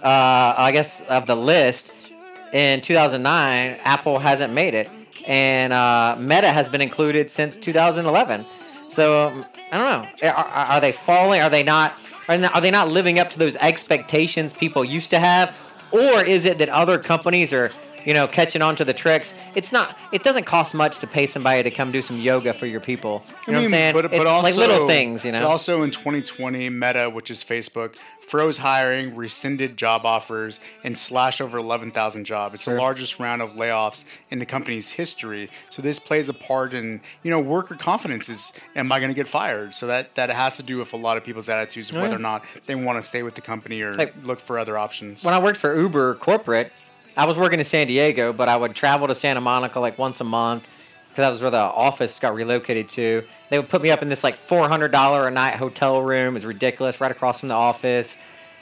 [0.03, 1.93] uh, I guess of the list
[2.53, 4.91] in 2009, Apple hasn't made it,
[5.27, 8.45] and uh, Meta has been included since 2011.
[8.89, 9.29] So
[9.73, 10.29] I don't know.
[10.31, 11.41] Are are they falling?
[11.41, 11.95] Are they not-
[12.29, 15.57] are they not living up to those expectations people used to have,
[15.93, 17.71] or is it that other companies are?
[18.05, 19.35] You know, catching on to the tricks.
[19.55, 19.97] It's not.
[20.13, 23.23] It doesn't cost much to pay somebody to come do some yoga for your people.
[23.47, 23.95] You know what I'm saying?
[23.95, 25.25] But, it's but also, like little things.
[25.25, 25.47] You know.
[25.47, 27.95] also in 2020, Meta, which is Facebook,
[28.27, 32.55] froze hiring, rescinded job offers, and slashed over 11,000 jobs.
[32.55, 35.51] It's the largest round of layoffs in the company's history.
[35.71, 38.29] So this plays a part in, you know, worker confidence.
[38.29, 39.75] Is am I going to get fired?
[39.75, 42.13] So that that has to do with a lot of people's attitudes of Oh, whether
[42.13, 42.17] yeah.
[42.17, 45.25] or not they want to stay with the company or Like- look for other options.
[45.25, 46.73] when I worked for Uber corporate,
[47.15, 50.21] I was working in San Diego, but I would travel to Santa Monica like once
[50.21, 50.67] a month
[51.09, 53.23] because that was where the office got relocated to.
[53.51, 56.29] They would put me up in this like four hundred dollar a night hotel room.
[56.29, 58.17] It was ridiculous, right across from the office.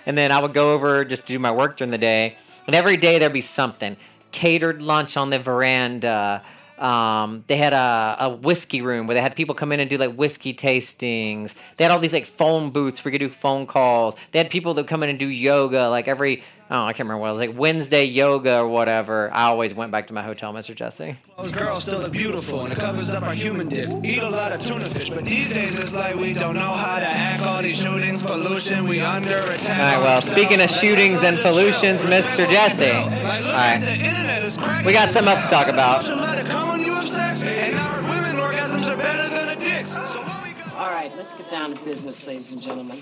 [0.05, 2.37] And then I would go over just to do my work during the day.
[2.67, 3.97] And every day there'd be something
[4.33, 6.43] catered lunch on the veranda.
[6.81, 9.99] Um, they had a, a whiskey room where they had people come in and do
[9.99, 11.55] like whiskey tastings.
[11.77, 14.17] They had all these like phone booths where you could do phone calls.
[14.33, 17.21] They had people that come in and do yoga like every oh I can't remember
[17.23, 19.31] what it was like Wednesday yoga or whatever.
[19.35, 20.75] I always went back to my hotel, Mr.
[20.75, 21.17] Jesse.
[21.37, 23.89] Those girls still look beautiful and it covers up our human dick.
[24.03, 26.99] Eat a lot of tuna fish, but these days it's like we don't know how
[26.99, 27.43] to act.
[27.43, 29.79] All these shootings, pollution, we under attack.
[29.79, 32.49] All right, well, speaking of shootings and pollutions, Mr.
[32.49, 32.91] Jesse.
[32.91, 36.40] All right, we got something else to talk about.
[36.53, 39.95] And our women orgasms are better than a dick's.
[39.95, 42.99] All right, let's get down to business, ladies and gentlemen.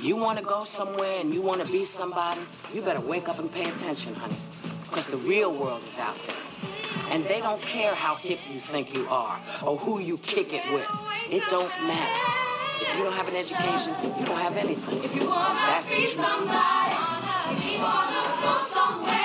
[0.00, 2.40] You want to go somewhere and you want to be somebody,
[2.74, 4.36] you better wake up and pay attention, honey.
[4.82, 6.36] Because the real world is out there.
[7.10, 10.64] And they don't care how hip you think you are or who you kick it
[10.72, 10.88] with.
[11.30, 12.22] It don't matter.
[12.80, 15.04] If you don't have an education, you don't have anything.
[15.04, 16.18] If you want to, That's the truth.
[17.78, 19.17] Well,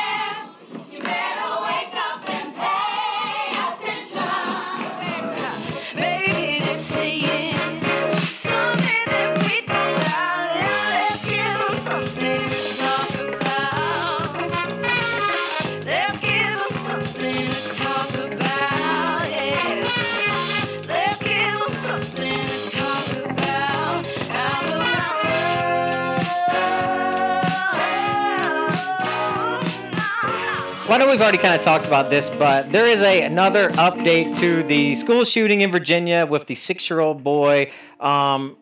[30.94, 34.38] I know we've already kind of talked about this, but there is a another update
[34.38, 37.72] to the school shooting in Virginia with the six-year-old boy.
[38.00, 38.56] Um,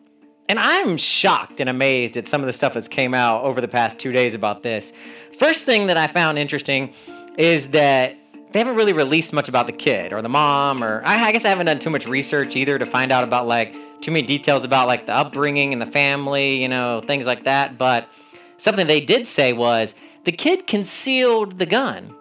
[0.48, 3.68] and I'm shocked and amazed at some of the stuff that's came out over the
[3.68, 4.94] past two days about this.
[5.38, 6.94] First thing that I found interesting
[7.36, 8.16] is that
[8.52, 11.44] they haven't really released much about the kid or the mom, or I, I guess
[11.44, 14.64] I haven't done too much research either to find out about like too many details
[14.64, 17.76] about like the upbringing and the family, you know, things like that.
[17.76, 18.08] But
[18.56, 19.94] something they did say was
[20.24, 22.14] the kid concealed the gun.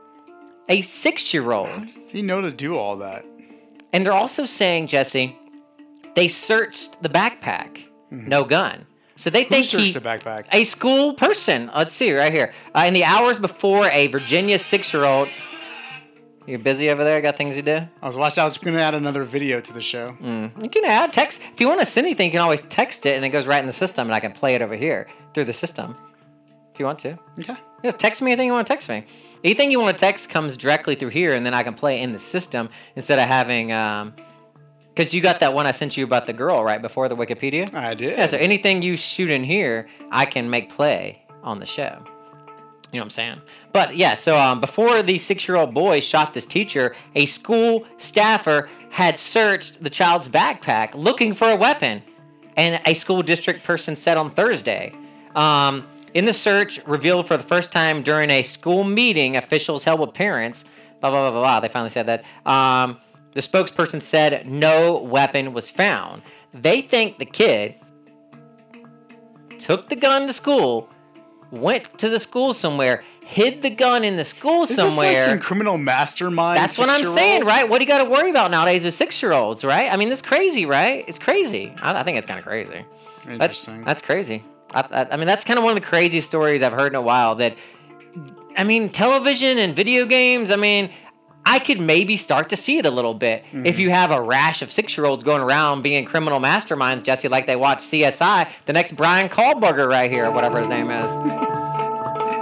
[0.72, 1.86] A six year old.
[2.08, 3.26] He know to do all that.
[3.92, 5.38] And they're also saying, Jesse,
[6.16, 7.84] they searched the backpack.
[8.10, 8.86] No gun.
[9.18, 10.46] So they Who think searched he, backpack?
[10.54, 11.70] a school person.
[11.76, 12.54] Let's see right here.
[12.74, 15.28] Uh, in the hours before a Virginia six-year-old.
[16.48, 17.20] You're busy over there.
[17.20, 17.82] Got things to do.
[18.02, 18.42] I was watching.
[18.42, 20.16] I was going to add another video to the show.
[20.22, 22.28] You can add text if you want to send anything.
[22.28, 24.32] You can always text it, and it goes right in the system, and I can
[24.32, 25.98] play it over here through the system
[26.82, 27.18] you want to.
[27.40, 27.56] Okay.
[27.84, 29.06] Yeah, text me anything you want to text me.
[29.44, 32.12] Anything you want to text comes directly through here, and then I can play in
[32.12, 33.72] the system instead of having.
[33.72, 34.14] Um,
[34.94, 37.74] because you got that one I sent you about the girl right before the Wikipedia.
[37.74, 38.18] I did.
[38.18, 38.26] Yeah.
[38.26, 42.04] So anything you shoot in here, I can make play on the show.
[42.92, 43.42] You know what I'm saying?
[43.72, 47.86] But yeah, so um, before the six year old boy shot this teacher, a school
[47.98, 52.04] staffer had searched the child's backpack looking for a weapon.
[52.58, 54.94] And a school district person said on Thursday.
[55.36, 60.00] Um, in the search, revealed for the first time during a school meeting officials held
[60.00, 60.66] with parents,
[61.00, 61.60] blah, blah, blah, blah, blah.
[61.60, 62.24] They finally said that.
[62.46, 62.98] Um,
[63.34, 66.22] the spokesperson said no weapon was found.
[66.54, 67.76] They think the kid
[69.58, 70.90] took the gun to school,
[71.52, 75.40] went to the school somewhere, hid the gun in the school Is this like some
[75.40, 76.58] criminal mastermind?
[76.58, 77.70] That's what I'm saying, right?
[77.70, 79.92] What do you got to worry about nowadays with six year olds, right?
[79.92, 81.06] I mean, that's crazy, right?
[81.08, 81.74] It's crazy.
[81.82, 82.86] I, I think it's kind of crazy.
[83.28, 83.84] Interesting.
[83.84, 84.44] That's, crazy.
[84.74, 86.96] I, I, I mean, that's kind of one of the craziest stories I've heard in
[86.96, 87.36] a while.
[87.36, 87.58] That,
[88.58, 90.52] I mean, television and video games.
[90.52, 90.90] I mean,
[91.46, 93.44] I could maybe start to see it a little bit.
[93.46, 93.66] Mm-hmm.
[93.66, 97.28] If you have a rash of six year olds going around being criminal masterminds, Jesse,
[97.28, 101.12] like they watch CSI, the next Brian Kohlberger right here, or whatever his name is.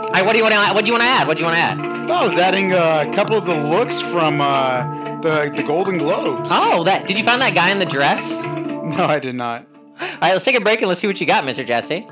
[0.09, 1.27] All right, what do you want to what do you want to add?
[1.27, 2.09] What do you want to add?
[2.09, 6.49] I was adding uh, a couple of the looks from uh, the the Golden Globes.
[6.51, 8.37] Oh, that did you find that guy in the dress?
[8.39, 9.67] No, I did not.
[10.01, 11.65] All right, let's take a break and let's see what you got, Mr.
[11.65, 12.07] Jesse.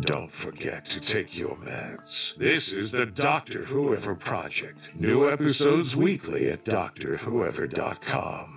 [0.00, 2.34] Don't forget to take your meds.
[2.36, 4.92] This is the Doctor Whoever Project.
[4.94, 8.56] New episodes weekly at DoctorWhoever.com.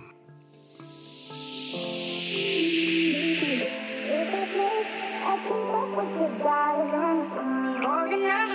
[7.86, 8.50] Holding up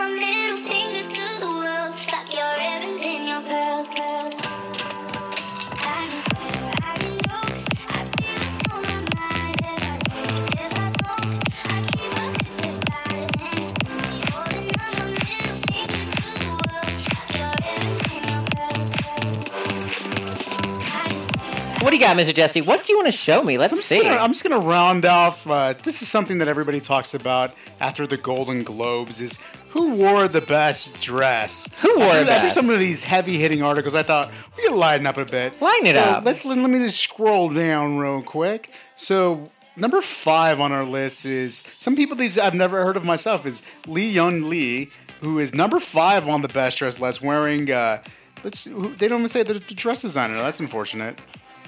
[0.67, 1.93] finger to the world,
[2.33, 4.28] your ribbons your pearls, pearls.
[21.81, 22.35] What do you got, Mr.
[22.35, 22.59] Jesse?
[22.59, 23.57] What do you want to show me?
[23.57, 24.01] Let's I'm see.
[24.03, 25.47] Gonna, I'm just gonna round off.
[25.47, 29.21] Uh, this is something that everybody talks about after the Golden Globes.
[29.21, 29.39] Is
[29.69, 31.69] who wore the best dress?
[31.81, 34.75] Who wore after, it After some of these heavy hitting articles, I thought we could
[34.75, 35.59] lighten up a bit.
[35.61, 36.25] Lighten it so up.
[36.25, 38.71] Let's let, let me just scroll down real quick.
[38.97, 43.45] So number five on our list is some people these I've never heard of myself
[43.45, 44.91] is Li Jun Li,
[45.21, 47.71] who is number five on the best dress list, wearing.
[47.71, 48.01] Uh,
[48.43, 48.65] let's.
[48.65, 50.35] They don't even say the, the dress designer.
[50.35, 51.17] That's unfortunate.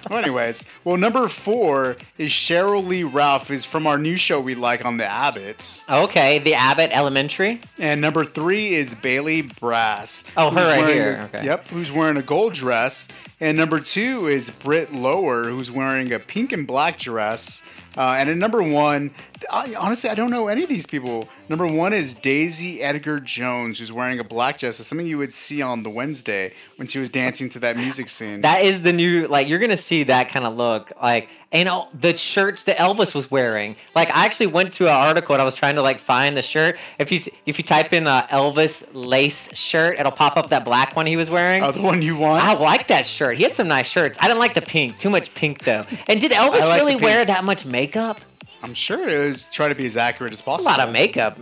[0.10, 4.56] Well, anyways, well, number four is Cheryl Lee Ralph, is from our new show we
[4.56, 5.84] like on the Abbots.
[5.90, 7.60] Okay, the Abbott Elementary.
[7.78, 10.23] And number three is Bailey Brass.
[10.36, 11.19] Oh, her right here.
[11.22, 11.45] a- Okay.
[11.45, 13.07] Yep, who's wearing a gold dress.
[13.40, 17.61] And number two is Britt Lower, who's wearing a pink and black dress.
[17.98, 19.11] Uh, and at number one,
[19.50, 21.28] I, honestly, I don't know any of these people.
[21.50, 24.80] Number one is Daisy Edgar Jones, who's wearing a black dress.
[24.80, 28.10] It's something you would see on the Wednesday when she was dancing to that music
[28.10, 28.42] scene.
[28.42, 31.90] That is the new like you're gonna see that kind of look like and all
[32.00, 33.76] the shirts that Elvis was wearing.
[33.96, 36.42] Like I actually went to an article and I was trying to like find the
[36.42, 36.78] shirt.
[36.98, 40.96] If you if you type in uh, Elvis lace shirt, it'll pop up that black
[40.96, 41.64] one he was wearing.
[41.64, 42.44] Oh, the one you want?
[42.44, 43.38] I like that shirt.
[43.38, 44.18] He had some nice shirts.
[44.20, 44.98] I didn't like the pink.
[45.00, 45.86] Too much pink though.
[46.08, 48.22] And did Elvis like really wear that much makeup?
[48.64, 51.38] I'm sure it was try to be as accurate as It's a lot of makeup.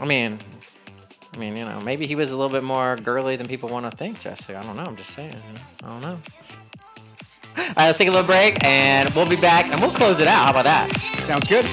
[0.00, 0.38] I mean,
[1.34, 3.90] I mean, you know, maybe he was a little bit more girly than people want
[3.90, 4.54] to think, Jesse.
[4.54, 4.84] I don't know.
[4.84, 5.34] I'm just saying.
[5.82, 6.18] I don't know.
[7.56, 10.26] All right, let's take a little break, and we'll be back, and we'll close it
[10.26, 10.44] out.
[10.44, 10.90] How about that?
[11.26, 11.64] Sounds good.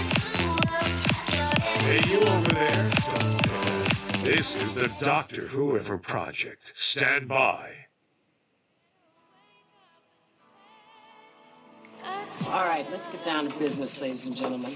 [1.83, 2.89] Hey, you over there?
[4.23, 6.73] This is the Doctor Whoever Project.
[6.75, 7.78] Stand by.
[12.47, 14.73] All right, let's get down to business, ladies and gentlemen.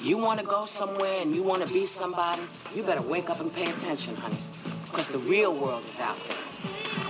[0.00, 2.42] You want to go somewhere and you want to be somebody,
[2.74, 4.36] you better wake up and pay attention, honey.
[4.84, 6.36] Because the real world is out there.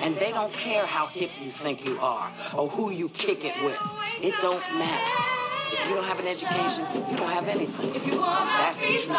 [0.02, 3.54] And they don't care how hip you think you are or who you kick it
[3.64, 3.80] with.
[4.22, 5.12] It don't matter.
[5.72, 7.92] If you don't have an education, you don't have anything.
[8.12, 9.10] That's the truth.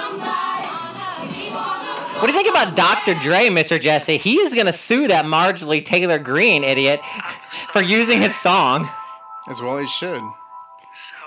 [2.22, 3.16] What do you think about Dr.
[3.16, 3.80] Dre, Mr.
[3.80, 4.16] Jesse?
[4.16, 7.02] He is going to sue that Marjorie Taylor Greene idiot
[7.74, 8.90] for using his song.
[9.50, 10.22] As well he should.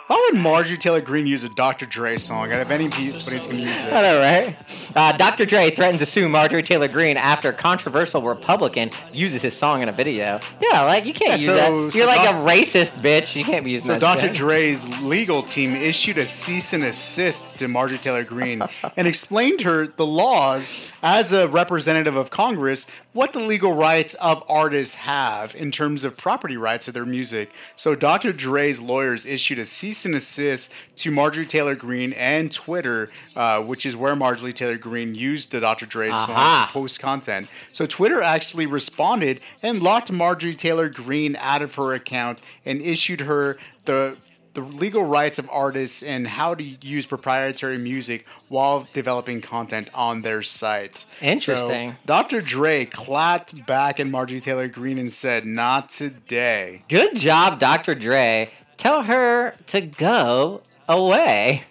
[0.06, 1.84] Why would Marjorie Taylor Greene use a Dr.
[1.84, 2.50] Dre song?
[2.50, 4.56] Out of anybody's gonna use I know, right?
[4.96, 5.44] Uh, Dr.
[5.44, 9.92] Dre threatens to sue Marjorie Taylor Greene after controversial Republican uses his song in a
[9.92, 10.40] video.
[10.62, 11.54] Yeah, like you can't Yeah, use so-
[11.84, 11.92] that.
[11.92, 13.36] so You're like Doc- a racist bitch.
[13.36, 14.00] You can't be using So that.
[14.00, 14.28] Dr.
[14.28, 14.36] shit.
[14.36, 18.62] Dre's legal team issued a cease and assist to Marjorie Taylor Greene
[18.96, 24.44] and explained her the laws as a representative of Congress what the legal rights of
[24.48, 27.50] artists have in terms of property rights of their music.
[27.74, 28.32] So Dr.
[28.32, 33.86] Dre's lawyers issued a cease and assist to Marjorie Taylor Greene and Twitter, uh, which
[33.86, 35.86] is where Marjorie Taylor Greene used the Dr.
[35.86, 36.66] Dre song Aha.
[36.66, 37.48] to post content.
[37.72, 43.20] So Twitter actually responded and locked Marjorie Taylor Greene out of her account and issued
[43.20, 43.56] her
[43.86, 44.16] the
[44.58, 50.22] the legal rights of artists and how to use proprietary music while developing content on
[50.22, 51.04] their site.
[51.20, 51.92] Interesting.
[51.92, 52.40] So Dr.
[52.40, 57.94] Dre clapped back at Marjorie Taylor Greene and said, "Not today." Good job, Dr.
[57.94, 58.50] Dre.
[58.76, 61.62] Tell her to go away.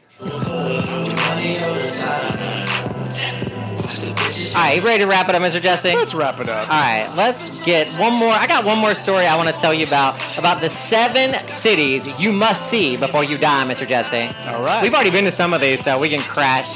[4.58, 5.62] All right, you ready to wrap it up, Mr.
[5.62, 5.94] Jesse?
[5.94, 6.68] Let's wrap it up.
[6.68, 8.32] All right, let's get one more.
[8.32, 12.08] I got one more story I want to tell you about about the seven cities
[12.20, 13.88] you must see before you die, Mr.
[13.88, 14.36] Jesse.
[14.50, 14.82] All right.
[14.82, 16.76] We've already been to some of these, so we can crash,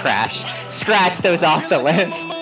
[0.00, 2.37] crash, scratch those off the list.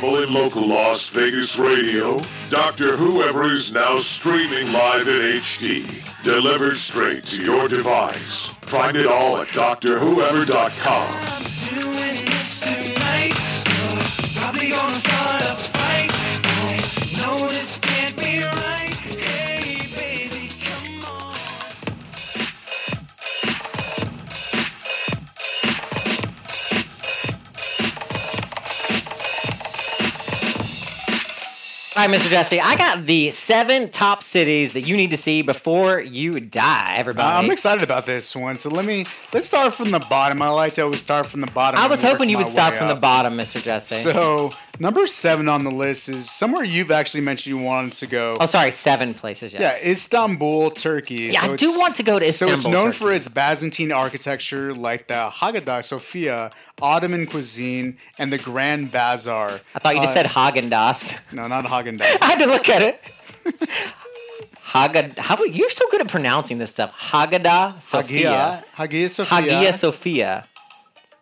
[0.00, 2.20] Normal local Las Vegas radio?
[2.50, 8.50] Doctor Whoever is now streaming live in HD, delivered straight to your device.
[8.62, 11.57] Find it all at drwhoever.com.
[31.98, 32.30] All right, Mr.
[32.30, 36.94] Jesse, I got the seven top cities that you need to see before you die.
[36.96, 38.60] Everybody, uh, I'm excited about this one.
[38.60, 40.40] So let me let's start from the bottom.
[40.40, 41.80] I like to always start from the bottom.
[41.80, 43.60] I was hoping you would start from the bottom, Mr.
[43.60, 43.96] Jesse.
[43.96, 48.36] So number seven on the list is somewhere you've actually mentioned you wanted to go.
[48.40, 49.52] oh, sorry, seven places.
[49.52, 49.60] Yes.
[49.84, 51.30] Yeah, Istanbul, Turkey.
[51.32, 52.54] Yeah, I do want to go to Istanbul.
[52.58, 52.98] So it's known Turkey.
[52.98, 56.50] for its Byzantine architecture, like the Haggadah Sophia,
[56.80, 59.60] Ottoman cuisine, and the Grand Bazaar.
[59.74, 61.18] I thought you just Uh, said Haagen Dazs.
[61.32, 62.18] No, not Haagen Dazs.
[62.22, 63.02] I had to look at it.
[64.68, 65.16] Haggadah.
[65.18, 66.92] How you're so good at pronouncing this stuff?
[66.92, 68.30] Haggadah Sophia.
[68.30, 69.36] Hagia, Hagia Sophia.
[69.54, 70.46] Hagia Sophia.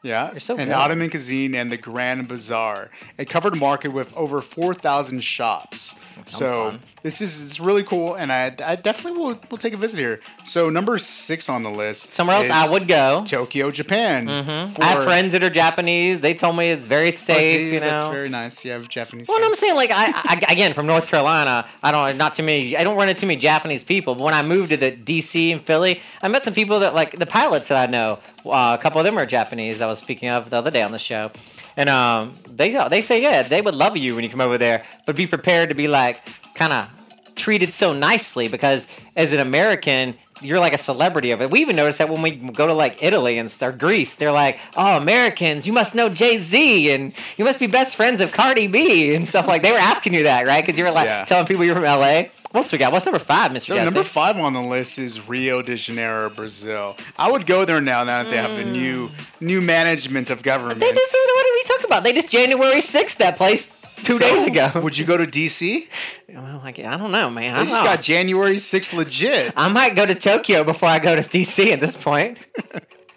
[0.07, 0.75] Yeah, so and good.
[0.75, 5.95] Ottoman cuisine and the Grand Bazaar, a covered market with over four thousand shops.
[6.27, 6.81] So fun.
[7.07, 10.21] This is it's really cool, and I, I definitely will will take a visit here.
[10.45, 13.25] So number six on the list, Somewhere else I would go.
[13.27, 14.27] Tokyo, Japan.
[14.27, 14.81] Mhm.
[14.81, 16.21] I have friends that are Japanese.
[16.21, 17.59] They told me it's very Oh, safe.
[17.61, 17.87] gee, you know.
[17.87, 18.65] that's very nice.
[18.65, 19.29] You have Japanese.
[19.29, 21.65] Well, no, I'm saying like I, I again from North Carolina.
[21.83, 22.77] I don't not too many.
[22.77, 24.15] I don't run into too many Japanese people.
[24.17, 25.53] But when I moved to the D.C.
[25.53, 28.19] and Philly, I met some people that like the pilots that I know.
[28.45, 29.81] Uh, a couple of them are Japanese.
[29.81, 31.33] I was speaking of the other day on the show,
[31.77, 34.85] and um, they they say yeah they would love you when you come over there,
[35.05, 36.21] but be prepared to be like
[36.57, 36.91] kind of
[37.37, 40.17] treated so nicely because as an American.
[40.43, 41.51] You're like a celebrity of it.
[41.51, 44.59] We even noticed that when we go to like Italy and or Greece, they're like,
[44.77, 48.67] "Oh, Americans, you must know Jay Z and you must be best friends of Cardi
[48.67, 50.63] B and stuff like." They were asking you that, right?
[50.63, 51.25] Because you were like Yeah.
[51.25, 52.25] telling people you're from LA.
[52.53, 52.93] What's we got?
[52.93, 53.61] What's number five, Mr.
[53.69, 53.85] So Jesse?
[53.87, 56.99] number five on the list is Rio de Janeiro, Brazil.
[57.19, 58.05] I would go there now.
[58.05, 59.09] Now that they have the new
[59.41, 60.77] new management of government.
[60.77, 60.81] Mm.
[60.81, 62.05] They just what are we talking about?
[62.05, 64.71] They just January sixth that place two So, days ago.
[64.83, 65.89] Would you go to DC?
[66.29, 67.55] Well, like, I don't know, man.
[67.57, 67.83] I just know.
[67.89, 69.55] got January 6th legit.
[69.57, 72.37] I might go to Tokyo before I go to DC at this point.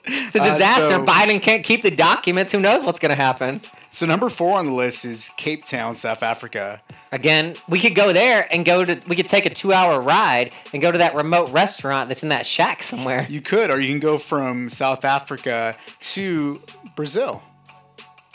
[0.06, 0.88] it's a Uh, disaster.
[0.88, 2.54] so- Biden can't keep the documents.
[2.54, 3.60] Who knows what's going to happen?
[3.90, 6.82] So number four on the list is Cape Town, South Africa.
[7.12, 8.98] Again, we could go there and go to.
[9.08, 12.46] We could take a two-hour ride and go to that remote restaurant that's in that
[12.46, 13.26] shack somewhere.
[13.28, 15.76] You could, or you can go from South Africa
[16.14, 16.62] to
[16.96, 17.44] Brazil.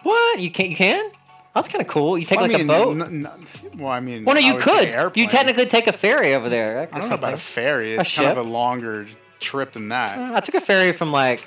[0.02, 0.70] What you can?
[0.70, 1.10] You can?
[1.54, 2.18] That's kind of cool.
[2.18, 3.00] You take I like mean, a boat.
[3.00, 3.46] n- n-
[3.78, 5.16] well, I mean, well, no, you could.
[5.16, 6.88] You technically take a ferry over there.
[6.92, 7.94] I don't know about a ferry.
[7.94, 9.06] A It's kind of a longer
[9.40, 10.18] trip than that.
[10.18, 11.46] Uh, I took a ferry from like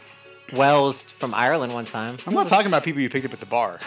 [0.53, 2.15] Wales from Ireland one time.
[2.25, 3.79] I'm not talking about people you picked up at the bar.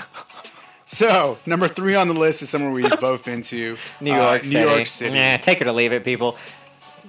[0.87, 3.77] So number three on the list is somewhere we've both been to.
[4.01, 4.71] New uh, York New City.
[4.71, 5.15] York City.
[5.15, 6.37] Nah, take it or leave it, people.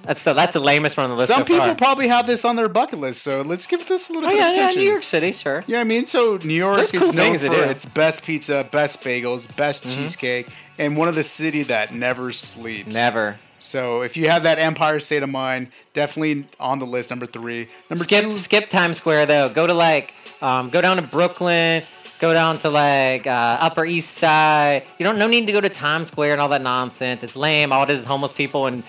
[0.02, 1.28] That's the that's the lamest one on the list.
[1.32, 1.74] Some so people far.
[1.76, 4.38] probably have this on their bucket list, so let's give this a little Oh bit
[4.40, 4.82] yeah, of yeah, attention.
[4.82, 5.64] New York City, sure.
[5.66, 9.02] Yeah, I mean, so New York There's is cool known for its best pizza, best
[9.02, 9.94] bagels, best Mhm.
[9.96, 10.48] cheesecake,
[10.78, 12.92] and one of the city that never sleeps.
[12.92, 13.38] Never.
[13.60, 17.10] So if you have that Empire State of Mind, definitely on the list.
[17.10, 17.68] Number three.
[17.88, 18.38] Number skip two.
[18.38, 19.48] skip Times Square though.
[19.50, 21.82] Go to like um, go down to Brooklyn.
[22.18, 24.84] Go down to like uh, Upper East Side.
[24.98, 27.22] You don't no need to go to Times Square and all that nonsense.
[27.22, 27.72] It's lame.
[27.72, 28.82] All it is is homeless people and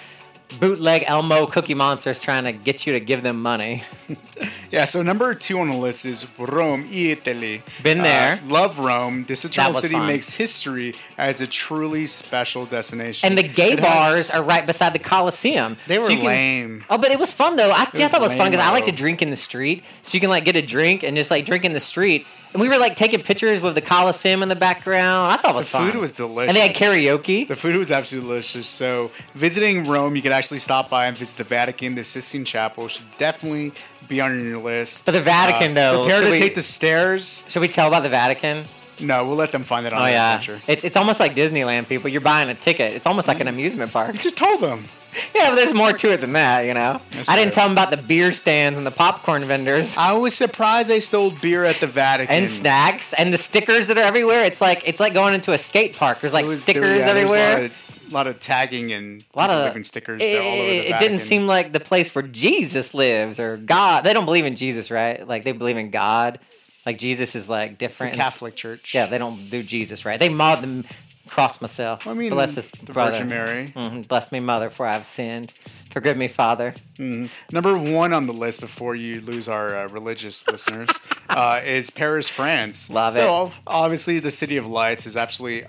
[0.60, 3.84] bootleg Elmo Cookie Monsters trying to get you to give them money.
[4.74, 7.62] Yeah, so number two on the list is Rome, Italy.
[7.84, 8.40] Been Uh, there.
[8.48, 9.24] love Rome.
[9.28, 10.08] This eternal city fun.
[10.08, 13.28] makes history as a truly special destination.
[13.30, 15.78] And the gay It has- bars are right beside the Coliseum.
[15.86, 16.86] They were you can- lame.
[16.90, 17.70] Oh, but it was fun though.
[17.70, 20.16] I, I thought it was fun because I like to drink in the street, so
[20.16, 22.26] you can like get a drink and just like drink in the street.
[22.54, 25.32] And we were like taking pictures with the Coliseum in the background.
[25.34, 25.82] I thought it was fun.
[25.82, 25.94] the fun.
[25.94, 26.50] food was delicious.
[26.50, 27.48] And they had karaoke.
[27.48, 28.68] The food was absolutely delicious.
[28.68, 31.96] So, visiting Rome, you could actually stop by and visit the Vatican.
[31.96, 33.72] The Sistine Chapel should definitely
[34.08, 35.06] be on your list.
[35.06, 37.44] But the Vatican, Uh, though, prepare to we- take the stairs.
[37.50, 38.66] Should we tell about the Vatican?
[39.00, 40.62] No, we'll let them find it on Oh their yeah, adventure.
[40.68, 41.88] it's it's almost like Disneyland.
[41.90, 42.94] People, you're buying a ticket.
[42.94, 44.14] It's almost like an amusement park.
[44.14, 44.84] You just told them.
[45.36, 46.62] Yeah, but there's more to it than that.
[46.66, 47.62] You know, That's I didn't true.
[47.62, 49.96] tell them about the beer stands and the popcorn vendors.
[49.96, 52.36] I was surprised they stole beer at the Vatican.
[52.36, 54.44] and snacks and the stickers that are everywhere.
[54.44, 56.20] It's like it's like going into a skate park.
[56.22, 57.70] There's like was- stickers there- yeah, everywhere.
[58.14, 61.00] A lot, of, tagging and a lot of leaving stickers It, all over the it
[61.00, 64.04] didn't seem like the place where Jesus lives or God.
[64.04, 65.28] They don't believe in Jesus, right?
[65.28, 66.40] Like they believe in God.
[66.86, 68.16] Like Jesus is like the different.
[68.16, 68.94] Catholic Church.
[68.94, 70.20] Yeah, they don't do Jesus right.
[70.20, 70.86] They mob them.
[71.28, 72.06] cross myself.
[72.06, 73.12] I mean, bless his the brother.
[73.12, 73.68] Virgin Mary.
[73.76, 74.08] Mhm.
[74.08, 75.54] Bless me, mother, for I have sinned.
[75.90, 76.74] Forgive me, Father.
[76.98, 77.30] Mhm.
[77.52, 80.90] Number one on the list before you lose our uh, religious listeners
[81.30, 82.90] uh, is Paris, France.
[82.90, 83.22] Love it.
[83.22, 85.66] so, obviously, the City of Lights is absolutely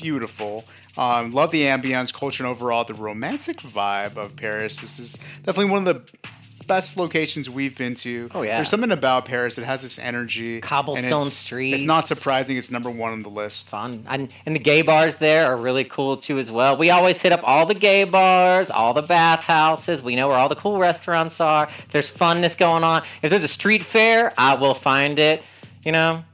[0.00, 0.64] beautiful.
[0.96, 4.80] Um, love the ambience, culture, and overall the romantic vibe of Paris.
[4.80, 6.18] This is definitely one of the
[6.66, 8.30] best locations we've been to.
[8.34, 8.56] Oh, yeah.
[8.56, 9.56] There's something about Paris.
[9.58, 10.60] It has this energy.
[10.60, 11.78] Cobblestone it's- streets.
[11.78, 12.56] It's not surprising.
[12.58, 13.70] It's number one on the list.
[13.70, 14.04] Fun.
[14.06, 16.76] And, and the gay bars there are really cool too as well.
[16.76, 20.02] We always hit up all the gay bars, all the bathhouses.
[20.02, 21.68] We know where all the cool restaurants are.
[21.90, 23.02] There's funness going on.
[23.22, 25.42] If there's a street fair, I will find it.
[25.84, 26.24] You know.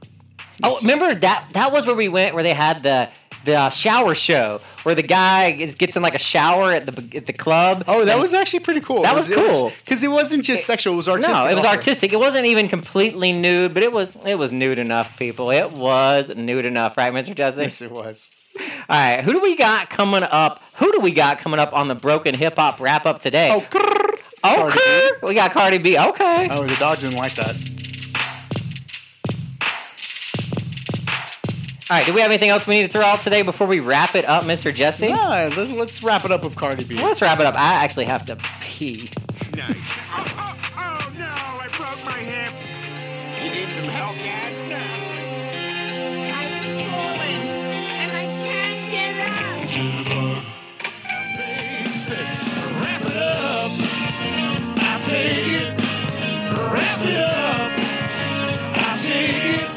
[0.63, 1.49] Oh, remember that?
[1.53, 3.09] That was where we went, where they had the
[3.45, 7.27] the uh, shower show, where the guy gets in like a shower at the at
[7.27, 7.85] the club.
[7.87, 9.03] Oh, that was actually pretty cool.
[9.03, 9.73] That was cool.
[9.85, 11.35] because it wasn't just sexual; it was artistic.
[11.35, 11.77] No, it was also.
[11.77, 12.13] artistic.
[12.13, 15.51] It wasn't even completely nude, but it was it was nude enough, people.
[15.51, 17.35] It was nude enough, right, Mr.
[17.35, 17.63] Jesse?
[17.63, 18.33] Yes, it was.
[18.59, 20.63] All right, who do we got coming up?
[20.75, 23.51] Who do we got coming up on the Broken Hip Hop wrap up today?
[24.47, 25.11] Oh, okay.
[25.23, 25.99] We got Cardi B.
[25.99, 26.49] Okay.
[26.51, 27.74] Oh, the dog didn't like that.
[31.91, 33.79] All right, do we have anything else we need to throw out today before we
[33.79, 34.73] wrap it up, Mr.
[34.75, 35.09] Jesse?
[35.09, 36.97] Yeah, let, let's wrap it up with Cardi B.
[36.97, 37.57] Let's wrap it up.
[37.59, 39.11] I actually have to pee.
[39.59, 39.69] Oh,
[40.17, 42.55] oh, oh no, I broke my hip.
[43.45, 44.55] You need some help, Dad?
[46.33, 46.51] I'm
[46.89, 47.49] falling,
[48.01, 49.35] and I can't get up.
[52.81, 53.71] Wrap it up.
[54.79, 55.69] I take it.
[56.73, 57.73] Wrap it up.
[58.75, 59.74] I take it.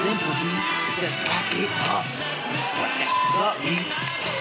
[0.00, 0.44] Simple, B.
[0.48, 2.04] It says wrap it up.
[2.80, 3.12] Wrap that
[3.44, 3.76] up, B.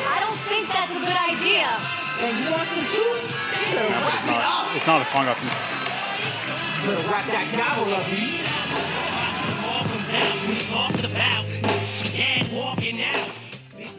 [0.07, 1.67] I don't think that's a good idea.
[2.07, 3.01] Say, you want some too?
[3.01, 4.43] You better No, but wrap it's it up.
[4.43, 4.75] not.
[4.75, 5.47] It's not a song off the.
[5.47, 8.41] You better wrap that gavel up, B.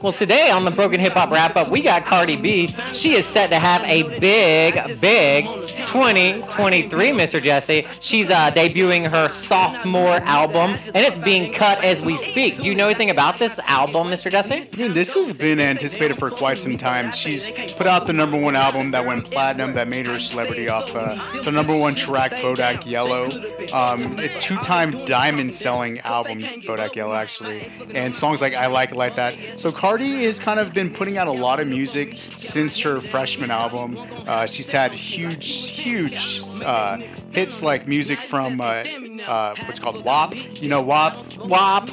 [0.02, 2.66] Well, today on the Broken Hip Hop Wrap Up, we got Cardi B.
[2.92, 7.40] She is set to have a big, big 2023, Mr.
[7.40, 7.86] Jesse.
[8.00, 12.56] She's uh, debuting her sophomore album, and it's being cut as we speak.
[12.56, 14.28] Do you know anything about this album, Mr.
[14.28, 14.64] Jesse?
[14.72, 17.12] I mean, this has been anticipated for quite some time.
[17.12, 20.68] She's put out the number one album that went platinum, that made her a celebrity
[20.68, 23.26] off uh, the number one track, Bodak Yellow.
[23.72, 29.14] Um, it's two-time diamond-selling album, Bodak Yellow, actually, and songs like I Like It Like
[29.14, 29.36] That.
[29.56, 33.50] So Cardi has kind of been putting out a lot of music since her freshman
[33.50, 33.98] album.
[34.26, 36.98] Uh, she's had huge, huge uh,
[37.32, 38.84] hits like music from uh,
[39.26, 40.34] uh, what's called WAP.
[40.62, 41.16] You know WAP?
[41.38, 41.88] WAP.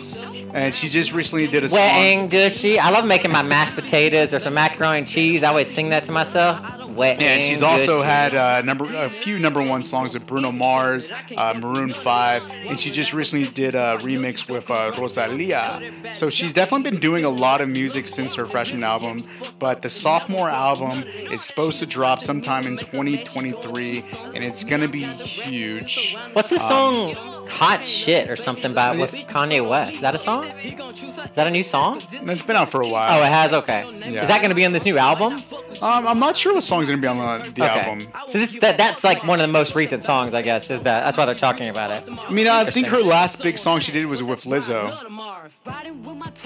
[0.53, 1.77] And she just recently did a song.
[1.77, 2.79] Wet and gushy.
[2.79, 5.43] I love making my mashed potatoes or some macaroni and cheese.
[5.43, 6.95] I always sing that to myself.
[6.95, 8.09] Wet Yeah, and she's also gushy.
[8.09, 12.79] had uh, number a few number one songs with Bruno Mars, uh, Maroon Five, and
[12.79, 15.79] she just recently did a remix with uh, Rosalia.
[16.11, 19.23] So she's definitely been doing a lot of music since her freshman album.
[19.59, 24.03] But the sophomore album is supposed to drop sometime in 2023,
[24.33, 26.17] and it's gonna be huge.
[26.33, 27.47] What's this Um, song?
[27.49, 29.95] Hot shit or something by with Kanye West.
[29.95, 30.45] Is that a song?
[30.45, 32.01] Is that a new song?
[32.11, 33.19] It's been out for a while.
[33.19, 33.53] Oh, it has.
[33.53, 33.85] Okay.
[34.07, 34.21] Yeah.
[34.21, 35.33] Is that going to be on this new album?
[35.81, 37.79] Um, I'm not sure what song's gonna be on the, the okay.
[37.79, 38.07] album.
[38.27, 40.69] So this, that, that's like one of the most recent songs, I guess.
[40.69, 42.09] Is that that's why they're talking about it?
[42.27, 44.89] I mean, I think her last big song she did was with Lizzo.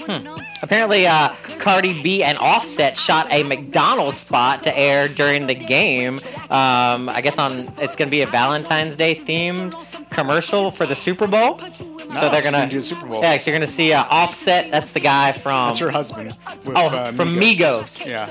[0.06, 0.42] Hmm.
[0.62, 6.18] Apparently, uh, Cardi B and Offset shot a McDonald's spot to air during the game.
[6.50, 9.74] Um, I guess on it's going to be a Valentine's Day themed
[10.10, 11.58] commercial for the Super Bowl.
[11.58, 13.20] No, so they're gonna gonna do the Super Bowl.
[13.20, 14.70] Yeah, so you're gonna see uh, Offset.
[14.70, 15.68] That's the guy from.
[15.68, 16.36] That's her husband.
[16.64, 18.04] With, oh, uh, from Migos.
[18.04, 18.26] Yeah.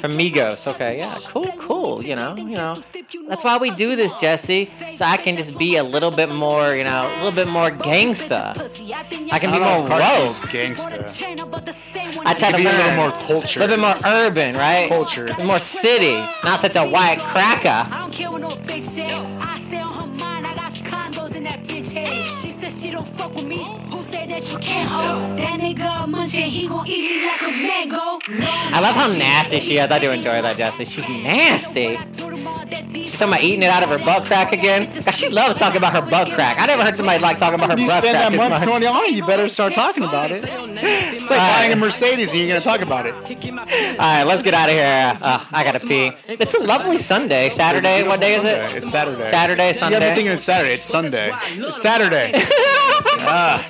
[0.00, 0.66] From Migos.
[0.74, 2.02] Okay, yeah, cool, cool.
[2.02, 2.76] You know, you know.
[3.28, 4.66] That's why we do this, Jesse.
[4.94, 7.70] So I can just be a little bit more, you know, a little bit more
[7.70, 8.56] gangsta.
[9.32, 10.36] I can be more rogue.
[10.50, 11.04] Gangsta.
[12.26, 13.60] I try to can be a little more culture.
[13.60, 14.88] A little bit more urban, right?
[14.88, 15.28] Culture.
[15.42, 16.14] More city,
[16.44, 17.88] not such a white cracker.
[23.16, 23.73] Fuck with me.
[24.44, 25.38] Who you can't hold?
[25.38, 28.18] That nigga munching, he gon' eat me like a mango.
[28.74, 29.90] I love how nasty she is.
[29.90, 30.84] I do enjoy that, Jesse.
[30.84, 31.96] She's nasty.
[31.96, 34.90] She's talking about eating it out of her butt crack again.
[35.04, 36.58] God, she loves talking about her butt crack.
[36.58, 38.30] I never heard somebody like talking about her You butt spend crack.
[38.30, 38.64] that as month much.
[38.66, 40.42] going on it, you better start talking about it.
[40.44, 43.14] It's like buying a Mercedes and you're going to talk about it.
[43.14, 45.18] All right, let's get out of here.
[45.22, 46.12] Uh, I gotta pee.
[46.28, 47.50] It's a lovely Sunday.
[47.50, 48.06] Saturday.
[48.06, 48.74] What day is it?
[48.76, 49.22] It's Saturday.
[49.30, 49.98] Saturday, You Sunday.
[50.00, 50.72] got to thinking it's Saturday.
[50.74, 51.30] It's Sunday.
[51.52, 52.32] It's Saturday.
[53.26, 53.60] ah.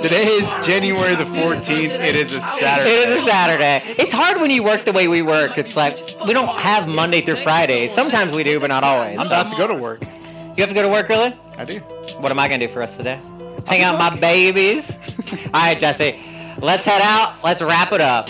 [0.00, 2.00] Today is January the 14th.
[2.00, 2.90] It is a Saturday.
[2.90, 3.82] It is a Saturday.
[3.98, 5.58] It's hard when you work the way we work.
[5.58, 5.96] It's like
[6.26, 7.88] we don't have Monday through Friday.
[7.88, 9.18] Sometimes we do, but not always.
[9.18, 10.02] I'm about to go to work.
[10.02, 11.32] You have to go to work early?
[11.58, 11.80] I do.
[12.20, 13.20] What am I gonna do for us today?
[13.66, 14.90] Hang out with my babies.
[15.46, 16.18] All right, Jesse.
[16.60, 17.42] Let's head out.
[17.44, 18.28] Let's wrap it up.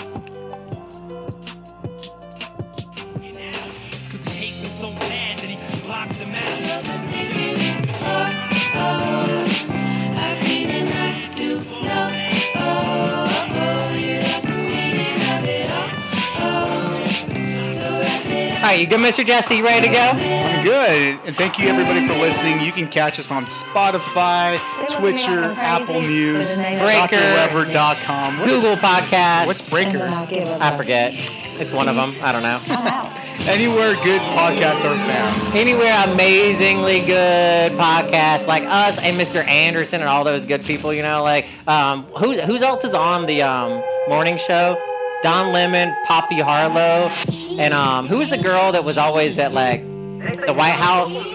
[8.75, 9.22] All
[18.63, 19.25] right, you good, Mr.
[19.25, 19.57] Jesse?
[19.57, 19.99] You ready to go?
[20.01, 21.19] I'm good.
[21.27, 22.61] And thank you everybody for listening.
[22.61, 24.59] You can catch us on Spotify,
[24.89, 27.17] Stitcher, Apple News, Breaker.
[27.17, 28.39] drwhoever.com.
[28.39, 29.47] What is- Google Podcast.
[29.47, 30.03] What's Breaker?
[30.03, 31.13] I forget.
[31.61, 32.15] It's one of them.
[32.23, 32.59] I don't know.
[33.51, 35.57] Anywhere good podcasts are found.
[35.57, 39.45] Anywhere amazingly good podcasts like us and Mr.
[39.47, 43.27] Anderson and all those good people, you know, like um, who's who's else is on
[43.27, 44.81] the um, morning show?
[45.23, 47.11] Don Lemon, Poppy Harlow,
[47.59, 51.29] and um, who was the girl that was always at like the White House?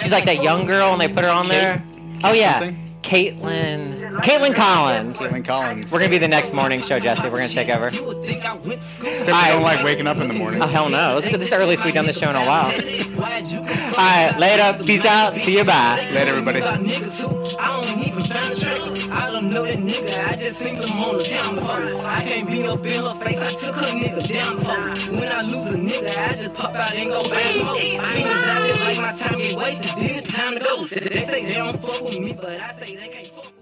[0.00, 1.84] She's like that young girl, and they put her on there.
[2.24, 2.72] Oh yeah,
[3.02, 5.18] Caitlin, Kaitlan Collins.
[5.18, 5.92] Kaitlan Collins.
[5.92, 7.28] We're gonna be the next morning show, Jesse.
[7.28, 7.88] We're gonna take over.
[7.88, 10.62] Except I don't like waking up in the morning.
[10.62, 11.16] Oh hell no!
[11.16, 12.70] This is this is the earliest we've done this show in a while.
[12.70, 14.82] All right, later.
[14.84, 15.34] Peace out.
[15.36, 15.64] See you.
[15.64, 16.08] Bye.
[16.12, 16.62] Later, everybody.
[16.62, 19.08] I don't even find a trace.
[19.10, 20.26] I don't know that nigga.
[20.26, 22.06] I just think them on the town before.
[22.06, 23.40] I can't be up in her face.
[23.40, 24.90] I took her nigga down before.
[25.20, 27.80] When I lose a nigga, I just pop out and go fast mode.
[27.80, 30.84] Soon as I feel like my time get wasted, then it's time to go.
[30.84, 33.61] They say they don't fuck with me, but I say they can't fuck with